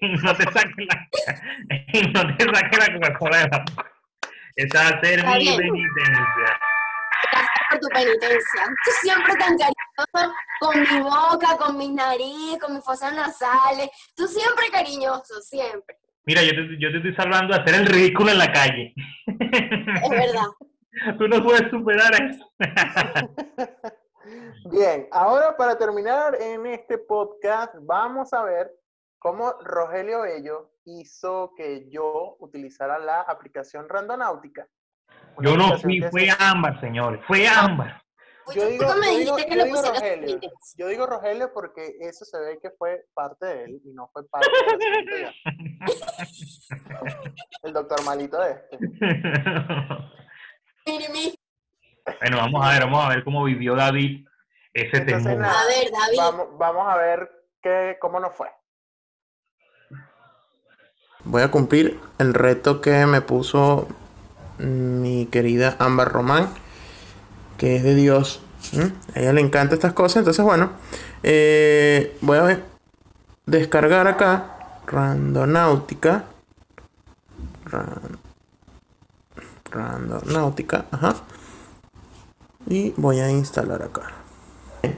y 0.00 0.08
no 0.24 0.34
te 0.34 0.44
saques 0.44 0.86
la, 0.88 1.08
y 1.92 2.02
no 2.12 2.34
te 2.34 2.44
saques 2.44 2.78
la 2.78 2.94
Coca-Cola 2.94 3.36
de 3.38 3.48
la 3.50 3.58
boca. 3.58 3.92
Esa 4.56 4.82
va 4.84 4.88
a 4.88 5.00
ser 5.02 5.18
Está 5.18 5.32
mi 5.32 5.38
bien. 5.40 5.56
penitencia. 5.58 6.60
Gracias 7.30 7.66
por 7.68 7.78
tu 7.80 7.88
penitencia. 7.88 8.62
Tú 8.84 8.90
siempre 9.02 9.34
tan 9.36 9.58
cariñoso 9.58 10.34
con 10.60 10.80
mi 10.80 11.02
boca, 11.02 11.56
con 11.58 11.76
mi 11.76 11.90
nariz, 11.92 12.58
con 12.58 12.72
mis 12.74 12.82
fosas 12.82 13.12
nasales. 13.14 13.90
Tú 14.16 14.26
siempre 14.26 14.70
cariñoso, 14.72 15.38
siempre. 15.42 15.98
Mira, 16.24 16.42
yo 16.42 16.52
te, 16.52 16.78
yo 16.78 16.90
te 16.90 16.96
estoy 16.96 17.14
salvando 17.14 17.54
de 17.54 17.60
hacer 17.60 17.74
el 17.82 17.86
ridículo 17.86 18.30
en 18.30 18.38
la 18.38 18.50
calle. 18.50 18.94
Es 19.26 20.10
verdad. 20.10 20.46
Tú 21.18 21.28
no 21.28 21.44
puedes 21.44 21.70
superar 21.70 22.14
eso. 22.14 22.50
Bien, 24.70 25.08
ahora 25.10 25.56
para 25.56 25.76
terminar 25.76 26.36
en 26.40 26.66
este 26.66 26.98
podcast, 26.98 27.74
vamos 27.80 28.32
a 28.32 28.44
ver 28.44 28.70
cómo 29.18 29.52
Rogelio 29.62 30.22
Bello 30.22 30.70
hizo 30.84 31.52
que 31.56 31.88
yo 31.90 32.36
utilizara 32.40 32.98
la 32.98 33.22
aplicación 33.22 33.88
Randonáutica. 33.88 34.66
Una 35.36 35.50
Yo 35.50 35.56
no 35.56 35.78
fui, 35.78 36.00
fue 36.02 36.26
se- 36.26 36.36
Ámbar, 36.38 36.80
señores. 36.80 37.20
Fue. 37.26 37.44
Yo 38.56 38.66
digo, 38.66 38.86
me 39.00 39.24
yo 39.24 39.36
digo- 39.36 39.66
yo 39.66 39.82
Rogelio. 39.92 40.40
Yo 40.76 40.88
digo 40.88 41.06
Rogelio 41.06 41.52
porque 41.52 41.96
eso 42.00 42.24
se 42.24 42.38
ve 42.40 42.58
que 42.60 42.70
fue 42.72 43.04
parte 43.14 43.46
de 43.46 43.64
él 43.64 43.80
y 43.84 43.92
no 43.92 44.08
fue 44.12 44.26
parte 44.28 44.48
de 44.50 45.22
la 45.22 45.32
El 47.62 47.72
doctor 47.72 48.04
malito 48.04 48.42
este. 48.42 48.78
Mire, 50.86 51.08
mire. 51.12 51.34
Bueno, 52.20 52.36
vamos 52.38 52.64
a 52.66 52.70
ver, 52.70 52.80
vamos 52.82 53.04
a 53.04 53.08
ver 53.10 53.24
cómo 53.24 53.44
vivió 53.44 53.74
David 53.74 54.26
ese 54.74 54.98
Entonces, 54.98 55.24
temor. 55.24 55.38
nada, 55.40 55.60
A 55.60 55.66
ver, 55.66 55.90
David. 55.92 56.18
Vamos, 56.18 56.46
vamos 56.58 56.88
a 56.88 56.96
ver 56.96 57.30
qué, 57.62 57.96
cómo 58.00 58.20
nos 58.20 58.34
fue. 58.34 58.48
Voy 61.24 61.42
a 61.42 61.50
cumplir 61.50 62.00
el 62.18 62.34
reto 62.34 62.80
que 62.80 63.06
me 63.06 63.20
puso 63.20 63.86
mi 64.58 65.26
querida 65.26 65.76
Ámbar 65.78 66.10
Román, 66.12 66.48
que 67.58 67.76
es 67.76 67.82
de 67.84 67.94
Dios. 67.94 68.42
A 69.14 69.20
ella 69.20 69.32
le 69.32 69.40
encantan 69.40 69.74
estas 69.74 69.92
cosas, 69.92 70.18
entonces 70.18 70.44
bueno, 70.44 70.72
eh, 71.22 72.16
voy 72.20 72.38
a 72.38 72.42
ver, 72.42 72.64
descargar 73.46 74.06
acá 74.06 74.78
Randonáutica. 74.86 76.24
Ran- 77.64 78.18
Randonáutica, 79.70 80.86
ajá. 80.90 81.14
Y 82.66 82.90
voy 82.96 83.20
a 83.20 83.30
instalar 83.30 83.82
acá. 83.82 84.02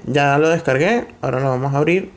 Ya 0.06 0.38
lo 0.38 0.48
descargué, 0.48 1.14
ahora 1.20 1.40
lo 1.40 1.50
vamos 1.50 1.74
a 1.74 1.78
abrir. 1.78 2.12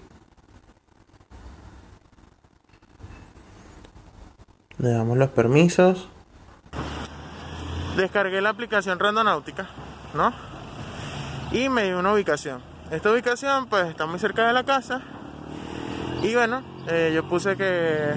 Le 4.77 4.91
damos 4.91 5.17
los 5.17 5.29
permisos. 5.29 6.09
Descargué 7.95 8.41
la 8.41 8.49
aplicación 8.49 8.99
Randonáutica, 8.99 9.67
¿no? 10.13 10.31
Y 11.51 11.69
me 11.69 11.85
dio 11.85 11.97
una 11.99 12.13
ubicación. 12.13 12.61
Esta 12.91 13.11
ubicación 13.11 13.67
pues 13.67 13.87
está 13.87 14.05
muy 14.05 14.19
cerca 14.19 14.45
de 14.45 14.53
la 14.53 14.63
casa. 14.63 15.01
Y 16.21 16.35
bueno, 16.35 16.61
eh, 16.87 17.11
yo 17.15 17.27
puse 17.27 17.57
que, 17.57 18.13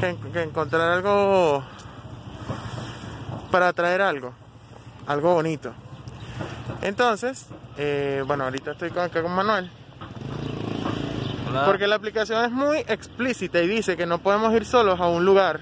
que, 0.00 0.16
que 0.32 0.42
encontrar 0.42 0.90
algo 0.90 1.64
para 3.50 3.72
traer 3.72 4.02
algo. 4.02 4.34
Algo 5.06 5.34
bonito. 5.34 5.72
Entonces, 6.82 7.46
eh, 7.76 8.22
bueno, 8.26 8.44
ahorita 8.44 8.72
estoy 8.72 8.90
con- 8.90 9.02
acá 9.04 9.22
con 9.22 9.32
Manuel. 9.32 9.70
Porque 11.64 11.86
la 11.86 11.96
aplicación 11.96 12.44
es 12.44 12.50
muy 12.50 12.78
explícita 12.78 13.60
y 13.62 13.66
dice 13.68 13.96
que 13.96 14.04
no 14.04 14.18
podemos 14.18 14.52
ir 14.52 14.66
solos 14.66 15.00
a 15.00 15.06
un 15.08 15.24
lugar. 15.24 15.60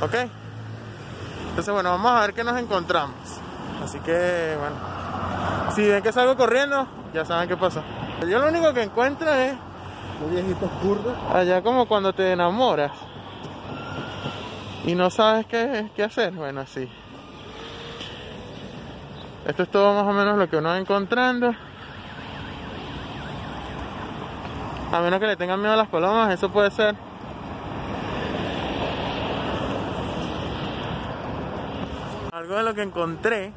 ¿Ok? 0.00 0.14
Entonces, 1.50 1.72
bueno, 1.74 1.90
vamos 1.90 2.12
a 2.12 2.20
ver 2.20 2.32
qué 2.34 2.44
nos 2.44 2.56
encontramos. 2.60 3.16
Así 3.82 3.98
que, 4.00 4.56
bueno, 4.58 4.76
Si 5.74 5.82
ven 5.88 6.02
que 6.02 6.12
salgo 6.12 6.36
corriendo, 6.36 6.86
ya 7.12 7.24
saben 7.24 7.48
qué 7.48 7.56
pasa. 7.56 7.82
Yo 8.28 8.38
lo 8.38 8.46
único 8.48 8.72
que 8.72 8.82
encuentro 8.82 9.28
es 9.32 9.54
Los 10.20 10.30
viejitos 10.30 10.70
kurdos. 10.80 11.14
allá 11.32 11.62
como 11.62 11.86
cuando 11.86 12.12
te 12.12 12.30
enamoras 12.32 12.92
y 14.84 14.94
no 14.94 15.10
sabes 15.10 15.46
qué, 15.46 15.90
qué 15.96 16.04
hacer. 16.04 16.32
Bueno, 16.32 16.60
así. 16.60 16.88
Esto 19.46 19.62
es 19.64 19.68
todo 19.68 19.92
más 19.92 20.04
o 20.04 20.12
menos 20.16 20.38
lo 20.38 20.48
que 20.48 20.56
uno 20.56 20.70
va 20.70 20.78
encontrando. 20.78 21.54
A 24.90 25.00
menos 25.00 25.20
que 25.20 25.26
le 25.26 25.36
tengan 25.36 25.60
miedo 25.60 25.74
a 25.74 25.76
las 25.76 25.88
palomas, 25.88 26.32
eso 26.32 26.50
puede 26.50 26.70
ser. 26.70 26.94
Algo 32.32 32.56
de 32.56 32.62
lo 32.62 32.74
que 32.74 32.82
encontré 32.82 33.52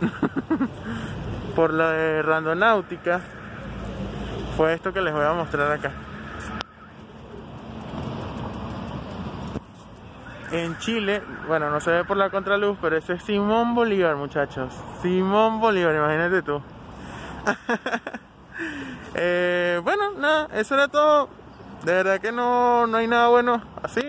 por 1.56 1.74
la 1.74 1.90
de 1.90 2.22
randonáutica 2.22 3.20
fue 4.56 4.72
esto 4.72 4.92
que 4.92 5.02
les 5.02 5.12
voy 5.12 5.24
a 5.24 5.32
mostrar 5.32 5.70
acá. 5.70 5.92
En 10.52 10.76
Chile, 10.78 11.22
bueno, 11.46 11.70
no 11.70 11.80
se 11.80 11.90
ve 11.92 12.04
por 12.04 12.16
la 12.16 12.30
contraluz, 12.30 12.76
pero 12.80 12.96
ese 12.96 13.14
es 13.14 13.22
Simón 13.22 13.74
Bolívar, 13.74 14.16
muchachos. 14.16 14.74
Simón 15.00 15.60
Bolívar, 15.60 15.94
imagínate 15.94 16.42
tú. 16.42 16.62
Eh, 19.14 19.80
bueno, 19.82 20.12
nada, 20.12 20.48
eso 20.54 20.74
era 20.74 20.86
todo. 20.86 21.28
De 21.84 21.92
verdad 21.92 22.20
que 22.20 22.30
no, 22.30 22.86
no 22.86 22.96
hay 22.96 23.08
nada 23.08 23.28
bueno 23.28 23.60
así. 23.82 24.02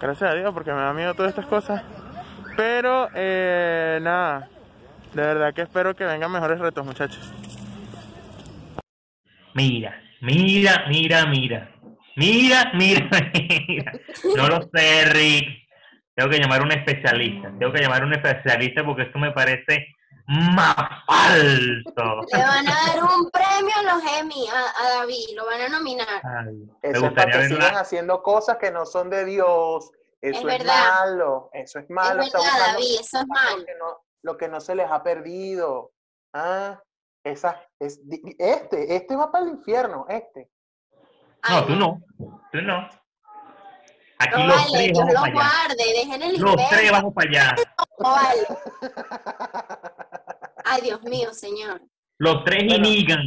Gracias 0.00 0.30
a 0.30 0.34
Dios, 0.34 0.52
porque 0.54 0.72
me 0.72 0.80
da 0.80 0.92
miedo 0.92 1.14
todas 1.14 1.30
estas 1.30 1.46
cosas. 1.46 1.82
Pero, 2.56 3.08
eh, 3.14 3.98
nada, 4.00 4.48
de 5.12 5.22
verdad 5.22 5.54
que 5.54 5.62
espero 5.62 5.94
que 5.96 6.04
vengan 6.04 6.30
mejores 6.30 6.58
retos, 6.58 6.86
muchachos. 6.86 7.32
Mira, 9.54 10.00
mira, 10.20 10.84
mira, 10.88 11.26
mira. 11.26 11.75
Mira, 12.16 12.72
mira, 12.74 13.08
mira. 13.68 13.92
No 14.36 14.48
lo 14.48 14.62
sé, 14.74 15.04
Rick. 15.06 15.68
Tengo 16.14 16.30
que 16.30 16.38
llamar 16.38 16.62
a 16.62 16.64
un 16.64 16.72
especialista. 16.72 17.52
Tengo 17.58 17.72
que 17.72 17.82
llamar 17.82 18.02
a 18.02 18.06
un 18.06 18.14
especialista 18.14 18.84
porque 18.84 19.02
esto 19.02 19.18
me 19.18 19.32
parece 19.32 19.86
más 20.26 20.76
falso. 21.06 22.26
Le 22.32 22.38
van 22.38 22.66
a 22.68 22.86
dar 22.86 23.04
un 23.04 23.30
premio 23.30 23.72
a 23.76 23.94
los 23.94 24.02
Emmy 24.18 24.48
a, 24.48 24.82
a 24.82 24.98
David, 25.00 25.36
lo 25.36 25.44
van 25.46 25.60
a 25.60 25.68
nominar. 25.68 26.22
Ay, 26.24 26.54
me 26.54 26.90
Eso 26.90 27.06
es 27.06 27.12
para 27.12 27.38
gustaría 27.38 27.70
que 27.70 27.76
haciendo 27.76 28.22
cosas 28.22 28.56
que 28.56 28.70
no 28.70 28.86
son 28.86 29.10
de 29.10 29.24
Dios. 29.24 29.90
Eso 30.22 30.38
es, 30.40 30.44
verdad. 30.44 30.88
malo. 31.00 31.50
Eso 31.52 31.78
es 31.78 31.90
malo. 31.90 32.22
es 32.22 32.32
verdad, 32.32 32.48
David, 32.72 33.00
eso 33.00 33.18
es 33.20 33.26
mal. 33.28 33.58
lo 33.58 33.64
que, 33.66 33.74
no, 33.74 34.04
lo 34.22 34.36
que 34.36 34.48
no 34.48 34.60
se 34.60 34.74
les 34.74 34.90
ha 34.90 35.02
perdido. 35.02 35.92
Ah, 36.32 36.82
esa, 37.22 37.62
es, 37.78 38.00
este, 38.38 38.96
este 38.96 39.16
va 39.16 39.30
para 39.30 39.44
el 39.44 39.50
infierno, 39.50 40.06
este. 40.08 40.50
Ay, 41.48 41.54
No, 41.60 41.66
tú 41.66 41.74
no. 41.76 42.02
Tú 42.52 42.60
no. 42.62 42.88
Aquí 44.18 44.40
No 44.40 44.46
los 44.46 44.56
vale, 44.56 44.78
tres 44.78 44.92
vamos 44.98 45.12
los 45.12 45.20
para 45.22 45.26
allá. 45.32 45.50
guarde, 45.66 45.84
dejen 45.92 46.22
el 46.22 46.40
Los 46.40 46.56
tres 46.68 46.90
vamos 46.90 47.14
para 47.14 47.28
allá. 47.30 47.56
no 47.98 48.10
vale. 48.10 48.46
Ay, 50.64 50.80
Dios 50.82 51.02
mío, 51.02 51.32
señor. 51.32 51.80
Los 52.18 52.44
tres 52.44 52.64
Bueno, 52.66 52.86
inigan. 52.88 53.20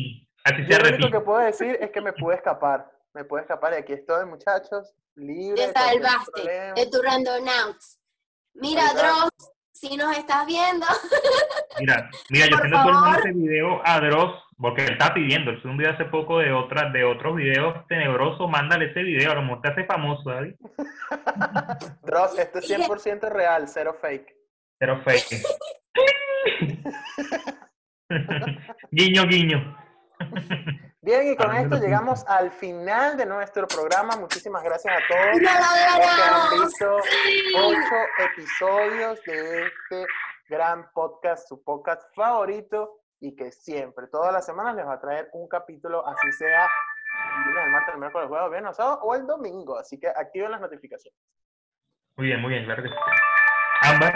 Así 0.43 0.63
se 0.65 0.69
lo 0.69 0.79
único 0.79 0.83
repite. 0.83 1.11
que 1.11 1.19
puedo 1.21 1.39
decir 1.39 1.77
es 1.79 1.91
que 1.91 2.01
me 2.01 2.13
pude 2.13 2.35
escapar. 2.35 2.89
Me 3.13 3.23
pude 3.23 3.41
escapar 3.41 3.73
y 3.73 3.77
aquí 3.77 3.93
estoy, 3.93 4.25
muchachos, 4.25 4.93
libre. 5.15 5.67
Te 5.67 5.73
salvaste 5.73 6.41
de 6.75 6.85
tu 6.91 7.01
randonauts. 7.01 7.99
Mira, 8.55 8.81
Exacto. 8.83 9.01
Dross, 9.07 9.51
si 9.71 9.95
nos 9.97 10.17
estás 10.17 10.45
viendo, 10.45 10.85
Mira, 11.79 12.09
mira, 12.29 12.47
yo 12.49 12.59
tengo 12.61 12.77
favor. 12.77 13.15
este 13.17 13.31
video 13.31 13.81
a 13.85 13.99
Dross, 13.99 14.43
porque 14.59 14.83
él 14.83 14.91
está 14.91 15.13
pidiendo, 15.13 15.51
él 15.51 15.57
hizo 15.57 15.69
un 15.69 15.77
video 15.77 15.93
hace 15.93 16.05
poco 16.05 16.39
de 16.39 16.51
otras, 16.51 16.91
de 16.91 17.05
otros 17.05 17.35
videos 17.35 17.87
tenebrosos, 17.87 18.49
mándale 18.49 18.91
ese 18.91 19.03
video, 19.03 19.31
a 19.31 19.35
lo 19.35 19.43
mejor 19.43 19.61
te 19.61 19.69
hace 19.69 19.85
famoso, 19.85 20.29
David. 20.29 20.55
Dross, 22.03 22.37
esto 22.37 22.59
es 22.59 22.69
100% 22.69 23.29
real, 23.29 23.67
cero 23.69 23.95
fake. 24.01 24.35
Pero 24.77 25.01
fake. 25.01 25.41
guiño, 28.91 29.23
guiño. 29.27 29.77
Bien, 31.01 31.31
y 31.31 31.35
con 31.37 31.55
esto 31.55 31.77
llegamos 31.77 32.25
al 32.27 32.51
final 32.51 33.15
de 33.15 33.25
nuestro 33.25 33.65
programa. 33.65 34.17
Muchísimas 34.17 34.61
gracias 34.61 34.93
a 34.93 34.99
todos. 35.07 35.41
¡No 35.41 35.49
lo 35.49 36.05
que 36.05 36.21
han 36.21 36.61
visto 36.61 36.97
ocho 37.55 37.95
episodios 38.31 39.23
de 39.23 39.67
este 39.67 40.05
gran 40.49 40.91
podcast, 40.91 41.47
su 41.47 41.63
podcast 41.63 42.03
favorito, 42.13 42.98
y 43.19 43.35
que 43.35 43.51
siempre, 43.51 44.07
todas 44.07 44.31
las 44.33 44.45
semanas, 44.45 44.75
les 44.75 44.85
va 44.85 44.93
a 44.93 44.99
traer 44.99 45.29
un 45.33 45.47
capítulo, 45.47 46.05
así 46.07 46.31
sea 46.33 46.69
el 47.37 47.45
lunes, 47.45 47.65
el 47.65 47.71
martes, 47.71 47.93
el 47.93 47.99
miércoles, 47.99 48.23
el 48.23 48.29
jueves, 48.29 48.45
el 48.45 48.51
viernes, 48.51 48.69
el 48.69 48.75
sábado 48.75 48.99
o 49.03 49.15
el 49.15 49.27
domingo. 49.27 49.77
Así 49.77 49.99
que 49.99 50.07
activen 50.07 50.51
las 50.51 50.61
notificaciones. 50.61 51.19
Muy 52.15 52.27
bien, 52.27 52.41
muy 52.41 52.51
bien, 52.51 52.65
claro 52.65 52.83
que 52.83 52.89
sí. 52.89 52.95
Ámbar, 53.81 54.13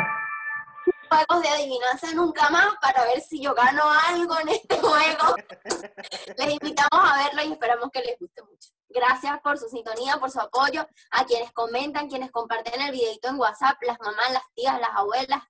juegos 1.14 1.44
de 1.44 1.50
adivinanza 1.50 2.14
nunca 2.14 2.50
más 2.50 2.76
para 2.82 3.04
ver 3.06 3.22
si 3.22 3.42
yo 3.42 3.54
gano 3.54 3.84
algo 4.08 4.40
en 4.40 4.50
este 4.50 4.78
juego. 4.78 5.36
Les 6.38 6.54
invitamos 6.54 6.90
a 6.92 7.24
verlo 7.24 7.44
y 7.44 7.54
esperamos 7.54 7.90
que 7.92 8.02
les 8.02 8.18
guste 8.20 8.42
mucho. 8.44 8.70
Gracias 8.90 9.40
por 9.42 9.58
su 9.58 9.68
sintonía, 9.70 10.18
por 10.18 10.30
su 10.30 10.40
apoyo, 10.40 10.86
a 11.12 11.26
quienes 11.26 11.52
comentan, 11.52 12.08
quienes 12.08 12.32
comparten 12.32 12.80
el 12.82 12.92
videito 12.92 13.30
en 13.30 13.40
WhatsApp, 13.40 13.82
las 13.82 14.00
mamás, 14.00 14.32
las 14.32 14.44
tías, 14.54 14.80
las 14.80 14.92
abuelas, 14.96 15.42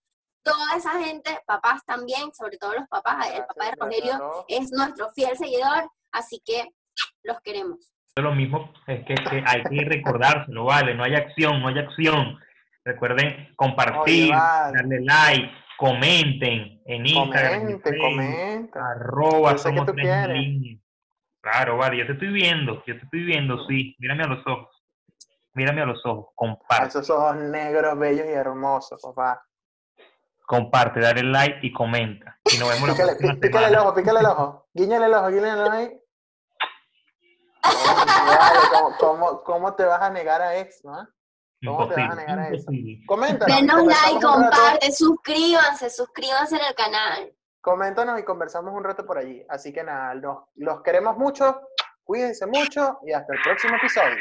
toda 0.44 0.76
esa 0.78 1.00
gente, 1.04 1.39
papás 1.46 1.84
también, 1.86 2.34
sobre 2.34 2.58
todo 2.58 2.74
los 2.74 2.88
papás, 2.88 3.30
el 3.34 3.46
papá 3.46 3.66
de 3.66 3.72
Rogelio 3.80 4.46
es 4.48 4.72
nuestro 4.72 5.10
fiel 5.12 5.36
seguidor, 5.38 5.89
así 6.12 6.41
que 6.46 6.68
los 7.24 7.39
queremos. 7.41 7.91
lo 8.18 8.34
mismo 8.36 8.72
es 8.88 9.06
que, 9.06 9.16
que 9.16 9.44
hay 9.46 9.64
que 9.64 9.86
recordárselo, 9.86 10.66
vale, 10.66 10.94
no 10.96 11.04
hay 11.04 11.16
acción, 11.16 11.62
no 11.62 11.68
hay 11.70 11.80
acción. 11.80 12.38
Recuerden 12.86 13.54
compartir, 13.56 14.26
Oye, 14.26 14.32
vale. 14.36 14.78
darle 14.78 15.00
like, 15.02 15.52
comenten 15.78 16.82
en 16.86 17.06
Instagram, 17.06 17.54
en 17.54 17.60
Comente, 17.62 17.89
Facebook, 17.89 18.10
comente. 18.10 18.80
arroba 18.80 19.52
Yo 19.54 19.58
sé 19.58 19.70
que 19.70 19.76
somos 19.78 19.86
tú 19.86 19.94
tres 19.94 20.08
en 20.08 20.12
quieres. 20.26 20.38
línea. 20.38 20.78
Claro, 21.41 21.78
vale, 21.78 21.98
yo 21.98 22.06
te 22.06 22.14
estoy 22.14 22.28
viendo, 22.30 22.76
yo 22.86 22.98
te 22.98 23.04
estoy 23.06 23.24
viendo, 23.24 23.66
sí. 23.68 23.96
Mírame 24.00 24.24
a 24.24 24.28
los 24.28 24.46
ojos. 24.48 24.70
Mírame 25.56 25.82
a 25.82 25.86
los 25.86 26.04
ojos, 26.06 26.28
A 26.30 26.36
comparte, 26.36 26.88
esos 26.88 27.10
ojos 27.12 27.36
negros, 27.36 27.98
bellos 28.00 28.26
y 28.26 28.32
hermosos, 28.32 29.02
papá. 29.02 29.41
Comparte, 30.46 31.00
dale 31.00 31.24
like 31.24 31.60
y 31.62 31.72
comenta. 31.74 32.39
Y 32.54 32.58
nos 32.58 32.70
vemos 32.70 32.88
la 32.89 32.94
Pícale, 32.94 33.12
próxima 33.12 33.34
pí- 33.34 33.39
pícale 33.39 33.68
el 33.68 33.76
ojo, 33.78 33.94
pícale 33.96 34.20
el 34.20 34.26
ojo. 34.26 34.68
Guíñale 34.74 35.06
el 35.06 35.14
ojo, 35.14 35.28
guíñale 35.30 35.52
el 35.52 35.60
ojo 35.68 35.72
ahí. 35.72 36.00
¿cómo, 38.72 38.98
cómo, 38.98 39.44
cómo 39.44 39.76
te 39.76 39.86
vas 39.86 40.02
a 40.02 40.10
negar 40.10 40.41
a 40.41 40.56
eso? 40.56 40.89
ah? 40.94 41.08
¿Cómo 41.66 41.88
te 41.88 41.96
vas 41.96 42.12
a 42.12 42.16
negar 42.16 42.39
a 42.39 42.50
eso? 42.50 42.66
Coméntanos. 43.08 43.56
Denos 43.56 43.86
like, 43.86 44.16
un 44.16 44.22
comparte, 44.22 44.91
suscríbanse, 44.91 45.89
suscríbanse 45.89 46.56
en 46.58 46.66
el 46.66 46.76
canal. 46.76 47.34
Coméntanos 47.62 48.20
y 48.20 48.24
conversamos 48.24 48.74
un 48.74 48.84
rato 48.84 49.06
por 49.06 49.18
allí. 49.18 49.46
Así 49.48 49.72
que 49.72 49.84
nada, 49.84 50.14
los, 50.16 50.38
los 50.56 50.82
queremos 50.82 51.18
mucho, 51.18 51.62
cuídense 52.04 52.46
mucho 52.48 53.00
y 53.08 53.14
hasta 53.14 53.34
el 53.34 53.41
próximo 53.41 53.78
episodio. 53.78 54.18